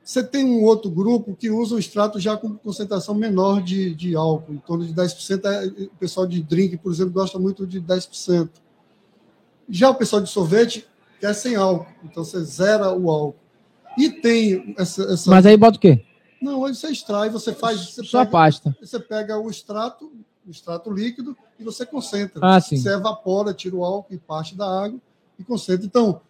Você 0.02 0.22
tem 0.22 0.42
um 0.42 0.64
outro 0.64 0.90
grupo 0.90 1.36
que 1.36 1.50
usa 1.50 1.74
o 1.74 1.78
extrato 1.78 2.18
já 2.18 2.34
com 2.34 2.56
concentração 2.56 3.14
menor 3.14 3.60
de, 3.60 3.94
de 3.94 4.16
álcool, 4.16 4.54
em 4.54 4.58
torno 4.58 4.86
de 4.86 4.94
10%. 4.94 5.44
É, 5.44 5.84
o 5.84 5.96
pessoal 5.98 6.26
de 6.26 6.42
drink, 6.42 6.78
por 6.78 6.90
exemplo, 6.90 7.12
gosta 7.12 7.38
muito 7.38 7.66
de 7.66 7.78
10%. 7.78 8.48
Já 9.68 9.90
o 9.90 9.94
pessoal 9.94 10.22
de 10.22 10.30
sorvete 10.30 10.87
que 11.18 11.26
é 11.26 11.32
sem 11.32 11.56
álcool. 11.56 11.86
Então 12.04 12.24
você 12.24 12.42
zera 12.44 12.92
o 12.92 13.10
álcool. 13.10 13.38
E 13.96 14.10
tem 14.10 14.74
essa. 14.78 15.02
essa... 15.12 15.30
Mas 15.30 15.44
aí 15.44 15.56
bota 15.56 15.76
o 15.76 15.80
quê? 15.80 16.04
Não, 16.40 16.64
aí 16.64 16.74
você 16.74 16.88
extrai, 16.88 17.30
você 17.30 17.52
faz. 17.52 17.94
Você 17.94 18.04
Só 18.04 18.20
pega, 18.20 18.30
pasta. 18.30 18.76
Você 18.80 19.00
pega 19.00 19.38
o 19.38 19.50
extrato, 19.50 20.12
o 20.46 20.50
extrato 20.50 20.90
líquido, 20.90 21.36
e 21.58 21.64
você 21.64 21.84
concentra. 21.84 22.40
Ah, 22.42 22.60
sim. 22.60 22.76
Você 22.76 22.90
evapora, 22.90 23.52
tira 23.52 23.74
o 23.74 23.84
álcool 23.84 24.14
e 24.14 24.18
parte 24.18 24.54
da 24.54 24.66
água 24.66 25.00
e 25.38 25.44
concentra. 25.44 25.84
Então, 25.84 26.20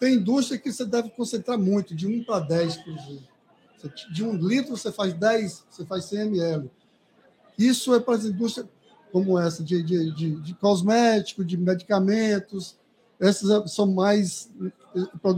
tem 0.00 0.14
indústria 0.14 0.58
que 0.58 0.72
você 0.72 0.84
deve 0.84 1.10
concentrar 1.10 1.58
muito, 1.58 1.94
de 1.94 2.06
1 2.06 2.24
para 2.24 2.40
10, 2.40 2.76
por 2.78 2.92
exemplo. 2.92 3.28
De 4.12 4.24
um 4.24 4.34
litro 4.34 4.76
você 4.76 4.90
faz 4.90 5.12
10, 5.12 5.64
você 5.70 5.84
faz 5.84 6.06
100 6.06 6.20
ml. 6.20 6.70
Isso 7.58 7.94
é 7.94 8.00
para 8.00 8.14
as 8.14 8.24
indústrias 8.24 8.66
como 9.12 9.38
essa, 9.38 9.62
de, 9.62 9.82
de, 9.82 10.14
de, 10.14 10.40
de 10.40 10.54
cosmético, 10.54 11.44
de 11.44 11.56
medicamentos, 11.56 12.76
essas 13.20 13.72
são 13.72 13.86
mais 13.86 14.50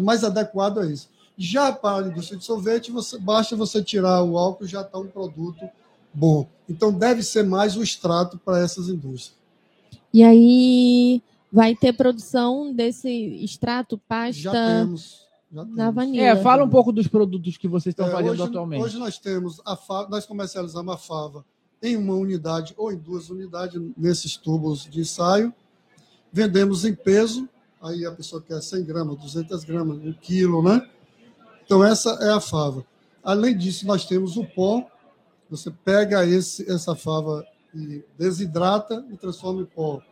mais 0.01 0.25
adequado 0.25 0.79
a 0.79 0.87
isso. 0.87 1.09
Já 1.37 1.73
para 1.73 2.05
a 2.05 2.09
indústria 2.09 2.39
de 2.39 2.45
sorvete, 2.45 2.91
você, 2.91 3.19
basta 3.19 3.57
você 3.57 3.83
tirar 3.83 4.23
o 4.23 4.37
álcool 4.37 4.67
já 4.67 4.83
está 4.83 4.99
um 4.99 5.07
produto 5.07 5.69
bom. 6.13 6.47
Então 6.69 6.93
deve 6.93 7.23
ser 7.23 7.43
mais 7.45 7.77
o 7.77 7.83
extrato 7.83 8.39
para 8.39 8.59
essas 8.61 8.89
indústrias. 8.89 9.39
E 10.13 10.23
aí 10.23 11.23
vai 11.51 11.75
ter 11.75 11.93
produção 11.93 12.73
desse 12.73 13.09
extrato 13.43 13.99
pasta 14.09 14.41
já 14.41 14.53
temos, 14.53 15.27
já 15.51 15.63
temos. 15.63 15.77
na 15.77 15.91
vanilla. 15.91 16.27
É, 16.27 16.37
fala 16.37 16.65
um 16.65 16.69
pouco 16.69 16.93
dos 16.93 17.09
produtos 17.09 17.57
que 17.57 17.69
vocês 17.69 17.93
estão 17.93 18.09
é, 18.09 18.11
fazendo 18.11 18.33
hoje, 18.33 18.43
atualmente. 18.43 18.83
Hoje 18.83 18.99
nós 18.99 19.19
temos 19.19 19.61
a 19.65 19.77
fava, 19.77 20.09
nós 20.09 20.27
comercializamos 20.27 20.93
a 20.93 20.99
fava 20.99 21.45
em 21.83 21.97
uma 21.97 22.15
unidade 22.15 22.75
ou 22.77 22.93
em 22.93 22.97
duas 22.97 23.31
unidades 23.31 23.81
nesses 23.97 24.37
tubos 24.37 24.85
de 24.85 25.01
ensaio. 25.01 25.55
Vendemos 26.33 26.85
em 26.85 26.95
peso 26.95 27.49
aí 27.83 28.05
a 28.05 28.13
pessoa 28.13 28.43
quer 28.43 28.61
100 28.61 28.85
gramas, 28.85 29.17
200 29.17 29.65
gramas, 29.65 29.99
1 29.99 30.13
quilo, 30.15 30.63
né? 30.63 30.89
Então, 31.65 31.85
essa 31.85 32.11
é 32.21 32.31
a 32.33 32.41
fava. 32.41 32.85
Além 33.23 33.57
disso, 33.57 33.87
nós 33.87 34.05
temos 34.05 34.37
o 34.37 34.45
pó. 34.45 34.87
Você 35.49 35.71
pega 35.71 36.27
esse, 36.27 36.71
essa 36.71 36.95
fava 36.95 37.45
e 37.75 38.03
desidrata 38.19 39.05
e 39.11 39.17
transforma 39.17 39.63
em 39.63 39.67
pó. 39.67 40.03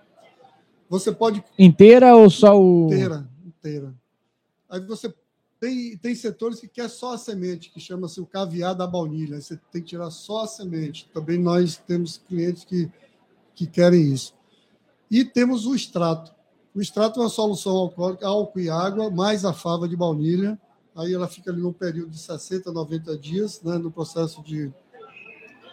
Você 0.89 1.13
pode. 1.13 1.43
Inteira 1.59 2.15
ou 2.15 2.31
só 2.31 2.59
o. 2.59 2.87
Inteira, 2.87 3.29
inteira. 3.45 3.95
Aí 4.69 4.81
você 4.81 5.13
tem, 5.61 5.97
tem 5.97 6.15
setores 6.15 6.61
que 6.61 6.69
quer 6.69 6.89
só 6.89 7.15
a 7.15 7.19
semente, 7.19 7.71
que 7.71 7.81
chama-se 7.81 8.21
o 8.21 8.27
caviar 8.27 8.75
da 8.75 8.87
baunilha. 8.87 9.37
Aí 9.37 9.43
você 9.43 9.59
tem 9.73 9.83
que 9.83 9.89
tirar 9.89 10.11
só 10.11 10.45
a 10.45 10.47
semente. 10.47 11.09
Também 11.13 11.39
nós 11.39 11.77
temos 11.77 12.19
clientes 12.19 12.65
que, 12.65 12.91
que 13.55 13.67
querem 13.67 14.13
isso. 14.13 14.35
E 15.11 15.25
temos 15.25 15.67
o 15.67 15.75
extrato. 15.75 16.38
O 16.79 16.81
extrato 16.81 17.19
é 17.19 17.25
uma 17.25 17.29
solução 17.29 17.77
alcoólica, 17.77 18.25
álcool 18.25 18.61
e 18.61 18.71
água, 18.71 19.11
mais 19.11 19.45
a 19.45 19.53
fava 19.53 19.89
de 19.89 19.97
baunilha. 19.97 20.57
Aí 20.95 21.13
ela 21.13 21.27
fica 21.27 21.51
ali 21.51 21.61
no 21.61 21.73
período 21.73 22.11
de 22.11 22.21
60, 22.21 22.71
90 22.71 23.19
dias, 23.19 23.61
né, 23.65 23.77
no 23.79 23.91
processo 23.91 24.41
de 24.45 24.73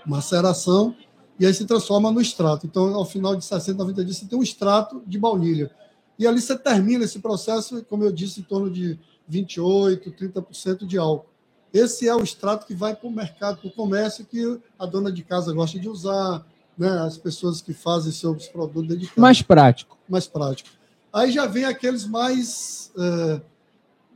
maceração, 0.03 0.95
e 1.39 1.45
aí 1.45 1.53
se 1.53 1.63
transforma 1.65 2.11
no 2.11 2.19
extrato. 2.19 2.65
Então, 2.65 2.95
ao 2.95 3.05
final 3.05 3.35
de 3.35 3.45
60, 3.45 3.77
90 3.77 4.03
dias, 4.03 4.17
você 4.17 4.25
tem 4.25 4.39
um 4.39 4.41
extrato 4.41 5.03
de 5.05 5.19
baunilha. 5.19 5.69
E 6.17 6.25
ali 6.25 6.41
você 6.41 6.57
termina 6.57 7.05
esse 7.05 7.19
processo, 7.19 7.85
como 7.85 8.03
eu 8.03 8.11
disse, 8.11 8.39
em 8.39 8.43
torno 8.43 8.67
de 8.67 8.99
28, 9.27 10.09
30% 10.11 10.87
de 10.87 10.97
álcool. 10.97 11.29
Esse 11.71 12.07
é 12.07 12.15
o 12.15 12.23
extrato 12.23 12.65
que 12.65 12.73
vai 12.73 12.95
para 12.95 13.07
o 13.07 13.11
mercado, 13.11 13.59
para 13.59 13.67
o 13.67 13.71
comércio, 13.71 14.25
que 14.25 14.59
a 14.79 14.87
dona 14.87 15.11
de 15.11 15.23
casa 15.23 15.53
gosta 15.53 15.77
de 15.77 15.87
usar, 15.87 16.43
né, 16.75 16.89
as 17.01 17.15
pessoas 17.15 17.61
que 17.61 17.75
fazem 17.75 18.11
seus 18.11 18.47
produtos 18.47 18.87
dedicados. 18.87 19.21
Mais 19.21 19.43
prático. 19.43 19.99
Mais 20.09 20.25
prático. 20.25 20.69
Aí 21.15 21.31
já 21.31 21.45
vem 21.45 21.63
aqueles 21.63 22.05
mais, 22.05 22.91
é, 22.97 23.41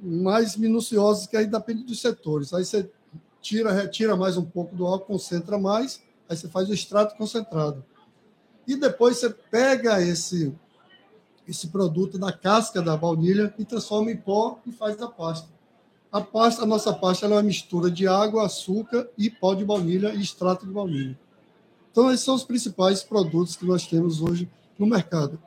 mais 0.02 0.58
minuciosos, 0.58 1.28
que 1.28 1.38
aí 1.38 1.48
depende 1.48 1.84
dos 1.84 2.02
setores. 2.02 2.54
Aí 2.54 2.66
você 2.66 2.92
tira, 3.42 3.72
retira 3.72 4.18
mais 4.18 4.36
um 4.36 4.44
pouco 4.44 4.76
do 4.76 4.86
álcool, 4.86 5.14
concentra 5.14 5.58
mais, 5.58 6.04
aí 6.28 6.36
você 6.36 6.50
faz 6.50 6.68
o 6.68 6.74
extrato 6.74 7.16
concentrado. 7.16 7.86
E 8.68 8.76
depois 8.76 9.16
você 9.16 9.30
pega 9.30 10.02
esse, 10.02 10.54
esse 11.48 11.70
produto 11.70 12.20
da 12.20 12.34
casca 12.34 12.82
da 12.82 12.98
baunilha 12.98 13.54
e 13.58 13.64
transforma 13.64 14.12
em 14.12 14.18
pó 14.18 14.60
e 14.66 14.72
faz 14.74 15.02
a 15.02 15.08
pasta. 15.08 15.48
A 16.12 16.20
pasta, 16.20 16.64
a 16.64 16.66
nossa 16.66 16.92
pasta 16.92 17.28
é 17.28 17.30
uma 17.30 17.42
mistura 17.42 17.90
de 17.90 18.10
água, 18.10 18.46
açúcar 18.46 19.08
e 19.18 19.30
pó 19.30 19.54
de 19.54 19.64
baunilha 19.64 20.14
e 20.14 20.22
extrato 20.22 20.66
de 20.66 20.74
baunilha. 20.74 21.18
Então, 21.94 22.12
esses 22.12 22.26
são 22.26 22.36
os 22.36 22.44
principais 22.44 23.02
produtos 23.02 23.56
que 23.56 23.66
nós 23.66 23.88
temos 23.88 24.22
hoje 24.22 24.50
no 24.78 24.86
mercado. 24.86 25.40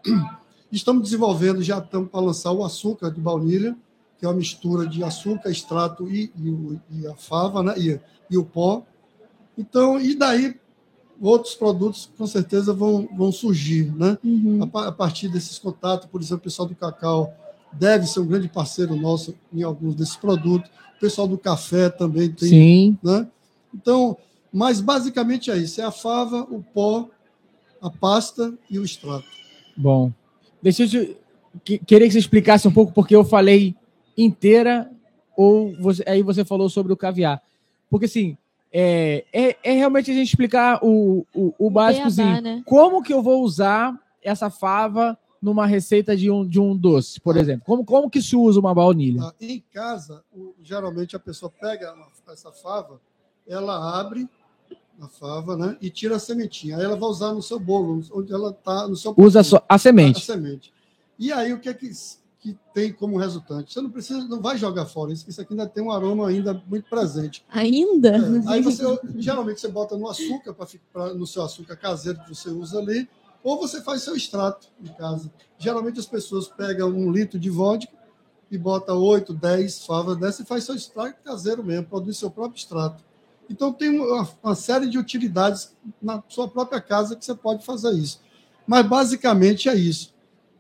Estamos 0.73 1.03
desenvolvendo, 1.03 1.63
já 1.63 1.79
estamos 1.79 2.11
para 2.11 2.21
lançar 2.21 2.51
o 2.51 2.65
açúcar 2.65 3.11
de 3.11 3.21
baunilha, 3.21 3.77
que 4.19 4.25
é 4.25 4.29
uma 4.29 4.35
mistura 4.35 4.87
de 4.87 5.05
açúcar, 5.05 5.51
extrato 5.51 6.09
e, 6.09 6.33
e, 6.35 6.79
e 7.01 7.07
a 7.07 7.15
fava, 7.15 7.63
né? 7.63 7.75
E, 7.77 8.01
e, 8.31 8.39
o 8.39 8.45
pó. 8.45 8.83
Então, 9.57 10.01
e 10.01 10.15
daí 10.15 10.57
outros 11.21 11.55
produtos 11.55 12.09
com 12.17 12.27
certeza 12.27 12.73
vão, 12.73 13.07
vão 13.15 13.31
surgir, 13.31 13.95
né? 13.95 14.17
Uhum. 14.25 14.71
A, 14.73 14.89
a, 14.89 14.93
partir 14.93 15.29
desses 15.29 15.59
contatos, 15.59 16.09
por 16.09 16.23
exemplo, 16.23 16.39
o 16.39 16.45
pessoal 16.45 16.67
do 16.67 16.75
cacau 16.75 17.35
deve 17.73 18.07
ser 18.07 18.21
um 18.21 18.27
grande 18.27 18.49
parceiro 18.49 18.97
nosso 18.97 19.35
em 19.53 19.63
alguns 19.63 19.95
desses 19.95 20.17
produtos. 20.17 20.71
O 20.97 21.01
pessoal 21.01 21.29
do 21.29 21.37
café 21.37 21.91
também 21.91 22.31
tem, 22.31 22.49
Sim. 22.49 22.99
né? 23.03 23.29
Então, 23.75 24.17
mas 24.51 24.81
basicamente 24.81 25.51
é 25.51 25.57
isso: 25.59 25.83
é 25.83 25.85
a 25.85 25.91
fava, 25.91 26.47
o 26.51 26.63
pó 26.63 27.09
a 27.83 27.91
pasta 27.91 28.55
e 28.71 28.79
o 28.79 28.85
extrato. 28.85 29.27
Bom, 29.77 30.13
deixa 30.63 30.85
eu 30.85 30.89
te, 30.89 31.17
que, 31.65 31.79
queria 31.79 32.07
que 32.07 32.13
você 32.13 32.19
explicasse 32.19 32.67
um 32.69 32.73
pouco 32.73 32.93
porque 32.93 33.15
eu 33.15 33.25
falei 33.25 33.75
inteira 34.17 34.91
ou 35.37 35.75
você, 35.77 36.03
aí 36.07 36.23
você 36.23 36.45
falou 36.45 36.69
sobre 36.69 36.93
o 36.93 36.97
caviar. 36.97 37.43
Porque 37.91 38.07
assim, 38.07 38.37
é, 38.73 39.25
é, 39.33 39.57
é 39.63 39.73
realmente 39.73 40.11
a 40.11 40.15
gente 40.15 40.29
explicar 40.29 40.79
o, 40.83 41.27
o, 41.35 41.55
o 41.59 41.71
básicozinho. 41.71 42.41
né? 42.41 42.63
Como 42.65 43.03
que 43.03 43.13
eu 43.13 43.23
vou 43.23 43.43
usar 43.43 43.99
essa 44.23 44.49
fava 44.51 45.19
numa 45.43 45.67
receita 45.67 46.17
de 46.17 46.31
um, 46.31 46.47
de 46.47 46.61
um 46.61 46.77
doce, 46.77 47.21
por 47.21 47.37
exemplo? 47.37 47.65
Como, 47.67 47.85
como 47.85 48.09
que 48.09 48.23
se 48.23 48.37
usa 48.37 48.61
uma 48.61 48.73
baunilha? 48.75 49.21
Tá? 49.21 49.35
Em 49.41 49.63
casa, 49.73 50.23
o- 50.33 50.55
geralmente 50.63 51.17
a 51.17 51.19
pessoa 51.19 51.51
pega 51.61 51.93
uma- 51.93 52.07
essa 52.33 52.53
fava, 52.53 53.01
ela 53.47 53.99
abre 54.01 54.29
a 55.03 55.09
fava, 55.09 55.57
né? 55.57 55.77
E 55.81 55.91
tira 55.91 56.15
a 56.17 56.19
sementinha. 56.19 56.77
Aí 56.79 56.85
ela 56.85 56.97
vai 56.97 57.09
usar 57.09 57.33
no 57.35 57.43
seu 57.43 57.59
bolo, 57.59 58.03
onde 58.13 58.33
ela 58.33 58.51
está 58.51 58.87
no 58.87 58.95
seu 58.97 59.13
Usa 59.17 59.41
a 59.41 59.75
a 59.75 59.79
semente. 59.79 60.25
semente. 60.25 60.73
E 61.19 61.33
aí 61.33 61.53
o 61.53 61.59
que 61.59 61.69
é 61.69 61.75
que, 61.75 61.91
que 62.41 62.57
tem 62.73 62.93
como 62.93 63.17
resultante? 63.19 63.73
Você 63.73 63.81
não 63.81 63.91
precisa, 63.91 64.25
não 64.29 64.41
vai 64.41 64.57
jogar 64.57 64.87
fora 64.87 65.13
isso, 65.13 65.25
que 65.25 65.31
isso 65.31 65.41
aqui 65.41 65.53
ainda 65.55 65.67
tem 65.67 65.83
um 65.83 65.91
aroma 65.91 66.29
ainda 66.29 66.63
muito 66.69 66.89
presente. 66.89 67.45
Ainda? 67.51 68.11
É, 68.17 68.49
Aí 68.49 68.63
você 68.63 68.85
geralmente 69.17 69.61
você 69.61 69.69
bota 69.69 69.97
no 69.97 70.09
açúcar 70.09 70.55
pra, 70.55 70.67
fi- 70.67 70.81
pra- 70.93 71.13
no 71.15 71.27
seu 71.27 71.43
açúcar 71.43 71.75
caseiro 71.77 72.21
que 72.23 72.29
você 72.35 72.49
usa 72.51 72.79
ali, 72.79 73.09
ou 73.43 73.59
você 73.59 73.83
faz 73.83 74.03
seu 74.03 74.15
extrato 74.15 74.69
em 74.81 74.93
casa. 74.95 75.33
Geralmente 75.59 75.99
as 75.99 76.07
pessoas 76.07 76.47
pegam 76.47 76.91
um 76.91 77.11
litro 77.11 77.41
de 77.41 77.51
vodka 77.51 77.93
e 78.51 78.57
bota 78.57 78.95
8, 78.95 79.35
10 79.35 79.85
favas 79.85 80.17
dessa 80.17 80.43
e 80.43 80.47
faz 80.47 80.63
seu 80.63 80.77
extrato 80.77 81.21
caseiro 81.25 81.65
mesmo, 81.65 81.87
produz 81.87 82.19
seu 82.19 82.31
próprio 82.31 82.57
extrato. 82.59 83.03
Então 83.53 83.73
tem 83.73 83.91
uma, 83.91 84.29
uma 84.43 84.55
série 84.55 84.89
de 84.89 84.99
utilidades 84.99 85.73
na 86.01 86.23
sua 86.29 86.49
própria 86.49 86.81
casa 86.81 87.15
que 87.15 87.25
você 87.25 87.35
pode 87.35 87.65
fazer 87.65 87.93
isso. 87.93 88.21
Mas 88.67 88.87
basicamente 88.87 89.69
é 89.69 89.75
isso. 89.75 90.15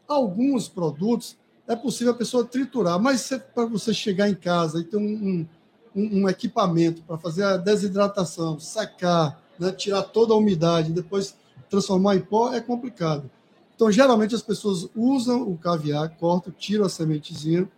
Alguns 0.06 0.68
produtos 0.68 1.36
é 1.66 1.74
possível 1.74 2.12
a 2.12 2.16
pessoa 2.16 2.44
triturar, 2.44 3.00
mas 3.00 3.30
para 3.54 3.64
você 3.64 3.94
chegar 3.94 4.28
em 4.28 4.34
casa 4.34 4.80
e 4.80 4.84
ter 4.84 4.96
um, 4.98 5.46
um- 5.94 6.22
um, 6.22 6.28
equipamento 6.28 7.02
para 7.02 7.18
fazer 7.18 7.44
a 7.44 7.56
desidratação, 7.56 8.58
secar, 8.58 9.42
né, 9.58 9.70
tirar 9.72 10.02
toda 10.02 10.32
a 10.32 10.36
umidade, 10.36 10.92
depois 10.92 11.34
transformar 11.70 12.16
em 12.16 12.20
pó, 12.20 12.52
é 12.52 12.60
complicado. 12.60 13.30
Então, 13.74 13.90
geralmente, 13.90 14.34
as 14.34 14.42
pessoas 14.42 14.88
usam 14.94 15.42
o 15.42 15.56
caviar, 15.56 16.08
cortam, 16.16 16.52
tiram 16.58 16.84
a 16.84 16.88
sementezinha 16.88 17.68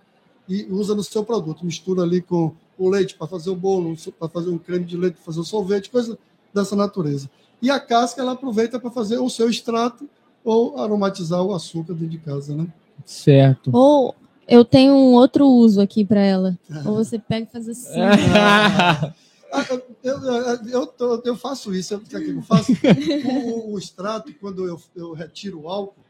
e 0.48 0.64
usa 0.70 0.94
no 0.94 1.02
seu 1.02 1.24
produto. 1.24 1.64
Mistura 1.64 2.02
ali 2.02 2.20
com 2.20 2.52
o 2.78 2.88
leite 2.88 3.14
para 3.14 3.26
fazer 3.26 3.50
o 3.50 3.56
bolo, 3.56 3.96
para 4.18 4.28
fazer 4.28 4.50
um 4.50 4.58
creme 4.58 4.84
de 4.84 4.96
leite, 4.96 5.14
para 5.14 5.24
fazer 5.24 5.40
o 5.40 5.44
sorvete, 5.44 5.90
coisa 5.90 6.18
dessa 6.52 6.74
natureza. 6.76 7.30
E 7.62 7.70
a 7.70 7.78
casca, 7.80 8.20
ela 8.20 8.32
aproveita 8.32 8.78
para 8.78 8.90
fazer 8.90 9.18
o 9.18 9.28
seu 9.30 9.48
extrato 9.48 10.08
ou 10.44 10.78
aromatizar 10.78 11.42
o 11.42 11.54
açúcar 11.54 11.94
dentro 11.94 12.08
de 12.08 12.18
casa, 12.18 12.54
né? 12.54 12.66
Certo. 13.06 13.70
Ou 13.72 14.14
eu 14.46 14.64
tenho 14.64 14.92
um 14.92 15.14
outro 15.14 15.46
uso 15.46 15.80
aqui 15.80 16.04
para 16.04 16.20
ela. 16.20 16.58
Ou 16.84 16.96
você 16.96 17.18
pega 17.18 17.46
e 17.48 17.52
faz 17.52 17.68
assim. 17.68 17.98
Ah, 19.56 19.64
Eu, 20.02 20.18
eu, 20.20 20.92
eu, 20.98 21.22
eu 21.24 21.36
faço 21.36 21.72
isso, 21.72 21.96
que 22.00 22.16
é 22.16 22.18
eu 22.30 22.42
faço? 22.42 22.72
O, 23.24 23.70
o- 23.70 23.74
o 23.74 23.78
extrato, 23.78 24.32
quando 24.40 24.66
eu, 24.66 24.80
eu 24.96 25.12
retiro 25.12 25.60
o 25.62 25.68
álcool, 25.68 26.03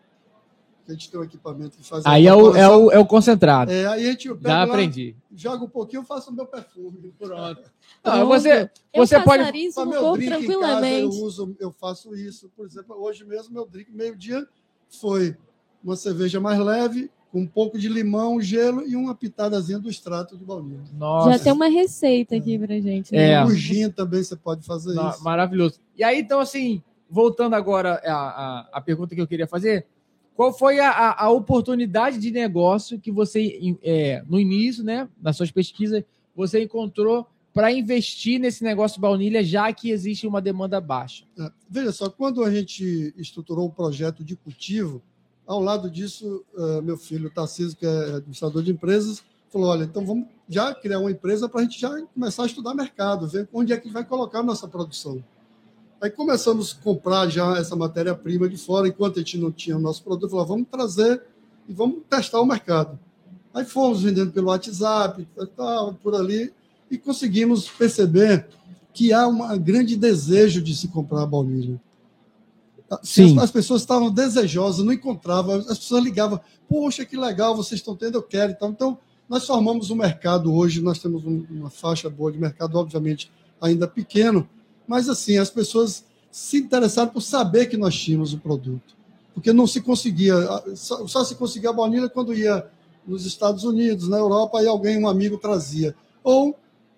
a 0.91 0.95
gente 0.95 1.11
tem 1.11 1.19
um 1.21 1.25
equipamento 1.25 1.77
que 1.79 1.85
faz 1.89 2.05
Aí 2.07 2.27
é 2.27 2.35
o, 2.35 2.57
é 2.57 2.69
o, 2.69 2.91
é 2.93 2.99
o 2.99 3.07
concentrado. 3.07 3.71
é, 3.73 3.87
aí 3.87 4.07
a 4.07 4.11
gente 4.13 4.29
eu 4.29 4.35
pego 4.37 4.49
Já 4.49 4.57
lá, 4.59 4.63
aprendi. 4.65 5.17
joga 5.35 5.65
um 5.65 5.69
pouquinho, 5.69 6.01
eu 6.01 6.05
faço 6.05 6.31
o 6.31 6.35
meu 6.35 6.47
perfume. 6.47 7.13
Pronto. 7.19 7.63
Não, 8.05 8.13
Pronto. 8.13 8.27
você, 8.27 8.71
Eu 8.93 9.07
você 9.07 9.21
pode. 9.21 9.39
passaria 9.39 9.69
isso 9.69 9.85
no 9.85 9.91
meu 9.91 10.13
drink 10.13 10.27
em 10.27 10.31
casa, 10.31 10.43
eu 10.43 10.59
tranquilamente. 10.61 11.17
uso, 11.23 11.57
eu 11.59 11.73
faço 11.73 12.15
isso. 12.15 12.51
Por 12.57 12.67
exemplo, 12.67 12.97
hoje 13.03 13.25
mesmo 13.25 13.53
meu 13.55 13.67
drink 13.67 13.91
meio-dia 13.93 14.47
foi 15.01 15.37
uma 15.83 15.97
cerveja 15.97 16.41
mais 16.41 16.59
leve, 16.59 17.11
com 17.33 17.41
um 17.41 17.47
pouco 17.47 17.77
de 17.79 17.89
limão, 17.89 18.41
gelo 18.41 18.87
e 18.87 18.95
uma 18.95 19.15
pitadazinha 19.15 19.79
do 19.79 19.91
extrato 19.91 20.37
de 20.39 20.45
baunilha. 20.45 20.81
Nossa, 20.97 21.33
Já 21.37 21.39
tem 21.45 21.53
uma 21.53 21.67
receita 21.69 22.37
aqui 22.37 22.59
pra 22.59 22.75
gente. 22.79 23.13
né? 23.13 23.33
É. 23.33 23.45
O 23.45 23.51
gin 23.51 23.91
também 23.91 24.23
você 24.23 24.37
pode 24.37 24.65
fazer 24.65 24.93
isso. 24.93 25.25
maravilhoso. 25.25 25.81
E 25.97 26.05
aí, 26.05 26.21
então, 26.21 26.39
assim, 26.39 26.81
voltando 27.11 27.55
agora 27.55 28.01
à, 28.05 28.13
à, 28.15 28.69
à 28.75 28.81
pergunta 28.81 29.15
que 29.17 29.21
eu 29.21 29.27
queria 29.27 29.49
fazer, 29.49 29.85
qual 30.35 30.53
foi 30.53 30.81
a, 30.81 31.13
a, 31.13 31.31
oportunidade 31.31 32.19
de 32.19 32.31
negócio 32.31 32.99
que 32.99 33.13
você, 33.13 33.77
é, 33.83 34.23
no 34.29 34.39
início, 34.39 34.83
né, 34.83 35.09
nas 35.23 35.37
suas 35.37 35.51
pesquisas, 35.51 36.03
você 36.35 36.63
encontrou 36.63 37.27
para 37.53 37.71
investir 37.71 38.41
nesse 38.41 38.65
negócio 38.65 39.01
baunilha, 39.01 39.45
já 39.45 39.73
que 39.73 39.91
existe 39.91 40.27
uma 40.27 40.43
demanda 40.43 40.81
baixa? 40.81 41.25
É, 41.39 41.51
Veja 41.71 41.93
só, 41.93 42.11
quando 42.11 42.43
a 42.43 42.51
gente 42.51 43.15
estruturou 43.17 43.67
o 43.67 43.73
projeto 43.73 44.25
de 44.25 44.35
cultivo, 44.35 45.01
ao 45.47 45.61
lado 45.61 45.91
disso, 45.91 46.45
eh, 46.57 46.81
meu 46.81 46.97
filho 46.97 47.31
Tarcísio, 47.31 47.77
que 47.77 47.87
é 47.87 48.15
administrador 48.17 48.63
de 48.63 48.73
empresas, 48.73 49.23
falou: 49.51 49.69
olha, 49.69 49.85
então 49.85 50.05
vamos 50.05 50.27
já 50.49 50.75
criar 50.75 50.99
uma 50.99 51.11
empresa 51.11 51.49
para 51.49 51.61
a 51.61 51.65
gente 51.65 51.81
já 51.81 51.91
começar 52.07 52.45
a 52.45 52.47
estudar 52.47 52.75
mercado, 52.75 53.29
ver 53.29 53.49
onde 53.53 53.73
é 53.73 53.77
que 53.77 53.91
vai 53.91 54.05
colocar 54.05 54.41
a 54.41 54.43
nossa 54.43 54.67
produção. 54.67 55.23
Aí 56.01 56.11
começamos 56.11 56.77
a 56.79 56.83
comprar 56.83 57.29
já 57.29 57.57
essa 57.57 57.75
matéria-prima 57.75 58.49
de 58.49 58.57
fora, 58.57 58.89
enquanto 58.89 59.17
a 59.17 59.19
gente 59.21 59.39
não 59.39 59.51
tinha 59.51 59.77
o 59.77 59.81
nosso 59.81 60.03
produto, 60.03 60.31
falou: 60.31 60.47
vamos 60.47 60.67
trazer 60.71 61.23
e 61.69 61.73
vamos 61.73 62.03
testar 62.09 62.41
o 62.41 62.47
mercado. 62.47 62.99
Aí 63.55 63.65
fomos 63.65 64.03
vendendo 64.03 64.33
pelo 64.33 64.49
WhatsApp, 64.49 65.27
tal, 65.57 65.95
por 65.95 66.15
ali, 66.15 66.53
e 66.91 66.99
conseguimos 66.99 67.69
perceber 67.69 68.47
que 68.93 69.13
há 69.13 69.27
um 69.27 69.59
grande 69.59 69.97
desejo 69.97 70.61
de 70.61 70.75
se 70.77 70.89
comprar 70.89 71.23
a 71.23 71.27
baunilha. 71.27 71.81
Sim. 73.03 73.37
As, 73.39 73.45
as 73.45 73.51
pessoas 73.51 73.81
estavam 73.81 74.11
desejosas, 74.11 74.85
não 74.85 74.93
encontravam, 74.93 75.57
as 75.57 75.79
pessoas 75.79 76.05
ligavam, 76.05 76.39
poxa, 76.69 77.05
que 77.05 77.17
legal, 77.17 77.57
vocês 77.57 77.81
estão 77.81 77.97
tendo, 77.97 78.19
eu 78.19 78.23
quero. 78.23 78.53
Então, 78.53 78.71
então 78.71 78.99
nós 79.29 79.47
formamos 79.47 79.91
um 79.91 79.97
mercado 79.97 80.53
hoje, 80.55 80.83
nós 80.83 80.99
temos 80.99 81.25
um- 81.25 81.45
uma 81.51 81.71
faixa 81.71 82.11
boa 82.11 82.31
de 82.31 82.39
mercado, 82.39 82.77
obviamente, 82.79 83.33
ainda 83.61 83.89
pequeno, 83.89 84.49
mas 84.87 85.09
assim, 85.09 85.39
as 85.39 85.51
pessoas 85.51 86.05
se 86.31 86.59
interessaram 86.59 87.11
por 87.11 87.21
saber 87.21 87.67
que 87.67 87.77
nós 87.77 87.95
tínhamos 87.95 88.33
o 88.33 88.39
produto. 88.39 88.95
Porque 89.33 89.53
não 89.53 89.67
se 89.67 89.81
conseguia, 89.81 90.35
só, 90.75 91.07
só 91.07 91.25
se 91.25 91.35
conseguia 91.35 91.71
a 91.71 91.73
baunilha 91.73 92.09
quando 92.09 92.35
ia 92.35 92.67
nos 93.07 93.27
Estados 93.27 93.65
Unidos, 93.65 94.09
na 94.09 94.17
Europa, 94.17 94.59
aí 94.59 94.67
alguém, 94.67 94.99
um 94.99 95.09
amigo 95.09 95.39
trazia. 95.39 95.95
Ou 96.23 96.57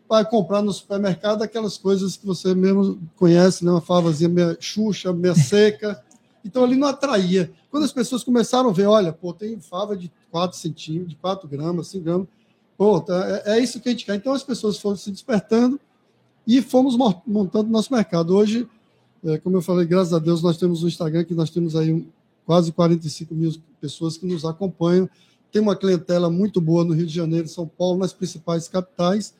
vai 0.08 0.24
comprar 0.24 0.62
no 0.62 0.72
supermercado 0.72 1.42
aquelas 1.42 1.76
coisas 1.76 2.16
que 2.16 2.26
você 2.26 2.54
mesmo 2.54 3.00
conhece, 3.16 3.64
né? 3.64 3.70
uma 3.70 3.80
favazinha 3.80 4.28
meio 4.28 4.56
xuxa, 4.60 5.12
meio 5.12 5.34
seca. 5.36 6.02
Então 6.44 6.64
ele 6.64 6.76
não 6.76 6.88
atraía. 6.88 7.50
Quando 7.70 7.84
as 7.84 7.92
pessoas 7.92 8.22
começaram 8.22 8.70
a 8.70 8.72
ver, 8.72 8.86
olha, 8.86 9.12
pô, 9.12 9.32
tem 9.32 9.58
fava 9.60 9.96
de 9.96 10.10
4 10.30 10.56
centímetros, 10.56 11.10
de 11.10 11.16
4 11.16 11.48
gramas, 11.48 11.88
5 11.88 12.04
gramas, 12.04 12.28
pô, 12.76 13.00
tá, 13.00 13.42
é, 13.44 13.56
é 13.56 13.60
isso 13.60 13.80
que 13.80 13.88
a 13.88 13.92
gente 13.92 14.04
quer. 14.04 14.14
Então 14.14 14.32
as 14.32 14.44
pessoas 14.44 14.78
foram 14.78 14.96
se 14.96 15.10
despertando 15.10 15.80
e 16.46 16.62
fomos 16.62 16.96
mo- 16.96 17.22
montando 17.26 17.70
nosso 17.70 17.92
mercado. 17.92 18.34
Hoje, 18.34 18.68
é, 19.24 19.38
como 19.38 19.56
eu 19.56 19.62
falei, 19.62 19.86
graças 19.86 20.12
a 20.12 20.18
Deus, 20.18 20.42
nós 20.42 20.56
temos 20.56 20.82
um 20.82 20.88
Instagram 20.88 21.24
que 21.24 21.34
nós 21.34 21.50
temos 21.50 21.74
aí 21.74 22.06
quase 22.44 22.70
45 22.72 23.34
mil 23.34 23.52
pessoas 23.80 24.16
que 24.16 24.26
nos 24.26 24.44
acompanham. 24.44 25.08
Tem 25.50 25.60
uma 25.60 25.74
clientela 25.74 26.30
muito 26.30 26.60
boa 26.60 26.84
no 26.84 26.92
Rio 26.92 27.06
de 27.06 27.14
Janeiro, 27.14 27.48
São 27.48 27.66
Paulo, 27.66 27.98
nas 27.98 28.12
principais 28.12 28.68
capitais. 28.68 29.34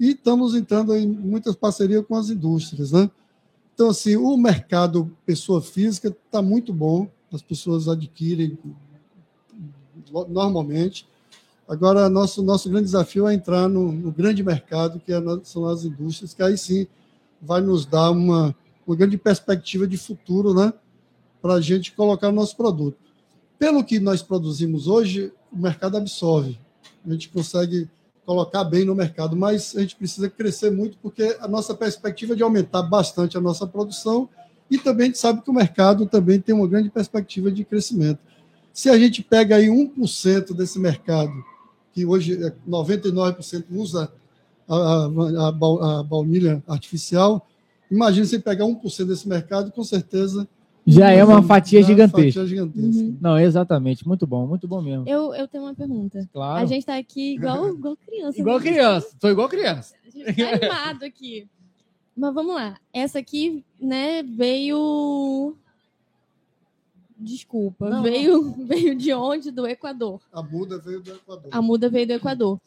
E 0.00 0.10
estamos 0.10 0.54
entrando 0.54 0.96
em 0.96 1.06
muitas 1.06 1.54
parcerias 1.54 2.04
com 2.06 2.16
as 2.16 2.30
indústrias, 2.30 2.92
né? 2.92 3.10
Então, 3.74 3.90
assim, 3.90 4.16
o 4.16 4.36
mercado 4.36 5.10
pessoa 5.24 5.60
física 5.62 6.08
está 6.08 6.42
muito 6.42 6.72
bom, 6.72 7.08
as 7.32 7.42
pessoas 7.42 7.86
adquirem 7.88 8.58
normalmente. 10.28 11.06
Agora, 11.68 12.08
nosso, 12.08 12.42
nosso 12.42 12.70
grande 12.70 12.86
desafio 12.86 13.28
é 13.28 13.34
entrar 13.34 13.68
no, 13.68 13.92
no 13.92 14.10
grande 14.10 14.42
mercado, 14.42 14.98
que 14.98 15.12
é 15.12 15.20
são 15.44 15.66
as 15.66 15.84
indústrias, 15.84 16.32
que 16.32 16.42
aí 16.42 16.56
sim 16.56 16.86
vai 17.42 17.60
nos 17.60 17.84
dar 17.84 18.10
uma, 18.10 18.56
uma 18.86 18.96
grande 18.96 19.18
perspectiva 19.18 19.86
de 19.86 19.98
futuro, 19.98 20.54
né? 20.54 20.72
Para 21.42 21.54
a 21.54 21.60
gente 21.60 21.92
colocar 21.92 22.32
nosso 22.32 22.56
produto. 22.56 22.96
Pelo 23.58 23.84
que 23.84 24.00
nós 24.00 24.22
produzimos 24.22 24.88
hoje, 24.88 25.30
o 25.52 25.58
mercado 25.58 25.98
absorve. 25.98 26.58
A 27.06 27.12
gente 27.12 27.28
consegue 27.28 27.86
colocar 28.24 28.64
bem 28.64 28.84
no 28.84 28.94
mercado, 28.94 29.36
mas 29.36 29.76
a 29.76 29.80
gente 29.80 29.96
precisa 29.96 30.28
crescer 30.28 30.70
muito 30.70 30.96
porque 31.02 31.36
a 31.38 31.48
nossa 31.48 31.74
perspectiva 31.74 32.32
é 32.32 32.36
de 32.36 32.42
aumentar 32.42 32.82
bastante 32.82 33.36
a 33.36 33.40
nossa 33.40 33.66
produção 33.66 34.28
e 34.70 34.78
também 34.78 35.04
a 35.04 35.06
gente 35.06 35.18
sabe 35.18 35.42
que 35.42 35.50
o 35.50 35.54
mercado 35.54 36.06
também 36.06 36.40
tem 36.40 36.54
uma 36.54 36.68
grande 36.68 36.90
perspectiva 36.90 37.50
de 37.50 37.64
crescimento. 37.64 38.20
Se 38.72 38.88
a 38.88 38.98
gente 38.98 39.22
pega 39.22 39.56
aí 39.56 39.66
1% 39.66 40.54
desse 40.54 40.78
mercado, 40.78 41.32
que 41.98 42.06
hoje 42.06 42.40
é 42.44 42.52
99% 42.68 43.64
usa 43.72 44.10
a, 44.68 44.76
a, 44.76 45.48
a, 45.48 45.52
bau- 45.52 45.82
a 45.82 46.02
baunilha 46.04 46.62
artificial, 46.68 47.44
imagina 47.90 48.24
você 48.24 48.38
pegar 48.38 48.64
1% 48.66 49.04
desse 49.06 49.28
mercado, 49.28 49.72
com 49.72 49.82
certeza 49.82 50.46
Já 50.86 51.10
é 51.10 51.24
uma 51.24 51.42
fatia 51.42 51.80
é 51.80 51.82
gigantesca. 51.82 52.40
fatia 52.40 52.46
gigantesca. 52.46 53.02
Uhum. 53.02 53.16
Não, 53.20 53.36
exatamente. 53.38 54.06
Muito 54.06 54.26
bom, 54.26 54.46
muito 54.46 54.68
bom 54.68 54.80
mesmo. 54.80 55.08
Eu, 55.08 55.34
eu 55.34 55.48
tenho 55.48 55.64
uma 55.64 55.74
pergunta. 55.74 56.28
Claro. 56.32 56.62
A 56.62 56.66
gente 56.66 56.86
tá 56.86 56.96
aqui 56.96 57.34
igual, 57.34 57.68
igual 57.74 57.96
criança. 57.96 58.40
Igual 58.40 58.58
né? 58.60 58.64
criança. 58.70 59.08
Tô 59.18 59.28
igual 59.28 59.48
criança. 59.48 59.94
A 60.06 60.10
gente 60.10 60.34
tá 60.36 60.48
animado 60.50 61.02
aqui. 61.04 61.48
Mas 62.16 62.34
vamos 62.34 62.54
lá. 62.54 62.76
Essa 62.92 63.18
aqui, 63.18 63.64
né, 63.80 64.22
veio 64.22 65.56
desculpa. 67.18 67.88
Não, 67.88 68.02
veio, 68.02 68.52
veio 68.66 68.94
de 68.94 69.12
onde? 69.12 69.50
Do 69.50 69.66
Equador. 69.66 70.20
A 70.32 70.42
muda 70.42 70.78
veio 70.78 71.02
do 71.02 71.12
Equador. 71.12 71.48
A 71.50 71.62
muda 71.62 71.88
veio 71.88 72.06
do 72.06 72.12
Equador. 72.12 72.60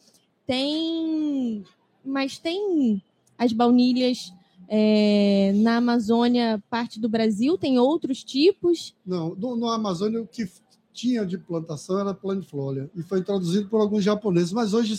Tem. 0.46 1.64
Mas 2.04 2.38
tem 2.38 3.02
as 3.38 3.52
baunilhas 3.52 4.32
é, 4.68 5.52
na 5.56 5.76
Amazônia, 5.76 6.62
parte 6.70 6.98
do 6.98 7.08
Brasil, 7.08 7.58
tem 7.58 7.78
outros 7.78 8.24
tipos. 8.24 8.94
Não, 9.04 9.34
no, 9.34 9.56
no 9.56 9.68
Amazônia 9.68 10.20
o 10.20 10.26
que 10.26 10.48
tinha 10.92 11.24
de 11.24 11.38
plantação 11.38 11.98
era 11.98 12.12
planiflória 12.12 12.90
e 12.94 13.02
foi 13.02 13.20
introduzido 13.20 13.68
por 13.68 13.80
alguns 13.80 14.04
japoneses. 14.04 14.52
Mas 14.52 14.74
hoje, 14.74 14.98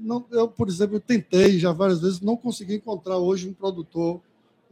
não, 0.00 0.24
eu, 0.30 0.48
por 0.48 0.68
exemplo, 0.68 1.00
tentei 1.00 1.58
já 1.58 1.72
várias 1.72 2.00
vezes, 2.00 2.20
não 2.20 2.36
consegui 2.36 2.76
encontrar 2.76 3.18
hoje 3.18 3.48
um 3.48 3.52
produtor 3.52 4.20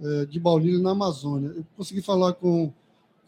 eh, 0.01 0.27
de 0.27 0.39
baunilha 0.41 0.79
na 0.79 0.91
Amazônia. 0.91 1.53
Eu 1.57 1.65
consegui 1.77 2.03
falar 2.03 2.33
com, 2.35 2.73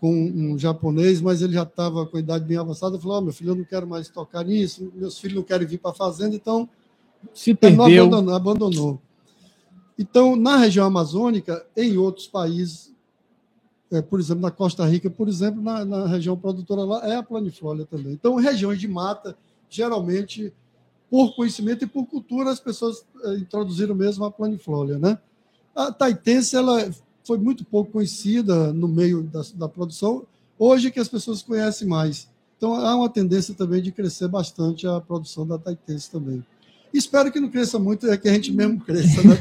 com 0.01 0.13
um 0.13 0.59
japonês, 0.59 1.21
mas 1.21 1.43
ele 1.43 1.55
já 1.55 1.63
estava 1.63 2.07
com 2.07 2.17
a 2.17 2.21
idade 2.21 2.45
bem 2.45 2.57
avançada. 2.57 2.99
Falou: 2.99 3.19
oh, 3.19 3.21
meu 3.23 3.33
filho, 3.33 3.51
eu 3.51 3.57
não 3.57 3.65
quero 3.65 3.87
mais 3.87 4.09
tocar 4.09 4.45
nisso, 4.45 4.93
meus 4.95 5.19
filhos 5.19 5.37
não 5.37 5.43
querem 5.43 5.67
vir 5.67 5.79
para 5.79 5.91
a 5.91 5.95
fazenda, 5.95 6.35
então 6.35 6.69
Se 7.33 7.55
perdeu. 7.55 8.05
abandonou, 8.05 8.35
abandonou. 8.35 9.01
Então, 9.99 10.37
na 10.37 10.59
região 10.59 10.87
amazônica, 10.87 11.65
em 11.75 11.97
outros 11.97 12.27
países, 12.27 12.95
é, 13.91 14.03
por 14.03 14.21
exemplo, 14.21 14.43
na 14.43 14.51
Costa 14.51 14.85
Rica, 14.85 15.09
por 15.09 15.27
exemplo, 15.29 15.63
na, 15.63 15.85
na 15.85 16.07
região 16.07 16.37
produtora 16.37 16.85
lá, 16.85 17.09
é 17.09 17.17
a 17.17 17.23
planiflória 17.23 17.87
também. 17.87 18.13
Então, 18.13 18.35
regiões 18.35 18.79
de 18.79 18.87
mata, 18.87 19.37
geralmente, 19.71 20.53
por 21.11 21.35
conhecimento 21.35 21.85
e 21.85 21.87
por 21.87 22.05
cultura, 22.05 22.51
as 22.51 22.61
pessoas 22.61 23.07
é, 23.25 23.35
introduziram 23.37 23.95
mesmo 23.95 24.25
a 24.25 24.31
planiflória. 24.31 24.99
Né? 24.99 25.19
A 25.75 25.91
taitense 25.91 26.57
ela 26.57 26.91
foi 27.27 27.39
muito 27.39 27.65
pouco 27.65 27.93
conhecida 27.93 28.73
no 28.73 28.87
meio 28.87 29.23
da, 29.25 29.43
da 29.55 29.69
produção, 29.69 30.23
hoje 30.59 30.89
é 30.89 30.91
que 30.91 31.01
as 31.01 31.09
pessoas 31.09 31.43
conhecem 31.43 31.87
mais. 31.89 32.29
Então, 32.57 32.75
há 32.75 32.95
uma 32.97 33.09
tendência 33.09 33.53
também 33.55 33.83
de 33.83 33.91
crescer 33.93 34.29
bastante 34.29 34.87
a 34.87 35.01
produção 35.01 35.47
da 35.47 35.59
taitense 35.59 36.11
também. 36.11 36.45
Espero 36.95 37.31
que 37.31 37.41
não 37.41 37.49
cresça 37.51 37.79
muito, 37.79 38.07
é 38.09 38.17
que 38.17 38.29
a 38.29 38.33
gente 38.33 38.51
mesmo 38.53 38.81
cresça, 38.81 39.23
né? 39.23 39.37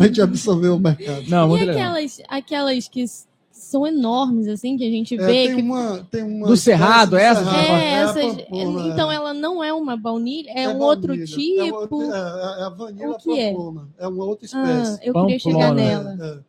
A 0.00 0.04
gente 0.06 0.22
absorver 0.22 0.68
o 0.68 0.78
mercado. 0.78 1.28
Não, 1.28 1.54
e 1.58 1.68
aquelas, 1.68 2.20
aquelas 2.28 2.88
que 2.88 3.04
são 3.50 3.86
enormes, 3.86 4.48
assim, 4.48 4.76
que 4.78 4.86
a 4.86 4.90
gente 4.90 5.14
É, 5.14 5.26
vê. 5.26 5.46
tem, 5.48 5.56
que... 5.56 5.62
uma, 5.62 6.06
tem 6.10 6.22
uma. 6.22 6.46
Do 6.46 6.56
Cerrado, 6.56 7.16
essa? 7.16 7.42
do 7.42 7.50
Cerrado, 7.50 7.66
É, 7.68 7.94
a 7.94 8.00
essas- 8.08 8.36
pampona, 8.44 8.88
então 8.88 9.12
é. 9.12 9.14
ela 9.16 9.34
não 9.34 9.62
é 9.62 9.72
uma 9.72 9.96
baunilha, 9.96 10.50
é, 10.50 10.62
É 10.62 10.68
um 10.68 10.78
outro 10.78 11.08
baunilha. 11.08 11.26
tipo. 11.26 12.02
É, 12.02 12.06
uma- 12.06 12.16
é, 12.16 12.60
é 12.60 12.64
a 12.64 12.68
vanila 12.70 13.10
O 13.14 13.18
que 13.18 13.38
é? 13.38 13.52
pampona. 13.52 13.88
É 13.98 14.08
uma 14.08 14.24
outra 14.24 14.48
Ah, 14.54 14.62
espécie. 14.72 15.06
eu 15.06 15.12
queria 15.14 15.38
chegar 15.38 15.74
nela. 15.74 16.44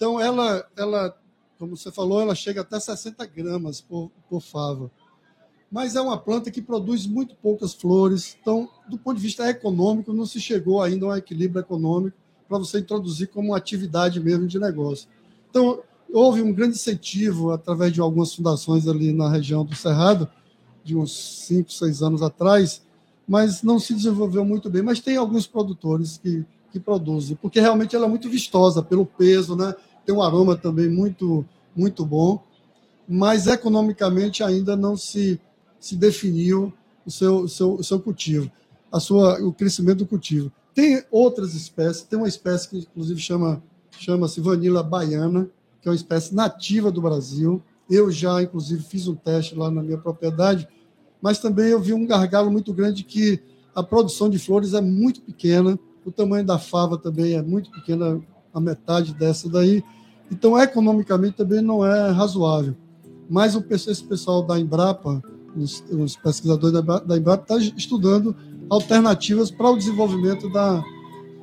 Então, 0.00 0.18
ela, 0.18 0.66
ela, 0.78 1.14
como 1.58 1.76
você 1.76 1.92
falou, 1.92 2.22
ela 2.22 2.34
chega 2.34 2.62
até 2.62 2.80
60 2.80 3.26
gramas 3.26 3.82
por, 3.82 4.10
por 4.30 4.40
fava. 4.40 4.90
Mas 5.70 5.94
é 5.94 6.00
uma 6.00 6.16
planta 6.16 6.50
que 6.50 6.62
produz 6.62 7.06
muito 7.06 7.36
poucas 7.36 7.74
flores. 7.74 8.34
Então, 8.40 8.66
do 8.88 8.96
ponto 8.96 9.18
de 9.18 9.22
vista 9.22 9.46
econômico, 9.46 10.14
não 10.14 10.24
se 10.24 10.40
chegou 10.40 10.80
ainda 10.80 11.04
a 11.04 11.08
um 11.10 11.14
equilíbrio 11.14 11.60
econômico 11.60 12.16
para 12.48 12.56
você 12.56 12.78
introduzir 12.78 13.28
como 13.28 13.54
atividade 13.54 14.18
mesmo 14.20 14.46
de 14.46 14.58
negócio. 14.58 15.06
Então, 15.50 15.82
houve 16.10 16.40
um 16.40 16.50
grande 16.50 16.76
incentivo 16.76 17.50
através 17.50 17.92
de 17.92 18.00
algumas 18.00 18.34
fundações 18.34 18.88
ali 18.88 19.12
na 19.12 19.28
região 19.28 19.66
do 19.66 19.76
Cerrado, 19.76 20.26
de 20.82 20.96
uns 20.96 21.44
5, 21.46 21.70
6 21.70 22.02
anos 22.02 22.22
atrás, 22.22 22.82
mas 23.28 23.62
não 23.62 23.78
se 23.78 23.92
desenvolveu 23.92 24.46
muito 24.46 24.70
bem. 24.70 24.80
Mas 24.80 24.98
tem 24.98 25.18
alguns 25.18 25.46
produtores 25.46 26.16
que, 26.16 26.42
que 26.72 26.80
produzem, 26.80 27.36
porque 27.36 27.60
realmente 27.60 27.94
ela 27.94 28.06
é 28.06 28.08
muito 28.08 28.30
vistosa 28.30 28.82
pelo 28.82 29.04
peso, 29.04 29.54
né? 29.54 29.74
Tem 30.10 30.16
um 30.16 30.22
aroma 30.22 30.56
também 30.56 30.88
muito, 30.88 31.46
muito 31.74 32.04
bom, 32.04 32.42
mas 33.08 33.46
economicamente 33.46 34.42
ainda 34.42 34.76
não 34.76 34.96
se, 34.96 35.40
se 35.78 35.94
definiu 35.94 36.72
o 37.06 37.10
seu, 37.12 37.36
o 37.42 37.48
seu, 37.48 37.74
o 37.74 37.84
seu 37.84 38.00
cultivo, 38.00 38.50
a 38.90 38.98
sua, 38.98 39.40
o 39.40 39.52
crescimento 39.52 39.98
do 39.98 40.06
cultivo. 40.06 40.50
Tem 40.74 41.04
outras 41.12 41.54
espécies, 41.54 42.02
tem 42.02 42.18
uma 42.18 42.26
espécie 42.26 42.68
que 42.68 42.78
inclusive 42.78 43.20
chama 43.20 43.62
chama-se 44.00 44.40
vanila 44.40 44.82
baiana, 44.82 45.48
que 45.80 45.88
é 45.88 45.90
uma 45.90 45.96
espécie 45.96 46.34
nativa 46.34 46.90
do 46.90 47.00
Brasil. 47.00 47.62
Eu 47.88 48.10
já, 48.10 48.42
inclusive, 48.42 48.82
fiz 48.82 49.06
um 49.06 49.14
teste 49.14 49.54
lá 49.54 49.70
na 49.70 49.82
minha 49.82 49.98
propriedade, 49.98 50.66
mas 51.22 51.38
também 51.38 51.68
eu 51.68 51.80
vi 51.80 51.92
um 51.92 52.06
gargalo 52.06 52.50
muito 52.50 52.72
grande 52.72 53.04
que 53.04 53.40
a 53.74 53.82
produção 53.82 54.28
de 54.28 54.38
flores 54.38 54.74
é 54.74 54.80
muito 54.80 55.20
pequena, 55.20 55.78
o 56.04 56.10
tamanho 56.10 56.44
da 56.44 56.58
fava 56.58 56.98
também 56.98 57.34
é 57.34 57.42
muito 57.42 57.70
pequena, 57.70 58.20
a 58.52 58.60
metade 58.60 59.14
dessa 59.14 59.48
daí. 59.48 59.84
Então, 60.30 60.58
economicamente 60.58 61.36
também 61.36 61.60
não 61.60 61.84
é 61.84 62.10
razoável. 62.10 62.76
Mas 63.28 63.54
o, 63.54 63.62
pessoal- 63.62 63.92
esse 63.92 64.04
pessoal 64.04 64.42
da 64.42 64.58
Embrapa, 64.58 65.22
os, 65.56 65.82
os 65.90 66.16
pesquisadores 66.16 66.72
da, 66.72 66.80
Embra- 66.80 67.00
da 67.00 67.16
Embrapa, 67.16 67.42
estão 67.42 67.76
estudando 67.76 68.34
alternativas 68.68 69.50
para 69.50 69.70
o 69.70 69.76
desenvolvimento 69.76 70.48
da, 70.50 70.82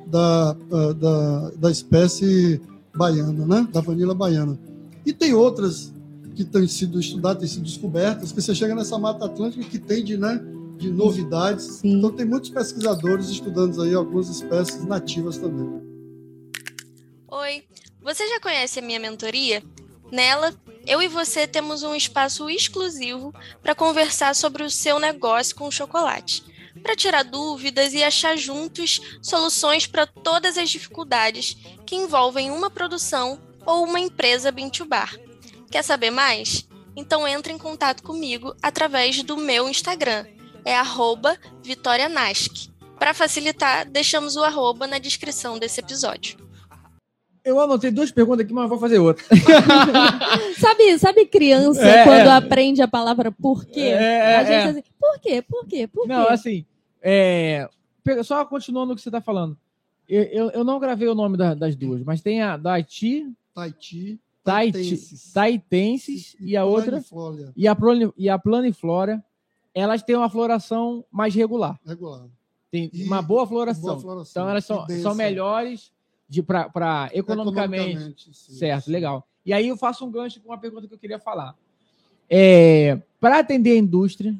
da, 0.06 0.56
ah, 0.72 0.92
da, 0.94 1.50
da 1.50 1.70
espécie 1.70 2.60
baiana, 2.94 3.46
né? 3.46 3.68
da 3.72 3.80
vanila 3.80 4.14
baiana. 4.14 4.58
E 5.04 5.12
tem 5.12 5.34
outras 5.34 5.92
que 6.34 6.44
têm 6.44 6.66
sido 6.68 7.00
estudadas, 7.00 7.40
têm 7.40 7.48
sido 7.48 7.64
descobertas, 7.64 8.32
que 8.32 8.40
você 8.40 8.54
chega 8.54 8.74
nessa 8.74 8.98
Mata 8.98 9.24
Atlântica 9.26 9.64
que 9.64 9.78
tem 9.78 10.04
de, 10.04 10.16
né, 10.16 10.40
de 10.78 10.90
novidades. 10.90 11.64
Sim. 11.64 11.98
Então 11.98 12.10
tem 12.12 12.24
muitos 12.24 12.50
pesquisadores 12.50 13.28
estudando 13.28 13.80
aí 13.82 13.92
algumas 13.94 14.28
espécies 14.28 14.84
nativas 14.84 15.36
também. 15.36 15.68
Oi, 17.30 17.62
você 18.02 18.26
já 18.28 18.40
conhece 18.40 18.78
a 18.78 18.82
minha 18.82 19.00
mentoria? 19.00 19.62
Nela, 20.10 20.54
eu 20.86 21.02
e 21.02 21.08
você 21.08 21.46
temos 21.46 21.82
um 21.82 21.94
espaço 21.94 22.48
exclusivo 22.48 23.34
para 23.62 23.74
conversar 23.74 24.34
sobre 24.34 24.62
o 24.62 24.70
seu 24.70 24.98
negócio 24.98 25.54
com 25.54 25.70
chocolate, 25.70 26.42
para 26.82 26.96
tirar 26.96 27.24
dúvidas 27.24 27.92
e 27.92 28.02
achar 28.02 28.36
juntos 28.36 29.18
soluções 29.20 29.86
para 29.86 30.06
todas 30.06 30.56
as 30.56 30.70
dificuldades 30.70 31.56
que 31.84 31.96
envolvem 31.96 32.50
uma 32.50 32.70
produção 32.70 33.38
ou 33.66 33.84
uma 33.84 34.00
empresa 34.00 34.50
Bintubar. 34.50 35.14
Quer 35.70 35.82
saber 35.82 36.10
mais? 36.10 36.66
Então 36.96 37.28
entre 37.28 37.52
em 37.52 37.58
contato 37.58 38.02
comigo 38.02 38.56
através 38.62 39.22
do 39.22 39.36
meu 39.36 39.68
Instagram, 39.68 40.24
é 40.64 40.74
vitorianask. 41.62 42.68
Para 42.98 43.14
facilitar, 43.14 43.88
deixamos 43.88 44.36
o 44.36 44.42
arroba 44.42 44.86
na 44.86 44.98
descrição 44.98 45.58
desse 45.58 45.80
episódio. 45.80 46.47
Eu 47.48 47.60
anotei 47.60 47.90
duas 47.90 48.10
perguntas 48.10 48.44
aqui, 48.44 48.52
mas 48.52 48.68
vou 48.68 48.78
fazer 48.78 48.98
outra. 48.98 49.24
Sabe, 50.58 50.98
sabe 50.98 51.26
criança 51.26 51.82
É, 51.82 52.04
quando 52.04 52.28
é. 52.28 52.30
aprende 52.30 52.82
a 52.82 52.88
palavra 52.88 53.30
por 53.32 53.64
quê? 53.64 53.80
É, 53.80 54.36
a 54.36 54.44
gente 54.44 54.52
é. 54.52 54.64
assim, 54.64 54.82
por 54.98 55.18
quê? 55.20 55.42
Por 55.42 55.66
quê? 55.66 55.86
Por 55.86 56.02
quê? 56.02 56.08
Não, 56.08 56.28
assim, 56.28 56.64
é, 57.02 57.68
só 58.24 58.44
continuando 58.44 58.92
o 58.92 58.96
que 58.96 59.02
você 59.02 59.08
está 59.08 59.20
falando. 59.20 59.56
Eu, 60.08 60.22
eu, 60.24 60.50
eu 60.50 60.64
não 60.64 60.78
gravei 60.80 61.06
o 61.08 61.14
nome 61.14 61.36
da- 61.36 61.54
das 61.54 61.76
duas, 61.76 62.02
mas 62.02 62.20
tem 62.22 62.40
a 62.42 62.56
da 62.56 62.72
Haiti, 62.74 63.26
Taiti, 63.54 64.18
Taiti- 64.42 64.72
taitenses 64.72 65.32
Taitenses 65.32 66.36
e 66.40 66.56
a 66.56 66.64
outra, 66.64 67.02
e 67.56 67.68
a, 67.68 67.74
plani, 67.74 68.10
e 68.16 68.28
a 68.28 68.38
Planiflora, 68.38 69.22
elas 69.74 70.02
têm 70.02 70.16
uma 70.16 70.30
floração 70.30 71.04
mais 71.10 71.34
regular. 71.34 71.78
regular. 71.86 72.24
Tem 72.70 72.90
E 72.92 73.04
uma 73.04 73.20
boa 73.22 73.46
floração. 73.46 73.82
boa 73.82 74.00
floração. 74.00 74.42
Então 74.42 74.50
elas 74.50 74.64
E 74.64 74.66
são, 74.66 74.86
são 75.02 75.14
melhores 75.14 75.90
para 76.46 77.10
economicamente. 77.12 78.34
sim, 78.34 78.52
Certo, 78.54 78.84
sim. 78.84 78.92
legal. 78.92 79.26
E 79.44 79.52
aí 79.52 79.68
eu 79.68 79.76
faço 79.76 80.04
um 80.04 80.10
gancho 80.10 80.40
com 80.40 80.50
uma 80.50 80.58
pergunta 80.58 80.86
que 80.86 80.94
eu 80.94 80.98
queria 80.98 81.18
falar. 81.18 81.56
É, 82.28 83.00
para 83.18 83.38
atender 83.38 83.72
a 83.72 83.78
indústria, 83.78 84.36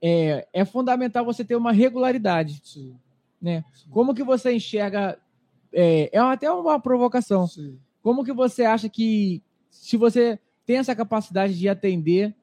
é, 0.00 0.46
é 0.52 0.64
fundamental 0.64 1.24
você 1.24 1.44
ter 1.44 1.56
uma 1.56 1.72
regularidade. 1.72 2.60
Sim, 2.62 2.96
Né? 3.40 3.64
Como 3.90 4.14
que 4.14 4.22
você 4.22 4.52
enxerga? 4.52 5.18
É, 5.72 6.10
é 6.16 6.18
até 6.20 6.50
uma 6.50 6.78
provocação. 6.78 7.48
Como 8.02 8.24
que 8.24 8.32
você 8.32 8.64
acha 8.64 8.88
que 8.88 9.42
se 9.70 9.96
você 9.96 10.38
tem 10.64 10.76
essa 10.76 10.94
capacidade 10.94 11.58
de 11.58 11.68
atender, 11.68 12.34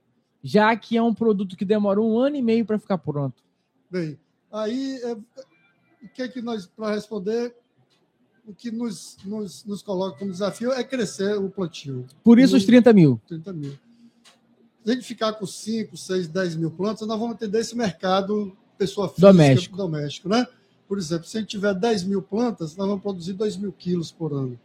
já 0.43 0.75
que 0.75 0.97
é 0.97 1.01
um 1.01 1.13
produto 1.13 1.55
que 1.55 1.63
demora 1.63 2.01
um 2.01 2.17
ano 2.19 2.35
e 2.35 2.41
meio 2.41 2.65
para 2.65 2.79
ficar 2.79 2.97
pronto? 2.97 3.43
Bem, 3.89 4.19
aí 4.51 4.99
é, 5.03 5.13
o 5.13 6.09
que 6.13 6.21
é 6.23 6.27
que 6.27 6.41
nós, 6.41 6.65
para 6.65 6.93
responder, 6.93 7.55
o 8.45 8.53
que 8.53 8.71
nos, 8.71 9.17
nos, 9.23 9.63
nos 9.65 9.81
coloca 9.81 10.17
como 10.17 10.31
desafio 10.31 10.71
é 10.71 10.83
crescer 10.83 11.37
o 11.37 11.49
plantio, 11.49 12.05
Por 12.23 12.39
isso 12.39 12.55
os 12.55 12.65
30 12.65 12.91
mil. 12.93 13.21
30 13.27 13.53
mil. 13.53 13.71
Se 14.83 14.91
a 14.91 14.93
gente 14.93 15.05
ficar 15.05 15.33
com 15.33 15.45
5, 15.45 15.95
6, 15.95 16.27
10 16.27 16.55
mil 16.55 16.71
plantas, 16.71 17.07
nós 17.07 17.19
vamos 17.19 17.35
atender 17.35 17.59
esse 17.59 17.75
mercado 17.75 18.55
pessoa 18.77 19.07
física, 19.07 19.27
Doméstico. 19.27 19.77
doméstico 19.77 20.29
né? 20.29 20.47
Por 20.87 20.97
exemplo, 20.97 21.27
se 21.27 21.37
a 21.37 21.39
gente 21.39 21.51
tiver 21.51 21.73
10 21.73 22.03
mil 22.03 22.21
plantas, 22.21 22.75
nós 22.75 22.87
vamos 22.87 23.01
produzir 23.01 23.33
2 23.33 23.57
mil 23.57 23.71
quilos 23.71 24.11
por 24.11 24.33
ano. 24.33 24.59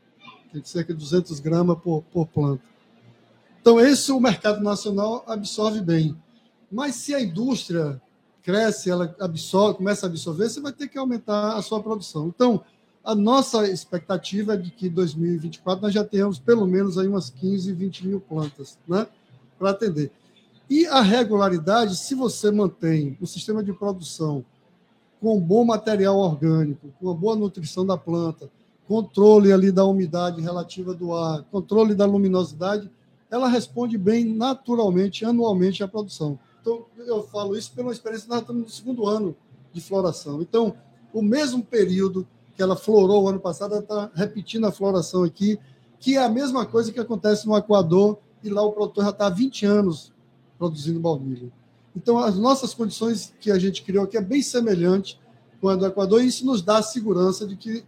Tem 0.52 0.64
cerca 0.64 0.92
de 0.92 0.98
200 0.98 1.38
gramas 1.38 1.78
por, 1.78 2.02
por 2.12 2.26
planta. 2.26 2.62
Então, 3.60 3.78
esse 3.78 4.10
o 4.10 4.18
mercado 4.18 4.62
nacional 4.62 5.22
absorve 5.26 5.80
bem. 5.80 6.16
Mas 6.70 6.96
se 6.96 7.14
a 7.14 7.20
indústria 7.20 8.00
cresce, 8.42 8.90
ela 8.90 9.14
absorve, 9.20 9.76
começa 9.76 10.06
a 10.06 10.08
absorver, 10.08 10.48
você 10.48 10.60
vai 10.60 10.72
ter 10.72 10.88
que 10.88 10.96
aumentar 10.98 11.56
a 11.56 11.62
sua 11.62 11.82
produção. 11.82 12.28
Então, 12.28 12.64
a 13.06 13.14
nossa 13.14 13.70
expectativa 13.70 14.54
é 14.54 14.56
de 14.56 14.72
que 14.72 14.88
em 14.88 14.90
2024 14.90 15.80
nós 15.80 15.94
já 15.94 16.02
tenhamos 16.02 16.40
pelo 16.40 16.66
menos 16.66 16.98
aí 16.98 17.06
umas 17.06 17.30
15, 17.30 17.72
20 17.72 18.08
mil 18.08 18.20
plantas, 18.20 18.76
né? 18.86 19.06
para 19.56 19.70
atender. 19.70 20.10
E 20.68 20.84
a 20.88 21.00
regularidade, 21.00 21.96
se 21.96 22.16
você 22.16 22.50
mantém 22.50 23.16
o 23.20 23.26
sistema 23.26 23.62
de 23.62 23.72
produção 23.72 24.44
com 25.20 25.40
bom 25.40 25.64
material 25.64 26.18
orgânico, 26.18 26.88
com 26.98 27.06
uma 27.06 27.14
boa 27.14 27.36
nutrição 27.36 27.86
da 27.86 27.96
planta, 27.96 28.50
controle 28.88 29.52
ali 29.52 29.70
da 29.70 29.84
umidade 29.84 30.40
relativa 30.40 30.92
do 30.92 31.14
ar, 31.14 31.44
controle 31.44 31.94
da 31.94 32.04
luminosidade, 32.04 32.90
ela 33.30 33.46
responde 33.46 33.96
bem 33.96 34.24
naturalmente, 34.24 35.24
anualmente 35.24 35.80
à 35.84 35.86
produção. 35.86 36.40
Então, 36.60 36.86
eu 36.98 37.22
falo 37.22 37.56
isso 37.56 37.72
pela 37.72 37.92
experiência, 37.92 38.28
nós 38.28 38.40
estamos 38.40 38.62
no 38.62 38.68
segundo 38.68 39.06
ano 39.06 39.36
de 39.72 39.80
floração. 39.80 40.42
Então, 40.42 40.74
o 41.12 41.22
mesmo 41.22 41.62
período 41.62 42.26
que 42.56 42.62
ela 42.62 42.74
florou 42.74 43.24
o 43.24 43.28
ano 43.28 43.38
passado, 43.38 43.74
ela 43.74 43.82
está 43.82 44.10
repetindo 44.14 44.66
a 44.66 44.72
floração 44.72 45.22
aqui, 45.22 45.58
que 46.00 46.16
é 46.16 46.24
a 46.24 46.28
mesma 46.28 46.64
coisa 46.64 46.90
que 46.90 46.98
acontece 46.98 47.46
no 47.46 47.56
Equador, 47.56 48.18
e 48.42 48.48
lá 48.48 48.62
o 48.62 48.72
produtor 48.72 49.04
já 49.04 49.10
está 49.10 49.26
há 49.26 49.30
20 49.30 49.66
anos 49.66 50.12
produzindo 50.58 50.98
baunilha. 50.98 51.52
Então, 51.94 52.18
as 52.18 52.36
nossas 52.36 52.72
condições 52.72 53.34
que 53.40 53.50
a 53.50 53.58
gente 53.58 53.82
criou 53.82 54.04
aqui 54.04 54.16
é 54.16 54.20
bem 54.20 54.42
semelhante 54.42 55.20
com 55.60 55.68
a 55.68 55.76
do 55.76 55.86
Equador, 55.86 56.22
e 56.22 56.26
isso 56.26 56.46
nos 56.46 56.62
dá 56.62 56.78
a 56.78 56.82
segurança 56.82 57.46
de 57.46 57.56
que 57.56 57.84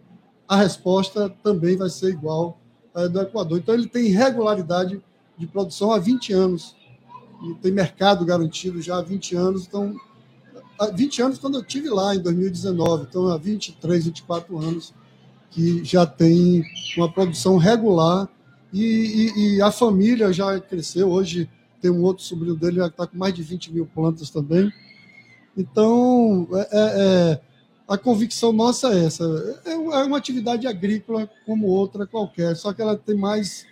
a 0.46 0.56
resposta 0.56 1.34
também 1.42 1.76
vai 1.76 1.88
ser 1.90 2.10
igual 2.10 2.58
à 2.94 3.06
do 3.06 3.20
Equador. 3.20 3.58
Então, 3.58 3.74
ele 3.74 3.86
tem 3.86 4.04
regularidade 4.08 5.02
de 5.36 5.46
produção 5.46 5.92
há 5.92 5.98
20 5.98 6.32
anos, 6.32 6.76
e 7.42 7.54
tem 7.54 7.70
mercado 7.70 8.24
garantido 8.24 8.82
já 8.82 8.98
há 8.98 9.02
20 9.02 9.36
anos. 9.36 9.66
Então, 9.66 9.94
há 10.78 10.86
20 10.86 11.22
anos 11.22 11.38
quando 11.38 11.56
eu 11.56 11.64
tive 11.64 11.88
lá, 11.88 12.14
em 12.14 12.20
2019. 12.20 13.06
Então, 13.08 13.28
há 13.28 13.36
23, 13.36 14.06
24 14.06 14.58
anos 14.58 14.94
que 15.50 15.82
já 15.84 16.06
tem 16.06 16.62
uma 16.96 17.10
produção 17.10 17.56
regular 17.56 18.28
e, 18.72 18.82
e, 18.82 19.56
e 19.56 19.62
a 19.62 19.70
família 19.70 20.32
já 20.32 20.58
cresceu. 20.60 21.10
Hoje 21.10 21.48
tem 21.80 21.90
um 21.90 22.02
outro 22.02 22.22
sobrinho 22.24 22.54
dele 22.54 22.80
que 22.80 22.86
está 22.86 23.06
com 23.06 23.16
mais 23.16 23.34
de 23.34 23.42
20 23.42 23.72
mil 23.72 23.86
plantas 23.86 24.30
também. 24.30 24.70
Então, 25.56 26.46
é, 26.52 26.58
é, 26.60 26.68
é, 26.72 27.40
a 27.88 27.96
convicção 27.96 28.52
nossa 28.52 28.92
é 28.92 29.06
essa. 29.06 29.24
É, 29.64 29.72
é 29.72 29.76
uma 29.76 30.18
atividade 30.18 30.66
agrícola 30.66 31.28
como 31.46 31.66
outra 31.66 32.06
qualquer, 32.06 32.54
só 32.56 32.72
que 32.72 32.82
ela 32.82 32.96
tem 32.96 33.16
mais. 33.16 33.66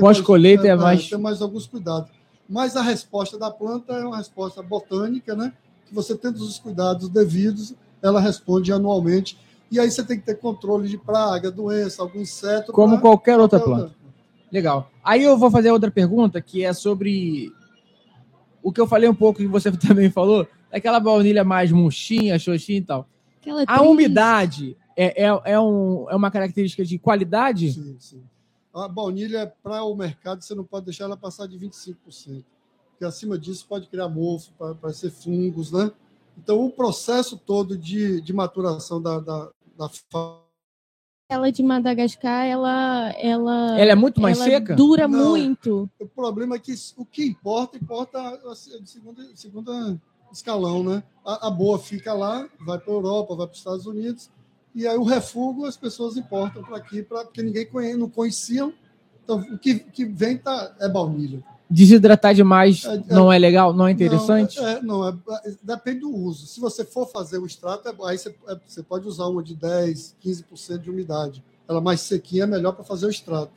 Pós-colheita 0.00 0.66
é, 0.66 0.70
é 0.70 0.76
mais. 0.76 1.08
Tem 1.08 1.18
mais 1.18 1.40
alguns 1.40 1.66
cuidados. 1.66 2.10
Mas 2.48 2.76
a 2.76 2.82
resposta 2.82 3.38
da 3.38 3.50
planta 3.50 3.92
é 3.94 4.04
uma 4.04 4.16
resposta 4.16 4.62
botânica, 4.62 5.34
né? 5.34 5.52
Que 5.92 5.94
você 5.94 6.16
tendo 6.16 6.36
os 6.36 6.58
cuidados 6.58 7.10
devidos, 7.10 7.74
ela 8.00 8.18
responde 8.18 8.72
anualmente. 8.72 9.38
E 9.70 9.78
aí 9.78 9.90
você 9.90 10.02
tem 10.02 10.18
que 10.18 10.24
ter 10.24 10.36
controle 10.36 10.88
de 10.88 10.96
praga, 10.96 11.50
doença, 11.50 12.00
algum 12.00 12.20
inseto. 12.20 12.72
Como 12.72 12.98
qualquer 12.98 13.38
outra 13.38 13.60
planta. 13.60 13.94
Legal. 14.50 14.90
Aí 15.04 15.22
eu 15.22 15.36
vou 15.36 15.50
fazer 15.50 15.70
outra 15.70 15.90
pergunta 15.90 16.40
que 16.40 16.64
é 16.64 16.72
sobre 16.72 17.52
o 18.62 18.72
que 18.72 18.80
eu 18.80 18.86
falei 18.86 19.06
um 19.06 19.14
pouco 19.14 19.40
que 19.40 19.46
você 19.46 19.70
também 19.76 20.10
falou, 20.10 20.48
aquela 20.70 20.98
baunilha 20.98 21.44
mais 21.44 21.70
murchinha, 21.70 22.38
xoxinha 22.38 22.78
e 22.78 22.82
tal. 22.82 23.06
Aquela 23.38 23.64
a 23.66 23.82
umidade 23.82 24.74
é, 24.96 25.26
é, 25.26 25.40
é, 25.44 25.60
um, 25.60 26.08
é 26.08 26.16
uma 26.16 26.30
característica 26.30 26.86
de 26.86 26.98
qualidade? 26.98 27.72
Sim, 27.72 27.96
sim. 27.98 28.22
A 28.72 28.88
baunilha, 28.88 29.52
para 29.62 29.84
o 29.84 29.94
mercado, 29.94 30.42
você 30.42 30.54
não 30.54 30.64
pode 30.64 30.86
deixar 30.86 31.04
ela 31.04 31.18
passar 31.18 31.46
de 31.46 31.58
25%. 31.58 32.42
Porque 33.02 33.06
acima 33.06 33.36
disso 33.36 33.66
pode 33.68 33.88
criar 33.88 34.08
mofo, 34.08 34.52
para 34.80 34.92
ser 34.92 35.10
fungos, 35.10 35.72
né? 35.72 35.90
Então, 36.38 36.64
o 36.64 36.70
processo 36.70 37.36
todo 37.36 37.76
de, 37.76 38.20
de 38.20 38.32
maturação 38.32 39.02
da, 39.02 39.18
da, 39.18 39.50
da 39.76 39.90
ela 41.28 41.50
de 41.50 41.62
Madagascar, 41.64 42.46
ela, 42.46 43.10
ela, 43.18 43.80
ela 43.80 43.92
é 43.92 43.94
muito 43.96 44.20
mais 44.20 44.38
seca? 44.38 44.76
Dura 44.76 45.08
Não, 45.08 45.30
muito. 45.30 45.90
O 45.98 46.06
problema 46.06 46.54
é 46.54 46.58
que 46.60 46.74
o 46.96 47.04
que 47.04 47.24
importa, 47.24 47.76
importa 47.76 48.40
de 48.80 48.88
segunda, 48.88 49.22
segunda 49.34 50.00
escalão, 50.30 50.84
né? 50.84 51.02
A, 51.24 51.48
a 51.48 51.50
boa 51.50 51.80
fica 51.80 52.12
lá, 52.12 52.48
vai 52.64 52.78
para 52.78 52.92
a 52.92 52.96
Europa, 52.96 53.34
vai 53.34 53.46
para 53.48 53.52
os 53.52 53.58
Estados 53.58 53.86
Unidos, 53.86 54.30
e 54.74 54.86
aí 54.86 54.96
o 54.96 55.02
refúgio 55.02 55.64
as 55.64 55.76
pessoas 55.76 56.16
importam 56.16 56.62
para 56.62 56.76
aqui, 56.76 57.02
pra, 57.02 57.24
porque 57.24 57.42
ninguém 57.42 57.66
conhece, 57.66 57.96
não 57.96 58.08
conheciam. 58.08 58.72
Então, 59.24 59.40
o 59.40 59.58
que, 59.58 59.80
que 59.80 60.04
vem 60.04 60.38
tá, 60.38 60.76
é 60.78 60.88
baunilha. 60.88 61.42
Desidratar 61.72 62.34
demais 62.34 62.84
é, 62.84 62.96
é, 62.96 63.02
não 63.08 63.32
é 63.32 63.38
legal, 63.38 63.72
não 63.72 63.86
é 63.86 63.92
interessante? 63.92 64.60
Não, 64.60 64.68
é, 64.68 64.82
não 64.82 65.08
é, 65.08 65.14
é, 65.46 65.54
depende 65.62 66.00
do 66.00 66.14
uso. 66.14 66.46
Se 66.46 66.60
você 66.60 66.84
for 66.84 67.10
fazer 67.10 67.38
o 67.38 67.46
extrato, 67.46 67.88
é, 67.88 67.94
aí 68.10 68.18
você, 68.18 68.34
você 68.66 68.82
pode 68.82 69.08
usar 69.08 69.26
uma 69.26 69.42
de 69.42 69.54
10, 69.54 70.16
15% 70.22 70.78
de 70.78 70.90
umidade. 70.90 71.42
Ela 71.66 71.80
mais 71.80 72.02
sequinha 72.02 72.44
é 72.44 72.46
melhor 72.46 72.72
para 72.72 72.84
fazer 72.84 73.06
o 73.06 73.10
extrato. 73.10 73.50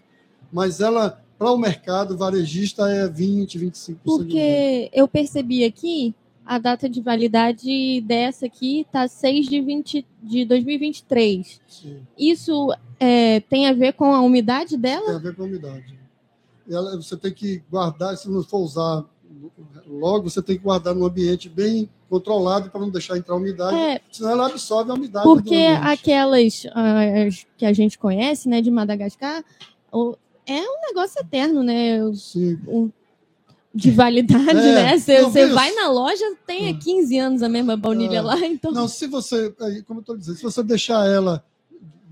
Mas 0.50 0.80
ela, 0.80 1.22
para 1.38 1.52
o 1.52 1.58
mercado 1.58 2.18
varejista, 2.18 2.90
é 2.90 3.06
20, 3.06 3.60
25%. 3.60 3.98
Porque 4.06 4.90
eu 4.94 5.10
percebi 5.10 5.66
aqui, 5.66 6.16
a 6.46 6.58
data 6.58 6.88
de 6.88 7.02
validade 7.02 8.00
dessa 8.00 8.46
aqui 8.46 8.82
está 8.82 9.10
6 9.10 9.48
de, 9.48 9.60
20, 9.60 10.06
de 10.24 10.46
2023. 10.46 11.60
Sim. 11.68 12.00
Isso 12.18 12.74
é, 12.98 13.42
tem 13.42 13.68
a 13.68 13.74
ver 13.74 13.92
com 13.92 14.14
a 14.14 14.22
umidade 14.22 14.78
dela? 14.78 15.06
Tem 15.06 15.16
a 15.16 15.20
ver 15.20 15.36
com 15.36 15.44
a 15.44 15.46
umidade 15.48 16.05
ela, 16.70 16.96
você 16.96 17.16
tem 17.18 17.34
que 17.34 17.64
guardar, 17.70 18.18
se 18.18 18.30
não 18.30 18.44
for 18.44 18.60
usar 18.60 19.06
logo, 19.88 20.30
você 20.30 20.42
tem 20.42 20.58
que 20.58 20.64
guardar 20.64 20.96
num 20.96 21.06
ambiente 21.06 21.50
bem 21.50 21.90
controlado 22.10 22.70
para 22.70 22.80
não 22.80 22.90
deixar 22.90 23.18
entrar 23.18 23.36
umidade, 23.36 23.76
é, 23.76 24.02
senão 24.12 24.32
ela 24.32 24.48
absorve 24.48 24.92
a 24.92 24.94
umidade. 24.94 25.26
Porque 25.26 25.66
aquelas 25.82 26.66
uh, 26.66 27.48
que 27.58 27.66
a 27.66 27.74
gente 27.74 27.98
conhece, 27.98 28.48
né, 28.48 28.62
de 28.62 28.72
Madagascar, 28.72 29.44
é 30.46 30.62
um 30.62 30.88
negócio 30.88 31.20
eterno, 31.20 31.64
né? 31.64 32.00
Sim. 32.14 32.60
Um, 32.68 32.92
de 33.74 33.92
validade, 33.92 34.58
é, 34.58 34.74
né? 34.74 34.98
Você, 34.98 35.22
você 35.22 35.48
vai 35.48 35.74
na 35.74 35.90
loja, 35.90 36.24
tem 36.48 36.70
há 36.70 36.78
15 36.78 37.18
anos 37.18 37.44
a 37.44 37.50
mesma 37.50 37.76
baunilha 37.76 38.20
é, 38.20 38.22
lá, 38.22 38.40
então. 38.40 38.72
Não, 38.72 38.88
se 38.88 39.06
você, 39.08 39.54
como 39.86 40.00
eu 40.00 40.02
estou 40.02 40.18
dizendo, 40.18 40.38
se 40.38 40.44
você 40.44 40.64
deixar 40.64 41.06
ela 41.06 41.44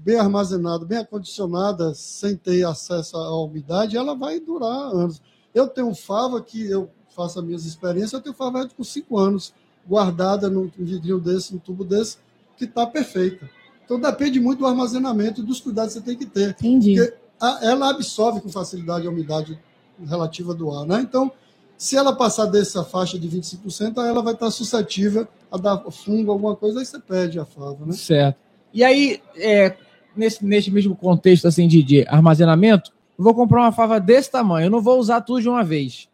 bem 0.04 0.18
armazenada, 0.18 0.86
bem 0.86 0.98
acondicionada, 0.98 1.94
sem 1.94 2.36
ter 2.36 2.66
acesso 2.66 3.16
à 3.16 3.44
umidade, 3.44 3.96
ela 3.96 4.14
vai 4.14 4.40
durar 4.40 4.70
anos. 4.70 5.22
Eu 5.56 5.68
tenho 5.68 5.94
fava 5.96 6.42
que 6.42 6.66
eu 6.70 6.90
faço 7.16 7.40
as 7.40 7.46
minhas 7.46 7.66
experiências, 7.66 8.14
eu 8.14 8.22
tenho 8.22 8.36
fava 8.36 8.68
com 8.68 8.84
cinco 8.84 9.18
anos, 9.18 9.54
guardada 9.88 10.50
num 10.50 10.70
vidrinho 10.78 11.20
desse, 11.20 11.54
num 11.54 11.60
tubo 11.60 11.86
desse, 11.86 12.18
que 12.58 12.66
está 12.66 12.86
perfeita. 12.86 13.50
Então 13.86 14.00
depende 14.00 14.40
muito 14.40 14.60
do 14.60 14.68
armazenamento 14.68 15.42
e 15.42 15.44
dos 15.44 15.62
cuidados 15.62 15.94
que 15.94 16.00
você 16.00 16.06
tem 16.06 16.18
que 16.18 16.26
ter. 16.26 16.50
Entendi. 16.50 16.96
Porque 16.96 17.14
ela 17.62 17.90
absorve 17.90 18.42
com 18.42 18.50
facilidade 18.50 19.08
a 19.08 19.10
umidade 19.10 19.60
relativa 20.06 20.54
do 20.54 20.72
ar. 20.72 20.86
Né? 20.86 21.02
Então, 21.02 21.32
se 21.78 21.96
ela 21.98 22.16
passar 22.16 22.46
dessa 22.46 22.84
faixa 22.84 23.20
de 23.20 23.28
25%, 23.28 23.98
aí 23.98 24.10
ela 24.10 24.22
vai 24.22 24.34
estar 24.34 24.50
suscetível 24.52 25.28
a 25.52 25.58
dar 25.58 25.78
fungo, 25.92 26.32
alguma 26.32 26.56
coisa, 26.56 26.80
aí 26.80 26.86
você 26.86 27.00
perde 27.00 27.40
a 27.40 27.46
fava. 27.46 27.86
Né? 27.86 27.94
Certo. 27.94 28.38
E 28.74 28.84
aí, 28.84 29.22
é, 29.36 29.76
nesse, 30.16 30.46
nesse 30.46 30.72
mesmo 30.72 30.96
contexto 30.96 31.48
assim 31.48 31.68
de, 31.68 31.84
de 31.84 32.08
armazenamento, 32.08 32.92
eu 33.18 33.24
vou 33.24 33.34
comprar 33.34 33.62
uma 33.62 33.72
fava 33.72 34.00
desse 34.00 34.32
tamanho, 34.32 34.68
eu 34.68 34.72
não 34.72 34.82
vou 34.82 35.00
usar 35.00 35.22
tudo 35.22 35.42
de 35.42 35.50
uma 35.50 35.64
vez. 35.64 36.10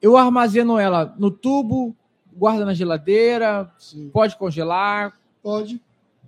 Eu 0.00 0.16
armazeno 0.16 0.78
ela 0.78 1.14
no 1.18 1.30
tubo, 1.30 1.94
guarda 2.32 2.64
na 2.64 2.74
geladeira, 2.74 3.70
Sim. 3.78 4.10
pode 4.12 4.36
congelar. 4.36 5.18
Pode, 5.42 5.80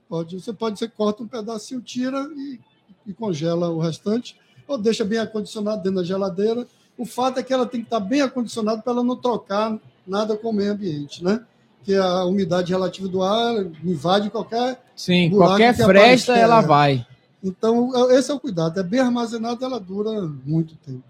pode. 0.09 0.41
Você 0.41 0.53
pode, 0.53 0.79
você 0.79 0.89
corta 0.89 1.23
um 1.23 1.29
pedacinho, 1.29 1.81
tira 1.81 2.29
e, 2.37 2.61
e 3.07 3.13
congela 3.13 3.69
o 3.69 3.79
restante, 3.79 4.37
ou 4.67 4.79
deixa 4.79 5.05
bem 5.05 5.19
acondicionado 5.19 5.83
dentro 5.83 6.01
da 6.01 6.05
geladeira. 6.05 6.67
O 6.97 7.05
fato 7.05 7.39
é 7.39 7.43
que 7.43 7.53
ela 7.53 7.67
tem 7.67 7.81
que 7.81 7.87
estar 7.87 8.01
bem 8.01 8.23
acondicionada 8.23 8.83
para 8.83 8.93
ela 8.93 9.05
não 9.05 9.17
trocar 9.17 9.79
nada 10.07 10.37
com 10.37 10.51
o 10.51 10.53
meio 10.53 10.73
ambiente, 10.73 11.23
né? 11.23 11.45
que 11.89 11.95
a 11.95 12.25
umidade 12.27 12.71
relativa 12.71 13.09
do 13.09 13.23
ar 13.23 13.65
invade 13.83 14.29
qualquer. 14.29 14.79
Sim, 14.99 15.31
qualquer 15.31 15.77
fresta 15.77 16.37
ela 16.37 16.61
vai. 16.61 17.07
Então, 17.43 18.11
é, 18.11 18.19
esse 18.19 18.33
é 18.33 18.35
o 18.35 18.41
cuidado. 18.41 18.81
É 18.81 18.83
bem 18.83 18.99
armazenado, 18.99 19.65
ela 19.65 19.79
dura 19.79 20.23
muito 20.45 20.75
tempo. 20.75 21.05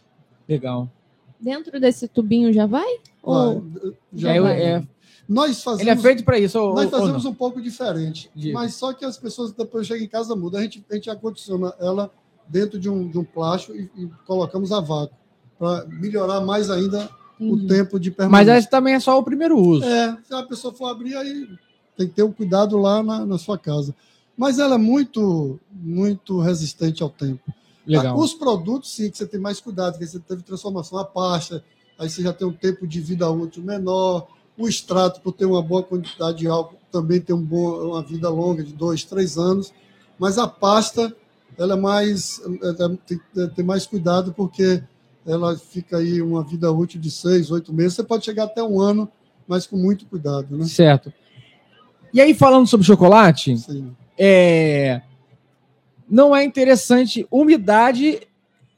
Legal. 0.47 0.91
Dentro 1.41 1.81
desse 1.81 2.07
tubinho 2.07 2.53
já 2.53 2.67
vai? 2.67 2.99
Ou... 3.23 3.65
Já 4.13 4.35
é, 4.35 4.41
vai. 4.41 4.63
É... 4.63 4.83
Nós 5.27 5.63
fazemos, 5.63 5.81
Ele 5.81 5.91
é 5.91 5.97
feito 5.97 6.23
para 6.23 6.39
isso. 6.39 6.59
Ou, 6.61 6.75
nós 6.75 6.91
fazemos 6.91 7.25
um 7.25 7.33
pouco 7.33 7.63
diferente. 7.63 8.31
Diga. 8.35 8.53
Mas 8.53 8.75
só 8.75 8.93
que 8.93 9.07
as 9.07 9.17
pessoas 9.17 9.53
depois 9.53 9.87
chegam 9.87 10.05
em 10.05 10.09
casa 10.09 10.37
muda. 10.37 10.59
A 10.59 10.63
gente, 10.63 10.85
a 10.91 10.95
gente 10.95 11.09
acondiciona 11.09 11.73
ela 11.81 12.11
dentro 12.47 12.79
de 12.79 12.91
um, 12.91 13.09
de 13.09 13.19
um 13.19 13.25
plástico 13.25 13.75
e, 13.75 13.91
e 13.97 14.11
colocamos 14.27 14.71
a 14.71 14.81
vácuo 14.81 15.17
para 15.59 15.87
melhorar 15.87 16.43
mais 16.43 16.71
ainda 16.71 17.09
o 17.41 17.67
tempo 17.67 17.99
de 17.99 18.11
permanência. 18.11 18.53
Mas 18.53 18.59
esse 18.59 18.71
também 18.71 18.95
é 18.95 19.01
só 19.01 19.19
o 19.19 19.23
primeiro 19.23 19.59
uso. 19.59 19.85
É, 19.87 20.19
se 20.23 20.35
a 20.35 20.43
pessoa 20.43 20.75
for 20.75 20.89
abrir, 20.89 21.17
aí 21.17 21.49
tem 21.99 22.07
que 22.07 22.15
ter 22.15 22.23
um 22.23 22.33
cuidado 22.33 22.79
lá 22.79 23.03
na, 23.03 23.27
na 23.27 23.37
sua 23.37 23.59
casa. 23.59 23.95
Mas 24.37 24.61
ela 24.61 24.77
é 24.77 24.79
muito, 24.79 25.59
muito 25.73 26.39
resistente 26.39 27.03
ao 27.03 27.11
tempo. 27.11 27.53
Legal. 27.85 28.17
Os 28.17 28.33
produtos, 28.33 28.93
sim, 28.93 29.11
que 29.11 29.19
você 29.19 29.27
tem 29.27 29.41
mais 29.41 29.61
cuidado, 29.61 29.99
que 29.99 30.07
você 30.07 30.21
teve 30.21 30.43
transformação, 30.43 30.99
a 30.99 31.05
pasta, 31.05 31.65
aí 31.99 32.09
você 32.09 32.23
já 32.23 32.33
tem 32.33 32.47
um 32.47 32.53
tempo 32.53 32.87
de 32.87 33.01
vida 33.01 33.29
útil 33.29 33.65
menor. 33.65 34.29
O 34.57 34.69
extrato, 34.69 35.21
por 35.21 35.33
ter 35.33 35.45
uma 35.45 35.63
boa 35.63 35.83
quantidade 35.83 36.39
de 36.39 36.47
álcool, 36.47 36.79
também 36.93 37.21
tem 37.21 37.35
um 37.35 37.43
bom, 37.43 37.91
uma 37.91 38.03
vida 38.03 38.29
longa 38.29 38.63
de 38.63 38.73
dois, 38.73 39.03
três 39.05 39.37
anos. 39.37 39.73
Mas 40.19 40.39
a 40.39 40.47
pasta, 40.47 41.15
ela 41.57 41.75
é 41.75 41.81
mais, 41.81 42.41
ela 42.63 42.97
tem, 43.07 43.21
tem 43.57 43.65
mais 43.65 43.87
cuidado, 43.87 44.33
porque 44.33 44.83
ela 45.27 45.57
fica 45.57 45.99
aí 45.99 46.23
uma 46.23 46.45
vida 46.45 46.71
útil 46.71 47.01
de 47.01 47.11
seis, 47.11 47.51
oito 47.51 47.73
meses. 47.73 47.95
Você 47.95 48.05
pode 48.05 48.25
chegar 48.25 48.45
até 48.45 48.63
um 48.63 48.81
ano, 48.81 49.09
mas 49.47 49.67
com 49.67 49.77
muito 49.77 50.07
cuidado, 50.07 50.57
né? 50.57 50.65
Certo. 50.67 51.13
E 52.13 52.21
aí, 52.21 52.35
falando 52.35 52.67
sobre 52.67 52.87
chocolate, 52.87 53.57
Sim. 53.59 53.95
é, 54.17 55.03
não 56.09 56.35
é 56.35 56.45
interessante. 56.45 57.27
Umidade 57.31 58.21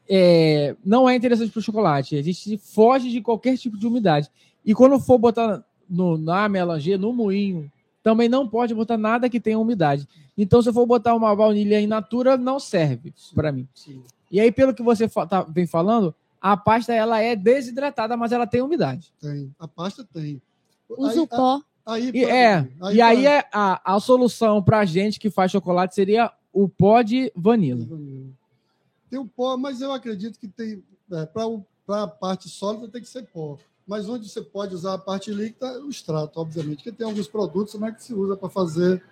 é, 0.08 0.74
não 0.84 1.08
é 1.08 1.14
interessante 1.14 1.50
para 1.52 1.60
o 1.60 1.62
chocolate. 1.62 2.16
A 2.16 2.22
gente 2.22 2.58
foge 2.58 3.10
de 3.10 3.20
qualquer 3.20 3.56
tipo 3.56 3.78
de 3.78 3.86
umidade. 3.86 4.28
E 4.64 4.74
quando 4.74 4.98
for 4.98 5.18
botar 5.18 5.64
no, 5.88 6.18
na 6.18 6.48
melanger, 6.48 6.98
no 6.98 7.12
moinho, 7.12 7.70
também 8.02 8.28
não 8.28 8.48
pode 8.48 8.74
botar 8.74 8.96
nada 8.96 9.28
que 9.28 9.38
tenha 9.40 9.58
umidade. 9.58 10.08
Então, 10.36 10.60
se 10.62 10.68
eu 10.68 10.72
for 10.72 10.86
botar 10.86 11.14
uma 11.14 11.34
baunilha 11.36 11.80
in 11.80 11.86
natura, 11.86 12.36
não 12.36 12.58
serve 12.58 13.12
para 13.34 13.52
mim. 13.52 13.68
Sim. 13.74 14.02
E 14.30 14.40
aí, 14.40 14.50
pelo 14.50 14.74
que 14.74 14.82
você 14.82 15.08
fa- 15.08 15.26
tá- 15.26 15.42
vem 15.42 15.66
falando, 15.66 16.14
a 16.40 16.56
pasta 16.56 16.94
ela 16.94 17.20
é 17.20 17.36
desidratada, 17.36 18.16
mas 18.16 18.32
ela 18.32 18.46
tem 18.46 18.62
umidade. 18.62 19.12
Tem. 19.20 19.54
A 19.58 19.68
pasta 19.68 20.04
tem. 20.12 20.40
Usa 20.88 21.22
o 21.22 21.26
pó. 21.26 21.60
Aí, 21.86 22.08
E, 22.08 22.22
pra- 22.22 22.36
é, 22.36 22.68
e 22.92 23.00
aí 23.02 23.22
pra- 23.22 23.32
é 23.32 23.48
a, 23.52 23.94
a 23.96 24.00
solução 24.00 24.62
para 24.62 24.84
gente 24.84 25.18
que 25.18 25.30
faz 25.30 25.50
chocolate 25.50 25.94
seria 25.94 26.30
o 26.52 26.68
pó 26.68 27.02
de 27.02 27.32
vanila. 27.34 27.86
Tem 29.08 29.18
o 29.18 29.26
pó, 29.26 29.56
mas 29.56 29.80
eu 29.80 29.92
acredito 29.92 30.38
que 30.38 30.46
tem. 30.48 30.82
para 31.86 32.02
a 32.04 32.06
parte 32.06 32.48
sólida 32.48 32.88
tem 32.88 33.00
que 33.02 33.08
ser 33.08 33.22
pó. 33.26 33.58
Mas 33.86 34.08
onde 34.08 34.28
você 34.28 34.40
pode 34.40 34.72
usar 34.74 34.94
a 34.94 34.98
parte 34.98 35.32
líquida, 35.32 35.66
é 35.66 35.78
o 35.78 35.88
extrato, 35.88 36.38
obviamente. 36.38 36.76
Porque 36.76 36.92
tem 36.92 37.04
alguns 37.06 37.26
produtos 37.26 37.74
né, 37.74 37.90
que 37.90 38.04
se 38.04 38.14
usa 38.14 38.36
para 38.36 38.48
fazer 38.48 39.02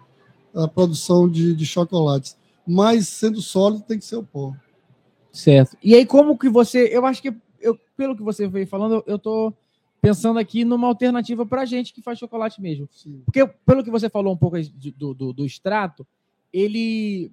a 0.55 0.69
produção 0.69 1.29
de, 1.29 1.53
de 1.53 1.67
chocolates. 1.67 2.37
Mas 2.65 3.09
sendo 3.09 3.43
sólido, 3.43 3.83
tem 3.83 3.99
que 3.99 4.05
ser 4.05 4.17
o 4.17 4.23
pó. 4.23 4.55
Certo. 5.33 5.77
E 5.83 5.95
aí, 5.97 6.07
como 6.07 6.39
que 6.39 6.49
você. 6.49 6.89
Eu 6.93 7.05
acho 7.07 7.21
que, 7.21 7.35
eu, 7.61 7.77
pelo 7.97 8.15
que 8.17 8.23
você 8.23 8.47
veio 8.47 8.67
falando, 8.69 8.95
eu, 8.97 9.05
eu 9.07 9.19
tô 9.19 9.53
pensando 10.01 10.39
aqui 10.39 10.65
numa 10.65 10.87
alternativa 10.87 11.45
para 11.45 11.65
gente 11.65 11.93
que 11.93 12.03
faz 12.03 12.19
chocolate 12.19 12.61
mesmo. 12.61 12.89
Sim. 12.93 13.23
Porque, 13.25 13.47
pelo 13.67 13.83
que 13.83 13.91
você 13.91 14.09
falou 14.09 14.33
um 14.33 14.37
pouco 14.37 14.57
do, 14.97 15.15
do, 15.15 15.33
do 15.33 15.47
extrato, 15.47 16.07
ele 16.53 17.31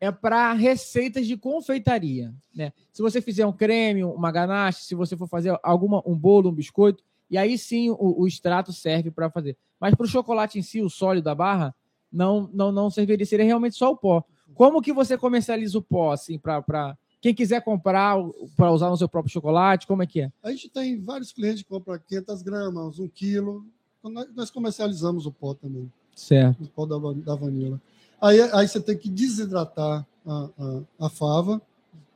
é 0.00 0.10
para 0.10 0.52
receitas 0.54 1.26
de 1.26 1.36
confeitaria. 1.36 2.34
Né? 2.54 2.72
Se 2.92 3.02
você 3.02 3.20
fizer 3.20 3.46
um 3.46 3.52
creme, 3.52 4.02
uma 4.02 4.32
ganache, 4.32 4.84
se 4.84 4.94
você 4.94 5.16
for 5.16 5.28
fazer 5.28 5.58
alguma, 5.62 6.02
um 6.06 6.16
bolo, 6.16 6.50
um 6.50 6.54
biscoito, 6.54 7.04
e 7.30 7.36
aí 7.36 7.56
sim 7.58 7.90
o, 7.90 8.22
o 8.22 8.26
extrato 8.26 8.72
serve 8.72 9.10
para 9.10 9.30
fazer. 9.30 9.56
Mas 9.78 9.94
para 9.94 10.04
o 10.04 10.08
chocolate 10.08 10.58
em 10.58 10.62
si, 10.62 10.80
o 10.80 10.90
sólido 10.90 11.24
da 11.24 11.34
barra, 11.34 11.74
não, 12.10 12.50
não, 12.52 12.72
não 12.72 12.90
serviria, 12.90 13.24
seria 13.26 13.44
realmente 13.44 13.76
só 13.76 13.90
o 13.90 13.96
pó. 13.96 14.24
Como 14.54 14.82
que 14.82 14.92
você 14.92 15.16
comercializa 15.16 15.78
o 15.78 15.82
pó, 15.82 16.12
assim, 16.12 16.38
para 16.38 16.96
quem 17.20 17.34
quiser 17.34 17.62
comprar 17.62 18.16
para 18.56 18.72
usar 18.72 18.88
no 18.90 18.96
seu 18.96 19.08
próprio 19.08 19.32
chocolate? 19.32 19.86
Como 19.86 20.02
é 20.02 20.06
que 20.06 20.22
é? 20.22 20.32
A 20.42 20.50
gente 20.50 20.68
tem 20.68 20.98
vários 21.00 21.32
clientes 21.32 21.62
que 21.62 21.68
compram 21.68 21.98
500 22.08 22.42
gramas, 22.42 22.98
um 22.98 23.08
quilo. 23.08 23.64
Nós, 24.34 24.50
comercializamos 24.50 25.26
o 25.26 25.32
pó 25.32 25.52
também, 25.52 25.92
Certo. 26.14 26.62
o 26.64 26.68
pó 26.68 26.86
da, 26.86 26.96
da 27.20 27.34
vanila. 27.34 27.78
Aí, 28.20 28.40
aí 28.40 28.66
você 28.66 28.80
tem 28.80 28.96
que 28.96 29.10
desidratar 29.10 30.06
a, 30.26 30.48
a, 30.98 31.06
a 31.06 31.10
fava, 31.10 31.60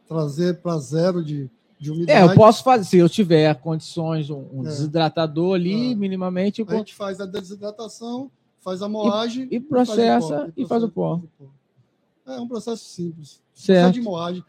trazer 0.09 0.59
para 0.61 0.79
zero 0.79 1.23
de, 1.23 1.51
de 1.79 1.91
umidade. 1.91 2.19
É, 2.19 2.23
eu 2.23 2.35
posso 2.35 2.65
fazer, 2.65 2.85
se 2.85 2.97
eu 2.97 3.09
tiver 3.09 3.55
condições, 3.57 4.31
um, 4.31 4.47
um 4.53 4.61
É. 4.63 4.69
desidratador 4.69 5.55
ali, 5.57 5.93
Ah. 5.93 5.97
minimamente, 5.97 6.63
eu 6.63 6.67
A 6.71 6.77
gente 6.77 6.95
faz 6.95 7.21
a 7.21 7.27
desidratação, 7.27 8.31
faz 8.61 8.81
a 8.81 8.89
moagem 8.89 9.47
e 9.51 9.61
processa 9.61 10.29
faz 10.39 10.49
o 10.49 10.53
pó, 10.53 10.53
e 10.57 10.67
faz 10.67 10.83
o 10.83 10.89
pó. 10.89 11.17
faz 11.19 11.25
o 11.25 11.29
pó. 11.39 12.33
É 12.33 12.41
um 12.41 12.49
processo 12.49 12.83
simples. 12.87 13.43
Certo. 13.53 13.93
de 13.95 14.01
moagem. 14.01 14.43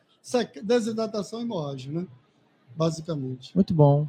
Desidratação 0.64 1.42
e 1.42 1.46
moagem, 1.46 1.92
né? 1.92 2.08
Basicamente. 2.76 3.54
Muito 3.56 3.74
bom. 3.74 4.08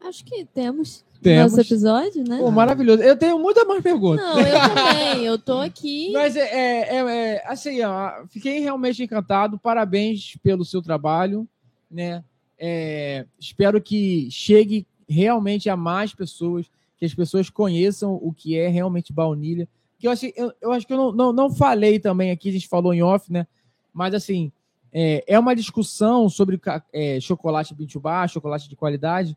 Acho 0.00 0.24
que 0.24 0.46
temos, 0.46 1.04
Temos. 1.20 1.52
nosso 1.52 1.60
episódio, 1.60 2.24
né? 2.26 2.38
Pô, 2.38 2.50
maravilhoso. 2.50 3.02
Eu 3.02 3.16
tenho 3.16 3.38
muita 3.38 3.64
mais 3.66 3.82
perguntas. 3.82 4.24
Não, 4.24 4.40
eu 4.40 4.74
também. 4.74 5.24
Eu 5.26 5.38
tô 5.38 5.58
aqui. 5.58 6.10
Mas 6.14 6.34
é, 6.34 6.40
é- 6.40 6.96
é- 6.96 7.34
é, 7.34 7.42
assim, 7.46 7.82
ó, 7.82 8.26
fiquei 8.28 8.60
realmente 8.60 9.02
encantado. 9.02 9.58
Parabéns 9.58 10.36
pelo 10.42 10.64
seu 10.64 10.80
trabalho, 10.80 11.46
né? 11.90 12.24
É, 12.58 13.26
espero 13.38 13.80
que 13.80 14.28
chegue 14.30 14.86
realmente 15.06 15.68
a 15.68 15.76
mais 15.76 16.14
pessoas, 16.14 16.70
que 16.96 17.04
as 17.04 17.14
pessoas 17.14 17.50
conheçam 17.50 18.14
o 18.14 18.32
que 18.32 18.56
é 18.56 18.68
realmente 18.68 19.12
baunilha. 19.12 19.68
Que 19.98 20.06
eu, 20.06 20.10
achei, 20.10 20.32
eu, 20.34 20.52
eu 20.62 20.72
acho 20.72 20.86
que 20.86 20.92
eu 20.94 20.96
não, 20.96 21.12
não, 21.12 21.32
não 21.32 21.50
falei 21.54 21.98
também 21.98 22.30
aqui, 22.30 22.48
a 22.48 22.52
gente 22.52 22.68
falou 22.68 22.94
em 22.94 23.02
off, 23.02 23.30
né? 23.30 23.46
Mas 23.92 24.14
assim, 24.14 24.50
é, 24.92 25.24
é 25.26 25.38
uma 25.38 25.54
discussão 25.54 26.28
sobre 26.28 26.60
é, 26.92 27.20
chocolate 27.20 27.74
Bintubá, 27.74 28.26
chocolate 28.26 28.68
de 28.68 28.76
qualidade, 28.76 29.36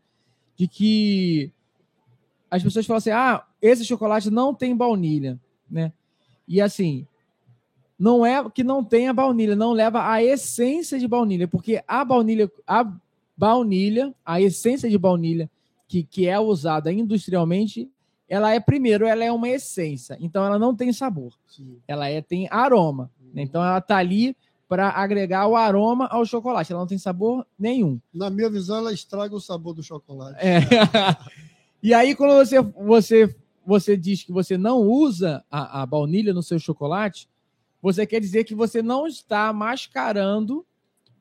de 0.56 0.66
que 0.66 1.52
as 2.50 2.62
pessoas 2.62 2.86
falam 2.86 2.98
assim: 2.98 3.10
ah, 3.10 3.44
esse 3.60 3.84
chocolate 3.84 4.30
não 4.30 4.54
tem 4.54 4.76
baunilha, 4.76 5.40
né? 5.70 5.92
E 6.46 6.60
assim, 6.60 7.06
não 7.98 8.24
é 8.24 8.48
que 8.50 8.64
não 8.64 8.84
tenha 8.84 9.12
baunilha, 9.12 9.56
não 9.56 9.72
leva 9.72 10.10
a 10.10 10.22
essência 10.22 10.98
de 10.98 11.08
baunilha, 11.08 11.48
porque 11.48 11.82
a 11.86 12.04
baunilha, 12.04 12.50
a 12.66 12.92
baunilha, 13.36 14.14
a 14.24 14.40
essência 14.40 14.90
de 14.90 14.98
baunilha 14.98 15.50
que, 15.86 16.02
que 16.02 16.26
é 16.26 16.38
usada 16.38 16.92
industrialmente, 16.92 17.90
ela 18.28 18.52
é 18.52 18.58
primeiro, 18.58 19.06
ela 19.06 19.24
é 19.24 19.30
uma 19.30 19.48
essência, 19.48 20.16
então 20.20 20.44
ela 20.44 20.58
não 20.58 20.74
tem 20.74 20.92
sabor, 20.92 21.32
ela 21.86 22.08
é 22.08 22.20
tem 22.20 22.48
aroma, 22.50 23.10
né? 23.32 23.42
então 23.42 23.62
ela 23.62 23.80
tá 23.80 23.96
ali 23.96 24.36
para 24.74 24.88
agregar 24.88 25.46
o 25.46 25.54
aroma 25.54 26.08
ao 26.08 26.26
chocolate, 26.26 26.72
ela 26.72 26.80
não 26.80 26.88
tem 26.88 26.98
sabor 26.98 27.46
nenhum. 27.56 28.00
Na 28.12 28.28
minha 28.28 28.50
visão, 28.50 28.78
ela 28.78 28.92
estraga 28.92 29.32
o 29.32 29.40
sabor 29.40 29.72
do 29.72 29.84
chocolate. 29.84 30.36
É. 30.44 30.58
e 31.80 31.94
aí, 31.94 32.12
quando 32.16 32.34
você, 32.34 32.60
você, 32.60 33.36
você 33.64 33.96
diz 33.96 34.24
que 34.24 34.32
você 34.32 34.58
não 34.58 34.80
usa 34.80 35.44
a, 35.48 35.82
a 35.82 35.86
baunilha 35.86 36.34
no 36.34 36.42
seu 36.42 36.58
chocolate, 36.58 37.28
você 37.80 38.04
quer 38.04 38.18
dizer 38.18 38.42
que 38.42 38.52
você 38.52 38.82
não 38.82 39.06
está 39.06 39.52
mascarando 39.52 40.66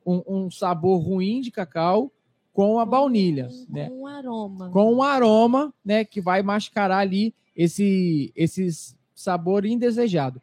um, 0.04 0.24
um 0.28 0.50
sabor 0.50 1.00
ruim 1.00 1.40
de 1.40 1.52
cacau 1.52 2.12
com 2.52 2.80
a 2.80 2.86
baunilha, 2.88 3.50
com, 3.50 3.72
né? 3.72 3.88
Com 3.88 4.02
um 4.02 4.08
aroma. 4.08 4.70
Com 4.72 4.94
um 4.96 5.04
aroma, 5.04 5.72
né, 5.86 6.04
que 6.04 6.20
vai 6.20 6.42
mascarar 6.42 6.98
ali 6.98 7.36
esse, 7.56 8.34
esse 8.36 8.96
sabor 9.14 9.64
indesejado. 9.64 10.42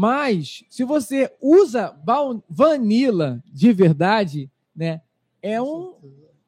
Mas, 0.00 0.62
se 0.70 0.84
você 0.84 1.28
usa 1.42 1.92
vanila 2.48 3.42
de 3.52 3.72
verdade, 3.72 4.48
né, 4.72 5.02
é 5.42 5.60
um, 5.60 5.94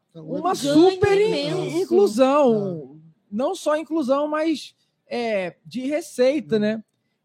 Então, 0.09 0.25
uma 0.25 0.53
é- 0.53 0.55
super 0.55 1.21
in- 1.21 1.81
inclusão. 1.81 3.01
Não 3.29 3.57
só 3.57 3.77
inclusão, 3.77 4.29
mas 4.29 4.73
é, 5.05 5.57
de 5.67 5.81
receita, 5.81 6.61
né? 6.61 6.81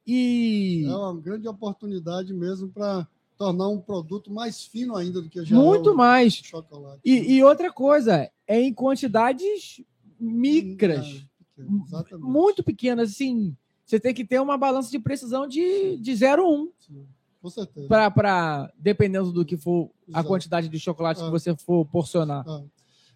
E 0.08 0.84
É 0.88 0.96
uma 0.96 1.16
grande 1.16 1.48
oportunidade 1.48 2.34
mesmo 2.34 2.70
para 2.70 3.08
tornar 3.38 3.68
um 3.70 3.80
produto 3.80 4.34
mais 4.34 4.66
fino 4.66 4.96
ainda 4.96 5.22
do 5.22 5.30
que 5.30 5.46
já 5.46 5.56
muito 5.56 5.90
é 5.90 5.94
o 5.94 5.96
mais. 5.96 6.34
chocolate. 6.34 7.02
E, 7.06 7.36
e 7.36 7.44
outra 7.44 7.72
coisa, 7.72 8.32
é 8.48 8.60
em 8.62 8.74
quantidades 8.74 9.80
micras, 10.20 11.24
É, 11.58 11.66
pequeno, 11.94 12.20
muito 12.20 12.64
pequenas, 12.64 13.12
assim. 13.12 13.56
Você 13.86 14.00
tem 14.00 14.14
que 14.14 14.26
ter 14.26 14.42
uma 14.42 14.58
balança 14.58 14.90
de 14.90 14.98
precisão 15.00 15.48
de, 15.48 15.98
de 15.98 16.12
0,1 16.14 16.70
Sim, 16.80 17.06
Com 17.42 17.50
certeza. 17.50 17.88
para, 17.88 18.72
dependendo 18.78 19.32
do 19.32 19.46
que 19.46 19.56
for 19.58 19.90
a 20.08 20.10
Exato. 20.20 20.28
quantidade 20.28 20.68
de 20.70 20.80
chocolate 20.80 21.20
que 21.22 21.28
Ah. 21.28 21.30
você 21.30 21.56
for 21.56 21.86
porcionar. 21.86 22.44
Ah. 22.48 22.64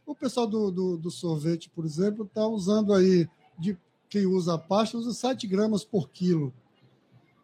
O 0.06 0.16
pessoal 0.16 0.48
do, 0.48 0.72
do, 0.72 0.98
do 0.98 1.12
sorvete, 1.12 1.70
por 1.70 1.86
exemplo, 1.86 2.26
está 2.26 2.48
usando 2.48 2.94
aí, 2.94 3.28
de 3.58 3.78
quem 4.10 4.26
usa 4.26 4.56
a 4.56 4.58
pasta, 4.58 4.98
usa 4.98 5.14
7 5.14 5.46
gramas 5.48 5.84
por 5.84 6.10
quilo 6.10 6.54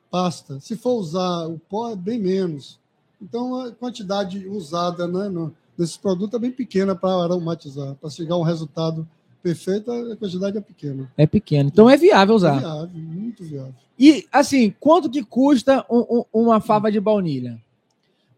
pasta. 0.09 0.59
Se 0.59 0.75
for 0.77 0.93
usar 0.93 1.45
o 1.47 1.59
pó, 1.59 1.89
é 1.89 1.95
bem 1.95 2.19
menos. 2.19 2.79
Então, 3.21 3.59
a 3.59 3.71
quantidade 3.71 4.47
usada 4.47 5.07
né, 5.07 5.27
no, 5.29 5.53
nesse 5.77 5.99
produto 5.99 6.35
é 6.35 6.39
bem 6.39 6.51
pequena 6.51 6.95
para 6.95 7.23
aromatizar. 7.23 7.95
Para 7.95 8.09
chegar 8.09 8.35
a 8.35 8.37
um 8.37 8.43
resultado 8.43 9.07
perfeito, 9.49 9.91
a 9.91 10.15
quantidade 10.17 10.57
é 10.57 10.61
pequena. 10.61 11.11
É 11.15 11.27
pequeno. 11.27 11.69
Então 11.71 11.87
é 11.87 11.95
viável 11.95 12.33
É 12.33 12.35
usar. 12.35 12.57
viável, 12.59 12.89
muito 12.99 13.43
viável. 13.43 13.75
E, 13.97 14.27
assim, 14.31 14.73
quanto 14.79 15.07
que 15.07 15.23
custa 15.23 15.85
um- 15.87 16.17
um- 16.33 16.41
uma 16.41 16.59
fava 16.59 16.91
de 16.91 16.99
baunilha? 16.99 17.61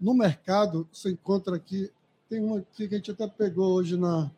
No 0.01 0.13
mercado, 0.13 0.85
você 0.91 1.11
encontra 1.11 1.55
aqui, 1.55 1.89
tem 2.29 2.43
uma 2.43 2.57
aqui 2.57 2.89
que 2.89 2.93
a 2.95 2.97
gente 2.97 3.09
até 3.11 3.25
pegou 3.25 3.73
hoje 3.75 3.95
na, 3.95 4.29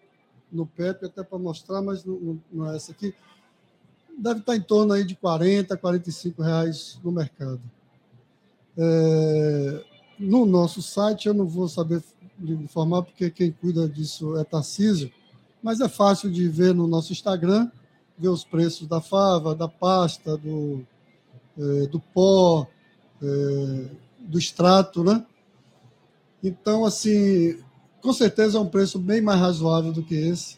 no 0.52 0.68
PEP, 0.68 1.08
até 1.08 1.24
para 1.24 1.40
mostrar, 1.40 1.82
mas 1.82 2.06
não, 2.06 2.40
não- 2.54 2.72
é 2.72 2.76
essa 2.76 2.92
aqui. 2.92 3.16
Deve 4.16 4.42
estar 4.42 4.56
em 4.56 4.62
torno 4.62 4.94
aí 4.94 5.04
de 5.04 5.16
40, 5.16 5.76
45 5.76 6.44
reais 6.44 7.00
no 7.04 7.12
mercado. 7.12 7.62
É, 8.78 9.84
no 10.20 10.46
nosso 10.46 10.84
site, 10.84 11.28
eu 11.28 11.34
não 11.34 11.48
vou 11.48 11.68
saber 11.68 12.04
informar, 12.40 13.02
porque 13.02 13.32
quem 13.32 13.52
cuida 13.52 13.90
disso 13.90 14.38
é 14.38 14.44
Tarcísio, 14.44 15.12
mas 15.62 15.80
é 15.82 15.90
fácil 15.90 16.32
de 16.32 16.48
ver 16.48 16.74
no 16.74 16.88
nosso 16.88 17.12
Instagram, 17.12 17.70
ver 18.18 18.30
os 18.30 18.44
preços 18.44 18.88
da 18.88 19.02
fava, 19.02 19.56
da 19.56 19.68
pasta, 19.68 20.38
do, 20.38 20.86
eh, 21.58 21.88
do 21.88 22.00
pó, 22.00 22.68
eh, 23.22 23.86
do 24.20 24.38
extrato, 24.38 25.04
né? 25.04 25.26
Então, 26.44 26.86
assim, 26.86 27.58
Com 28.02 28.14
certeza 28.14 28.58
é 28.58 28.62
um 28.62 28.66
preço 28.66 28.98
bem 28.98 29.22
mais 29.22 29.40
razoável 29.42 29.92
do 29.92 30.02
que 30.02 30.16
esse, 30.16 30.58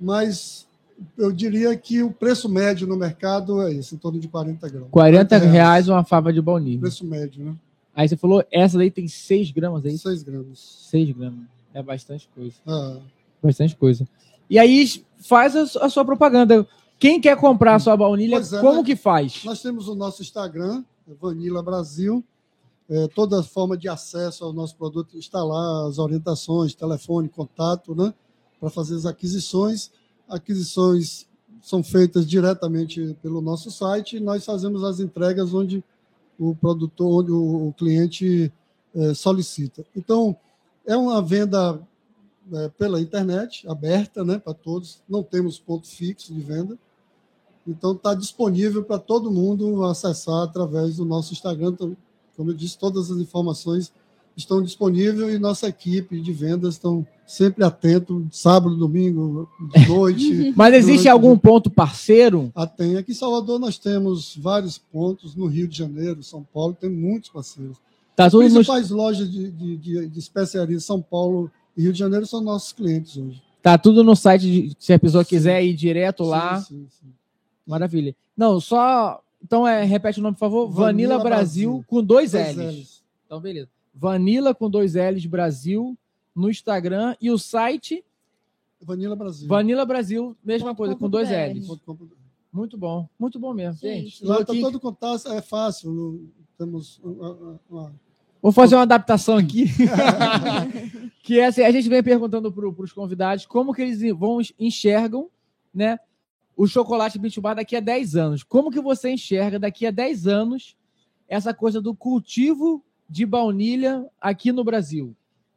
mas 0.00 0.64
eu 1.18 1.32
diria 1.32 1.76
que 1.76 2.02
o 2.02 2.12
preço 2.12 2.48
médio 2.48 2.86
no 2.86 2.96
mercado 2.96 3.60
é 3.62 3.72
esse, 3.74 3.94
em 3.94 3.98
torno 3.98 4.20
de 4.20 4.28
40 4.28 4.68
gramas. 4.68 4.90
40 4.90 5.38
reais 5.38 5.88
uma 5.88 6.04
fava 6.04 6.32
de 6.32 6.40
baunilha. 6.40 6.80
Preço 6.80 7.04
médio, 7.04 7.44
né? 7.44 7.56
Aí 7.94 8.08
você 8.08 8.16
falou, 8.16 8.44
essa 8.52 8.78
daí 8.78 8.90
tem 8.90 9.08
6 9.08 9.50
gramas 9.50 9.84
aí? 9.84 9.98
6 9.98 10.22
gramas. 10.22 10.60
6 10.90 11.10
gramas. 11.16 11.40
É 11.74 11.82
bastante 11.82 12.28
coisa. 12.32 12.54
Ah, 12.64 12.98
Bastante 13.42 13.76
coisa. 13.76 14.06
E 14.48 14.58
aí 14.58 15.04
faz 15.18 15.54
a, 15.56 15.84
a 15.84 15.88
sua 15.88 16.04
propaganda. 16.04 16.66
Quem 16.98 17.20
quer 17.20 17.36
comprar 17.36 17.76
a 17.76 17.78
sua 17.78 17.96
baunilha, 17.96 18.36
é, 18.36 18.60
como 18.60 18.78
né? 18.78 18.84
que 18.84 18.96
faz? 18.96 19.42
Nós 19.44 19.62
temos 19.62 19.88
o 19.88 19.94
nosso 19.94 20.22
Instagram, 20.22 20.84
Vanilla 21.20 21.62
Brasil. 21.62 22.22
É, 22.88 23.06
toda 23.08 23.42
forma 23.42 23.76
de 23.76 23.88
acesso 23.88 24.44
ao 24.44 24.52
nosso 24.52 24.76
produto 24.76 25.16
está 25.16 25.42
lá, 25.44 25.86
as 25.86 25.98
orientações, 25.98 26.74
telefone, 26.74 27.28
contato, 27.28 27.94
né? 27.94 28.12
Para 28.58 28.68
fazer 28.68 28.96
as 28.96 29.06
aquisições. 29.06 29.90
Aquisições 30.28 31.26
são 31.62 31.82
feitas 31.82 32.26
diretamente 32.26 33.16
pelo 33.22 33.40
nosso 33.40 33.70
site 33.70 34.16
e 34.16 34.20
nós 34.20 34.44
fazemos 34.44 34.82
as 34.82 34.98
entregas 34.98 35.54
onde 35.54 35.84
o 36.38 36.54
produtor, 36.54 37.22
onde 37.22 37.32
o, 37.32 37.72
cliente 37.76 38.52
eh, 38.94 39.14
solicita. 39.14 39.84
Então, 39.94 40.34
é 40.86 40.96
uma 40.96 41.20
venda 41.20 41.80
eh, 42.52 42.70
pela 42.78 43.00
internet, 43.00 43.68
aberta 43.68 44.24
né, 44.24 44.38
para 44.38 44.54
todos, 44.54 45.02
não 45.08 45.22
temos 45.22 45.58
ponto 45.58 45.86
fixo 45.86 46.32
de 46.32 46.40
venda. 46.40 46.78
Então, 47.66 47.92
está 47.92 48.14
disponível 48.14 48.82
para 48.82 48.98
todo 48.98 49.30
mundo 49.30 49.84
acessar 49.84 50.42
através 50.42 50.96
do 50.96 51.04
nosso 51.04 51.32
Instagram. 51.32 51.70
Então, 51.70 51.96
como 52.36 52.50
eu 52.50 52.54
disse, 52.54 52.78
todas 52.78 53.10
as 53.10 53.18
informações 53.18 53.92
estão 54.36 54.62
disponíveis 54.62 55.34
e 55.34 55.38
nossa 55.38 55.68
equipe 55.68 56.20
de 56.20 56.32
vendas 56.32 56.74
estão 56.74 57.06
sempre 57.26 57.62
atento, 57.62 58.26
sábado, 58.32 58.76
domingo, 58.76 59.48
de 59.72 59.86
noite. 59.88 60.52
Mas 60.56 60.74
existe 60.74 61.08
algum 61.08 61.32
dia. 61.32 61.40
ponto 61.40 61.70
parceiro? 61.70 62.50
Ah, 62.54 62.66
tem. 62.66 62.96
Aqui 62.96 63.12
em 63.12 63.14
Salvador 63.14 63.58
nós 63.58 63.78
temos 63.78 64.36
vários 64.36 64.78
pontos, 64.78 65.36
no 65.36 65.46
Rio 65.46 65.68
de 65.68 65.76
Janeiro, 65.76 66.22
São 66.22 66.42
Paulo, 66.42 66.76
tem 66.78 66.90
muitos 66.90 67.30
parceiros. 67.30 67.76
Tá 68.16 68.26
As 68.26 68.32
tudo 68.32 68.44
no, 68.44 68.54
principais 68.54 68.90
lojas 68.90 69.30
de, 69.30 69.50
de, 69.50 69.76
de, 69.76 70.08
de 70.08 70.18
especiaria 70.18 70.80
São 70.80 71.00
Paulo 71.00 71.50
Rio 71.76 71.92
de 71.92 71.98
Janeiro 71.98 72.26
são 72.26 72.40
nossos 72.40 72.72
clientes 72.72 73.16
hoje. 73.16 73.42
tá 73.62 73.76
tudo 73.78 74.02
no 74.04 74.14
site, 74.16 74.42
de- 74.42 74.76
se 74.78 74.92
a 74.92 74.98
pessoa 74.98 75.24
quiser 75.24 75.62
ir 75.64 75.74
direto 75.74 76.24
lá. 76.24 76.60
Sim, 76.60 76.64
sim, 76.80 76.86
sim. 76.90 77.12
Maravilha. 77.66 78.14
Não, 78.36 78.58
só. 78.60 79.22
Então, 79.42 79.66
é, 79.66 79.84
repete 79.84 80.18
o 80.18 80.22
nome, 80.22 80.34
por 80.34 80.40
favor. 80.40 80.66
Vanilla, 80.68 80.86
Vanilla 81.16 81.18
Brasil, 81.18 81.70
Brasil. 81.70 81.84
com 81.88 82.02
dois 82.04 82.32
Dois 82.32 82.56
L's. 82.56 82.66
L's. 82.78 83.02
Então, 83.26 83.40
beleza. 83.40 83.68
Vanilla 83.94 84.54
com 84.54 84.68
dois 84.70 84.94
L's 84.94 85.26
Brasil 85.26 85.96
no 86.34 86.50
Instagram 86.50 87.14
e 87.20 87.30
o 87.30 87.38
site 87.38 88.04
Vanilla 88.82 89.14
Brasil. 89.16 89.46
Vanilla 89.48 89.84
Brasil, 89.84 90.36
mesma 90.44 90.74
coisa, 90.74 90.94
com 90.96 91.08
dois. 91.08 91.28
L's. 91.30 91.68
Muito 92.52 92.76
bom, 92.76 93.08
muito 93.18 93.38
bom 93.38 93.52
mesmo, 93.54 93.78
gente. 93.80 94.08
Gente, 94.10 94.24
Lá 94.24 94.40
está 94.40 94.52
todo 94.54 94.80
contato, 94.80 95.28
é 95.32 95.40
fácil. 95.40 96.28
Temos 96.58 96.98
uma- 97.02 97.58
uma- 97.70 97.94
Vou 98.42 98.52
fazer 98.52 98.74
uma 98.74 98.82
adaptação 98.82 99.36
aqui. 99.36 99.66
que 101.22 101.38
é 101.38 101.46
assim, 101.46 101.62
a 101.62 101.70
gente 101.70 101.88
vem 101.88 102.02
perguntando 102.02 102.50
para 102.50 102.66
os 102.66 102.92
convidados 102.92 103.46
como 103.46 103.74
que 103.74 103.82
eles 103.82 104.00
vão 104.16 104.38
enxergam, 104.58 105.28
né, 105.72 105.98
o 106.56 106.66
chocolate 106.66 107.18
Beach 107.18 107.40
Bar 107.40 107.54
daqui 107.54 107.76
a 107.76 107.80
10 107.80 108.16
anos. 108.16 108.42
Como 108.42 108.70
que 108.70 108.80
você 108.80 109.10
enxerga 109.10 109.58
daqui 109.58 109.86
a 109.86 109.90
10 109.90 110.26
anos 110.26 110.76
essa 111.28 111.54
coisa 111.54 111.80
do 111.80 111.94
cultivo 111.94 112.84
de 113.08 113.24
baunilha 113.24 114.06
aqui 114.20 114.52
no 114.52 114.64
Brasil? 114.64 115.14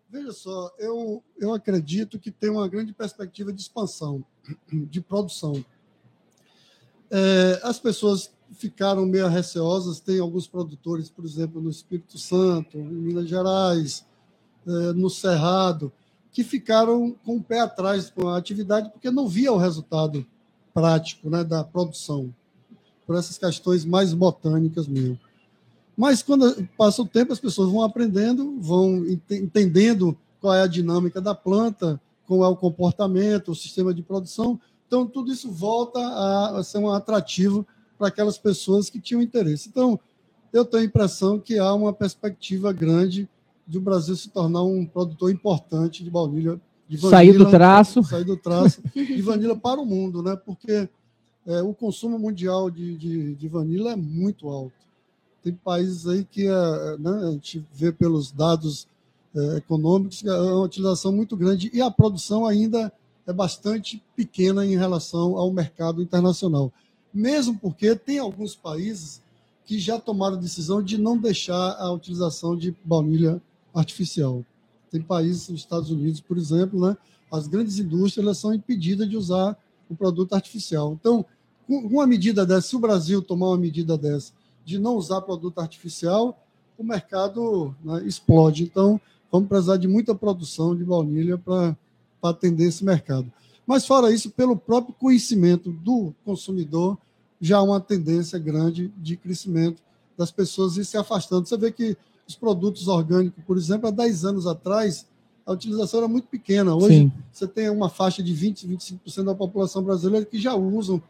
Veja 0.09 0.31
só, 0.31 0.71
eu, 0.77 1.23
eu 1.39 1.53
acredito 1.53 2.19
que 2.19 2.29
tem 2.29 2.49
uma 2.49 2.67
grande 2.67 2.93
perspectiva 2.93 3.51
de 3.51 3.61
expansão, 3.61 4.23
de 4.71 5.01
produção. 5.01 5.65
É, 7.09 7.59
as 7.63 7.79
pessoas 7.79 8.31
ficaram 8.53 9.05
meio 9.05 9.27
receosas, 9.27 9.99
tem 9.99 10.19
alguns 10.19 10.47
produtores, 10.47 11.09
por 11.09 11.25
exemplo, 11.25 11.61
no 11.61 11.69
Espírito 11.69 12.17
Santo, 12.17 12.77
em 12.77 12.83
Minas 12.83 13.27
Gerais, 13.27 14.05
é, 14.65 14.93
no 14.93 15.09
Cerrado, 15.09 15.91
que 16.31 16.43
ficaram 16.43 17.15
com 17.23 17.37
o 17.37 17.43
pé 17.43 17.59
atrás 17.59 18.09
com 18.09 18.27
a 18.27 18.37
atividade 18.37 18.89
porque 18.89 19.11
não 19.11 19.27
via 19.27 19.51
o 19.51 19.57
resultado 19.57 20.25
prático 20.73 21.29
né, 21.29 21.43
da 21.43 21.63
produção, 21.63 22.33
por 23.05 23.15
essas 23.15 23.37
questões 23.37 23.85
mais 23.85 24.13
botânicas 24.13 24.87
mesmo. 24.87 25.19
Mas 25.95 26.23
quando 26.23 26.67
passa 26.75 27.01
o 27.01 27.07
tempo, 27.07 27.33
as 27.33 27.39
pessoas 27.39 27.71
vão 27.71 27.83
aprendendo, 27.83 28.59
vão 28.59 29.05
ente- 29.05 29.35
entendendo 29.35 30.17
qual 30.41 30.53
é 30.53 30.61
a 30.63 30.67
dinâmica 30.67 31.21
da 31.21 31.35
planta, 31.35 32.01
qual 32.25 32.43
é 32.43 32.47
o 32.47 32.55
comportamento, 32.55 33.51
o 33.51 33.55
sistema 33.55 33.93
de 33.93 34.01
produção. 34.01 34.59
Então, 34.87 35.05
tudo 35.05 35.31
isso 35.31 35.51
volta 35.51 35.99
a 35.99 36.63
ser 36.63 36.79
um 36.79 36.89
atrativo 36.89 37.65
para 38.03 38.09
aquelas 38.09 38.37
pessoas 38.37 38.89
que 38.89 38.99
tinham 38.99 39.21
interesse. 39.21 39.69
Então, 39.69 39.97
eu 40.51 40.65
tenho 40.65 40.83
a 40.83 40.85
impressão 40.85 41.39
que 41.39 41.57
há 41.57 41.73
uma 41.73 41.93
perspectiva 41.93 42.73
grande 42.73 43.29
de 43.65 43.77
o 43.77 43.81
Brasil 43.81 44.13
se 44.17 44.27
tornar 44.27 44.61
um 44.63 44.85
produtor 44.85 45.31
importante 45.31 46.03
de 46.03 46.11
baunilha. 46.11 46.59
De 46.85 46.97
Sair 46.97 47.31
do 47.31 47.49
traço. 47.49 48.03
Sair 48.03 48.25
do 48.25 48.35
traço 48.35 48.81
de 48.93 49.21
vanilha 49.23 49.55
para 49.55 49.79
o 49.79 49.85
mundo, 49.85 50.21
né? 50.21 50.35
porque 50.35 50.89
é, 51.47 51.61
o 51.61 51.73
consumo 51.73 52.19
mundial 52.19 52.69
de, 52.69 52.97
de, 52.97 53.35
de 53.35 53.47
vanilha 53.47 53.91
é 53.91 53.95
muito 53.95 54.49
alto. 54.49 54.73
Tem 55.41 55.53
países 55.53 56.05
aí 56.05 56.25
que 56.25 56.45
é, 56.45 56.97
né, 56.99 57.27
a 57.29 57.31
gente 57.31 57.65
vê 57.73 57.93
pelos 57.93 58.33
dados 58.33 58.85
é, 59.33 59.57
econômicos 59.59 60.21
que 60.21 60.27
é 60.27 60.33
uma 60.33 60.63
utilização 60.63 61.13
muito 61.13 61.37
grande 61.37 61.71
e 61.73 61.81
a 61.81 61.89
produção 61.89 62.45
ainda 62.45 62.91
é 63.25 63.31
bastante 63.31 64.03
pequena 64.13 64.65
em 64.65 64.75
relação 64.75 65.37
ao 65.37 65.53
mercado 65.53 66.01
internacional. 66.01 66.69
Mesmo 67.13 67.57
porque 67.57 67.95
tem 67.95 68.17
alguns 68.17 68.55
países 68.55 69.21
que 69.65 69.79
já 69.79 69.99
tomaram 69.99 70.35
a 70.35 70.39
decisão 70.39 70.81
de 70.81 70.97
não 70.97 71.17
deixar 71.17 71.75
a 71.79 71.91
utilização 71.91 72.55
de 72.55 72.75
baunilha 72.83 73.41
artificial. 73.73 74.43
Tem 74.91 75.01
países, 75.01 75.49
os 75.49 75.55
Estados 75.55 75.89
Unidos, 75.89 76.19
por 76.19 76.37
exemplo, 76.37 76.87
né, 76.87 76.97
as 77.31 77.47
grandes 77.47 77.79
indústrias 77.79 78.25
elas 78.25 78.37
são 78.37 78.53
impedidas 78.53 79.09
de 79.09 79.17
usar 79.17 79.57
o 79.89 79.95
produto 79.95 80.33
artificial. 80.33 80.93
Então, 80.93 81.25
uma 81.67 82.05
medida 82.05 82.45
dessa, 82.45 82.67
se 82.67 82.75
o 82.75 82.79
Brasil 82.79 83.21
tomar 83.21 83.47
uma 83.47 83.57
medida 83.57 83.97
dessa, 83.97 84.33
de 84.65 84.77
não 84.77 84.95
usar 84.95 85.21
produto 85.21 85.59
artificial, 85.59 86.39
o 86.77 86.83
mercado 86.83 87.75
né, 87.83 88.03
explode. 88.05 88.63
Então, 88.63 88.99
vamos 89.31 89.47
precisar 89.47 89.77
de 89.77 89.87
muita 89.87 90.13
produção 90.13 90.75
de 90.75 90.83
baunilha 90.83 91.37
para 91.37 91.75
atender 92.21 92.65
esse 92.65 92.83
mercado. 92.83 93.31
Mas, 93.65 93.85
fora 93.85 94.13
isso, 94.13 94.29
pelo 94.29 94.55
próprio 94.55 94.93
conhecimento 94.93 95.71
do 95.71 96.13
consumidor, 96.25 96.97
já 97.39 97.57
há 97.57 97.63
uma 97.63 97.79
tendência 97.79 98.37
grande 98.39 98.91
de 98.97 99.17
crescimento 99.17 99.81
das 100.17 100.31
pessoas 100.31 100.77
ir 100.77 100.85
se 100.85 100.97
afastando. 100.97 101.47
Você 101.47 101.57
vê 101.57 101.71
que 101.71 101.97
os 102.27 102.35
produtos 102.35 102.87
orgânicos, 102.87 103.43
por 103.45 103.57
exemplo, 103.57 103.87
há 103.87 103.91
10 103.91 104.25
anos 104.25 104.47
atrás, 104.47 105.05
a 105.45 105.51
utilização 105.51 105.99
era 105.99 106.07
muito 106.07 106.27
pequena. 106.27 106.75
Hoje, 106.75 106.99
Sim. 106.99 107.11
você 107.31 107.47
tem 107.47 107.69
uma 107.69 107.89
faixa 107.89 108.23
de 108.23 108.33
20, 108.33 108.67
25% 108.67 109.23
da 109.25 109.35
população 109.35 109.83
brasileira 109.83 110.25
que 110.25 110.39
já 110.39 110.55
usam 110.55 111.01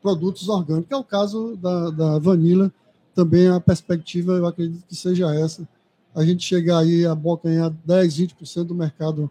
produtos 0.00 0.48
orgânicos. 0.48 0.90
É 0.90 0.96
o 0.96 1.04
caso 1.04 1.56
da, 1.56 1.90
da 1.90 2.18
vanila, 2.18 2.72
também 3.14 3.48
a 3.48 3.60
perspectiva, 3.60 4.32
eu 4.32 4.46
acredito 4.46 4.84
que 4.86 4.94
seja 4.94 5.34
essa, 5.34 5.66
a 6.14 6.24
gente 6.24 6.44
chegar 6.44 6.78
aí 6.78 7.04
a 7.04 7.14
bocanhar 7.14 7.74
10, 7.84 8.16
20% 8.18 8.64
do 8.64 8.74
mercado 8.74 9.30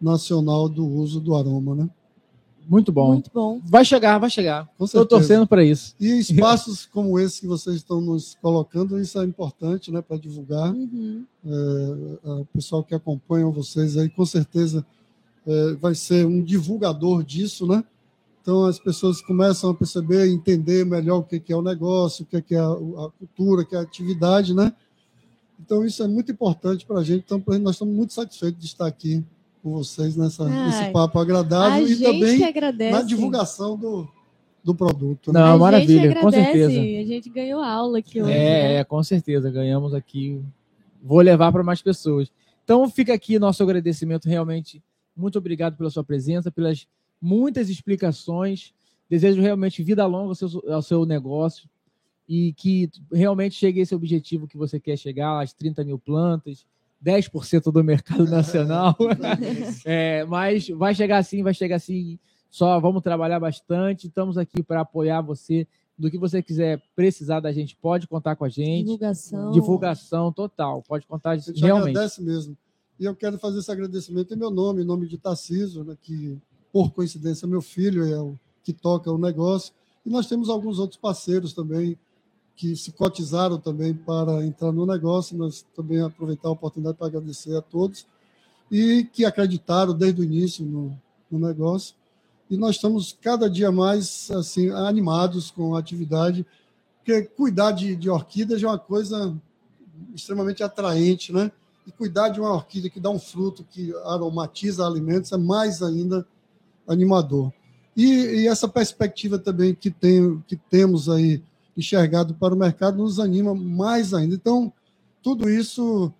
nacional 0.00 0.68
do 0.68 0.86
uso 0.86 1.20
do 1.20 1.34
aroma, 1.34 1.74
né? 1.74 1.90
Muito 2.68 2.92
bom. 2.92 3.14
Muito 3.14 3.30
bom. 3.32 3.60
Vai 3.64 3.82
chegar, 3.82 4.18
vai 4.18 4.28
chegar. 4.28 4.68
Estou 4.78 5.06
torcendo 5.06 5.46
para 5.46 5.64
isso. 5.64 5.94
E 5.98 6.18
espaços 6.18 6.84
como 6.92 7.18
esse 7.18 7.40
que 7.40 7.46
vocês 7.46 7.76
estão 7.76 7.98
nos 7.98 8.36
colocando, 8.42 9.00
isso 9.00 9.18
é 9.18 9.24
importante, 9.24 9.90
né, 9.90 10.02
para 10.02 10.18
divulgar. 10.18 10.70
Uhum. 10.70 11.24
É, 11.46 12.30
o 12.30 12.46
pessoal 12.52 12.84
que 12.84 12.94
acompanha 12.94 13.46
vocês 13.46 13.96
aí, 13.96 14.10
com 14.10 14.26
certeza, 14.26 14.84
é, 15.46 15.74
vai 15.76 15.94
ser 15.94 16.26
um 16.26 16.42
divulgador 16.42 17.24
disso, 17.24 17.66
né? 17.66 17.82
Então 18.42 18.64
as 18.64 18.78
pessoas 18.78 19.22
começam 19.22 19.70
a 19.70 19.74
perceber, 19.74 20.28
entender 20.28 20.84
melhor 20.84 21.18
o 21.18 21.22
que 21.22 21.42
é 21.50 21.56
o 21.56 21.62
negócio, 21.62 22.24
o 22.24 22.26
que 22.26 22.54
é 22.54 22.58
a, 22.58 23.10
cultura, 23.18 23.62
o 23.62 23.66
que 23.66 23.74
é 23.74 23.78
a 23.78 23.82
atividade, 23.82 24.54
né? 24.54 24.74
Então 25.58 25.84
isso 25.84 26.02
é 26.02 26.08
muito 26.08 26.30
importante 26.30 26.84
para 26.84 27.00
a 27.00 27.04
gente. 27.04 27.24
Então 27.24 27.42
nós 27.60 27.76
estamos 27.76 27.94
muito 27.94 28.12
satisfeitos 28.12 28.60
de 28.60 28.66
estar 28.66 28.86
aqui 28.86 29.24
com 29.68 29.74
vocês 29.76 30.16
nessa, 30.16 30.44
Ai, 30.44 30.66
nesse 30.66 30.90
papo 30.92 31.18
agradável 31.18 31.86
e 31.86 31.96
também 32.00 32.44
agradece. 32.44 32.90
na 32.90 33.02
divulgação 33.02 33.76
do, 33.76 34.08
do 34.64 34.74
produto. 34.74 35.32
né? 35.32 35.40
Não, 35.40 35.54
a 35.54 35.58
maravilha, 35.58 36.10
gente 36.10 36.20
com 36.20 36.30
certeza. 36.30 36.80
A 36.80 37.04
gente 37.04 37.28
ganhou 37.28 37.62
aula 37.62 37.98
aqui 37.98 38.22
hoje. 38.22 38.32
É, 38.32 38.34
né? 38.34 38.74
é, 38.76 38.84
com 38.84 39.02
certeza, 39.02 39.50
ganhamos 39.50 39.92
aqui. 39.92 40.42
Vou 41.02 41.20
levar 41.20 41.52
para 41.52 41.62
mais 41.62 41.82
pessoas. 41.82 42.32
Então 42.64 42.88
fica 42.88 43.12
aqui 43.12 43.38
nosso 43.38 43.62
agradecimento 43.62 44.28
realmente. 44.28 44.82
Muito 45.14 45.38
obrigado 45.38 45.76
pela 45.76 45.90
sua 45.90 46.04
presença, 46.04 46.50
pelas 46.50 46.86
muitas 47.20 47.68
explicações. 47.68 48.72
Desejo 49.08 49.40
realmente 49.40 49.82
vida 49.82 50.06
longa 50.06 50.30
ao 50.30 50.34
seu, 50.34 50.62
ao 50.68 50.82
seu 50.82 51.06
negócio 51.06 51.68
e 52.28 52.52
que 52.52 52.90
realmente 53.12 53.54
chegue 53.54 53.80
a 53.80 53.82
esse 53.82 53.94
objetivo 53.94 54.46
que 54.46 54.56
você 54.56 54.78
quer 54.78 54.96
chegar, 54.98 55.40
às 55.40 55.52
30 55.54 55.82
mil 55.82 55.98
plantas, 55.98 56.66
10% 57.04 57.72
do 57.72 57.84
mercado 57.84 58.24
nacional. 58.30 58.96
É, 59.84 60.24
mas 60.26 60.68
vai 60.68 60.94
chegar 60.94 61.22
sim, 61.22 61.42
vai 61.42 61.54
chegar 61.54 61.78
sim. 61.78 62.18
Só 62.50 62.80
vamos 62.80 63.02
trabalhar 63.02 63.38
bastante. 63.40 64.06
Estamos 64.06 64.36
aqui 64.38 64.62
para 64.62 64.80
apoiar 64.80 65.20
você. 65.20 65.66
Do 65.96 66.08
que 66.08 66.16
você 66.16 66.40
quiser 66.40 66.80
precisar 66.94 67.40
da 67.40 67.50
gente, 67.50 67.74
pode 67.74 68.06
contar 68.06 68.36
com 68.36 68.44
a 68.44 68.48
gente. 68.48 68.84
Divulgação. 68.84 69.50
Divulgação 69.50 70.32
total. 70.32 70.80
Pode 70.86 71.04
contar 71.06 71.30
A 71.30 71.36
gente 71.36 71.60
realmente. 71.60 71.88
agradece 71.96 72.22
mesmo. 72.22 72.56
E 73.00 73.04
eu 73.04 73.16
quero 73.16 73.36
fazer 73.36 73.58
esse 73.58 73.70
agradecimento 73.70 74.32
em 74.32 74.36
meu 74.36 74.50
nome, 74.50 74.82
em 74.82 74.84
nome 74.84 75.08
de 75.08 75.18
Tarciso, 75.18 75.82
né, 75.82 75.96
que, 76.00 76.38
por 76.72 76.92
coincidência, 76.92 77.48
meu 77.48 77.60
filho 77.60 78.04
é 78.04 78.20
o 78.20 78.38
que 78.62 78.72
toca 78.72 79.10
o 79.10 79.18
negócio. 79.18 79.72
E 80.06 80.10
nós 80.10 80.28
temos 80.28 80.48
alguns 80.48 80.78
outros 80.78 81.00
parceiros 81.00 81.52
também 81.52 81.96
que 82.58 82.74
se 82.74 82.90
cotizaram 82.90 83.56
também 83.56 83.94
para 83.94 84.44
entrar 84.44 84.72
no 84.72 84.84
negócio. 84.84 85.38
Nós 85.38 85.64
também 85.76 86.02
aproveitar 86.02 86.48
a 86.48 86.52
oportunidade 86.52 86.98
para 86.98 87.06
agradecer 87.06 87.56
a 87.56 87.62
todos 87.62 88.04
e 88.68 89.08
que 89.12 89.24
acreditaram 89.24 89.94
desde 89.94 90.20
o 90.20 90.24
início 90.24 90.66
no, 90.66 91.00
no 91.30 91.38
negócio. 91.38 91.94
E 92.50 92.56
nós 92.56 92.74
estamos 92.74 93.16
cada 93.22 93.48
dia 93.48 93.70
mais 93.70 94.28
assim 94.32 94.70
animados 94.70 95.52
com 95.52 95.76
a 95.76 95.78
atividade, 95.78 96.44
porque 96.96 97.22
cuidar 97.22 97.70
de, 97.70 97.94
de 97.94 98.10
orquídeas 98.10 98.60
é 98.60 98.66
uma 98.66 98.78
coisa 98.78 99.36
extremamente 100.12 100.62
atraente, 100.62 101.32
né? 101.32 101.52
E 101.86 101.92
cuidar 101.92 102.28
de 102.28 102.40
uma 102.40 102.52
orquídea 102.52 102.90
que 102.90 102.98
dá 102.98 103.08
um 103.08 103.20
fruto 103.20 103.64
que 103.70 103.94
aromatiza 104.04 104.84
alimentos 104.84 105.30
é 105.30 105.36
mais 105.36 105.80
ainda 105.80 106.26
animador. 106.88 107.52
E, 107.96 108.42
e 108.42 108.48
essa 108.48 108.66
perspectiva 108.66 109.38
também 109.38 109.74
que, 109.74 109.90
tem, 109.90 110.42
que 110.46 110.56
temos 110.56 111.08
aí 111.08 111.40
enxergado 111.78 112.34
para 112.34 112.52
o 112.52 112.58
mercado 112.58 112.98
nos 112.98 113.20
anima 113.20 113.54
mais 113.54 114.12
ainda. 114.12 114.34
Então, 114.34 114.72
tudo 115.22 115.48
isso 115.48 116.12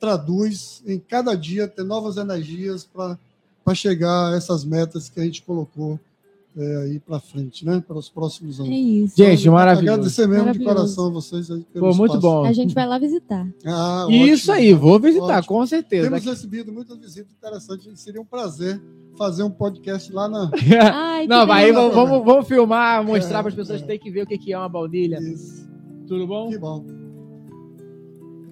traduz 0.00 0.82
em 0.84 0.98
cada 0.98 1.36
dia 1.36 1.68
ter 1.68 1.84
novas 1.84 2.16
energias 2.16 2.84
para 2.84 3.74
chegar 3.74 4.32
a 4.32 4.36
essas 4.36 4.64
metas 4.64 5.08
que 5.08 5.20
a 5.20 5.24
gente 5.24 5.42
colocou 5.42 6.00
é, 6.58 6.76
aí 6.84 6.98
para 7.00 7.20
frente, 7.20 7.64
né? 7.66 7.82
Para 7.86 7.98
os 7.98 8.08
próximos 8.08 8.58
É 8.58 8.62
anos. 8.62 8.74
isso. 8.74 9.16
Gente, 9.16 9.50
maravilhoso. 9.50 9.92
Agradecer 9.94 10.22
mesmo 10.26 10.34
de 10.52 10.58
Maravilhoso. 10.60 10.74
coração 10.76 11.06
a 11.06 11.10
vocês 11.10 11.50
aí 11.50 11.64
pelo 11.72 11.88
Pô, 11.90 11.94
muito 11.94 12.16
espaço. 12.16 12.20
bom. 12.20 12.44
A 12.44 12.52
gente 12.52 12.74
vai 12.74 12.86
lá 12.86 12.98
visitar. 12.98 13.46
Ah, 13.66 14.06
Isso 14.10 14.50
aí, 14.50 14.72
vou 14.72 14.98
visitar, 14.98 15.38
Ótimo. 15.38 15.46
com 15.58 15.66
certeza. 15.66 16.08
Temos 16.08 16.24
recebido 16.24 16.72
muitas 16.72 16.96
visitas 16.98 17.32
interessantes. 17.32 18.00
Seria 18.00 18.20
um 18.20 18.24
prazer 18.24 18.80
fazer 19.18 19.42
um 19.42 19.50
podcast 19.50 20.12
lá 20.12 20.28
na. 20.28 20.50
Ai, 20.92 21.22
que 21.22 21.28
Não, 21.28 21.46
vai 21.46 21.72
vamos, 21.72 21.94
vamos, 21.94 22.24
vamos 22.24 22.48
filmar, 22.48 23.04
mostrar 23.04 23.38
É, 23.38 23.42
para 23.42 23.48
as 23.50 23.54
pessoas 23.54 23.78
é. 23.78 23.82
que 23.82 23.88
têm 23.88 23.98
que 23.98 24.10
ver 24.10 24.22
o 24.22 24.26
que 24.26 24.38
que 24.38 24.52
é 24.52 24.58
uma 24.58 24.68
baunilha. 24.68 25.18
Isso. 25.20 25.66
Tudo 26.08 26.26
bom? 26.26 26.48
Que 26.48 26.58
bom. 26.58 26.84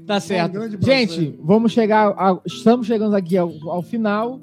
Tá 0.06 0.20
certo. 0.20 0.52
grande 0.52 0.76
prazer. 0.76 1.08
Gente, 1.08 1.38
vamos 1.42 1.72
chegar. 1.72 2.08
a- 2.18 2.38
estamos 2.44 2.86
chegando 2.86 3.16
aqui 3.16 3.38
ao, 3.38 3.50
ao 3.70 3.82
final. 3.82 4.38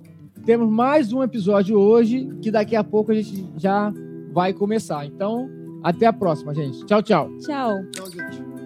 Temos 0.46 0.70
mais 0.70 1.14
um 1.14 1.22
episódio 1.22 1.78
hoje, 1.80 2.28
que 2.42 2.50
daqui 2.50 2.76
a 2.76 2.84
pouco 2.84 3.12
a 3.12 3.16
gente 3.16 3.48
já 3.58 3.94
vai 4.34 4.54
começar. 4.54 5.06
Então, 5.06 5.50
até 5.84 6.06
a 6.08 6.14
próxima, 6.14 6.54
gente. 6.54 6.86
Tchau, 6.86 7.02
tchau. 7.02 7.30
Tchau. 7.40 7.84
Tchau, 7.92 8.10
gente. 8.10 8.61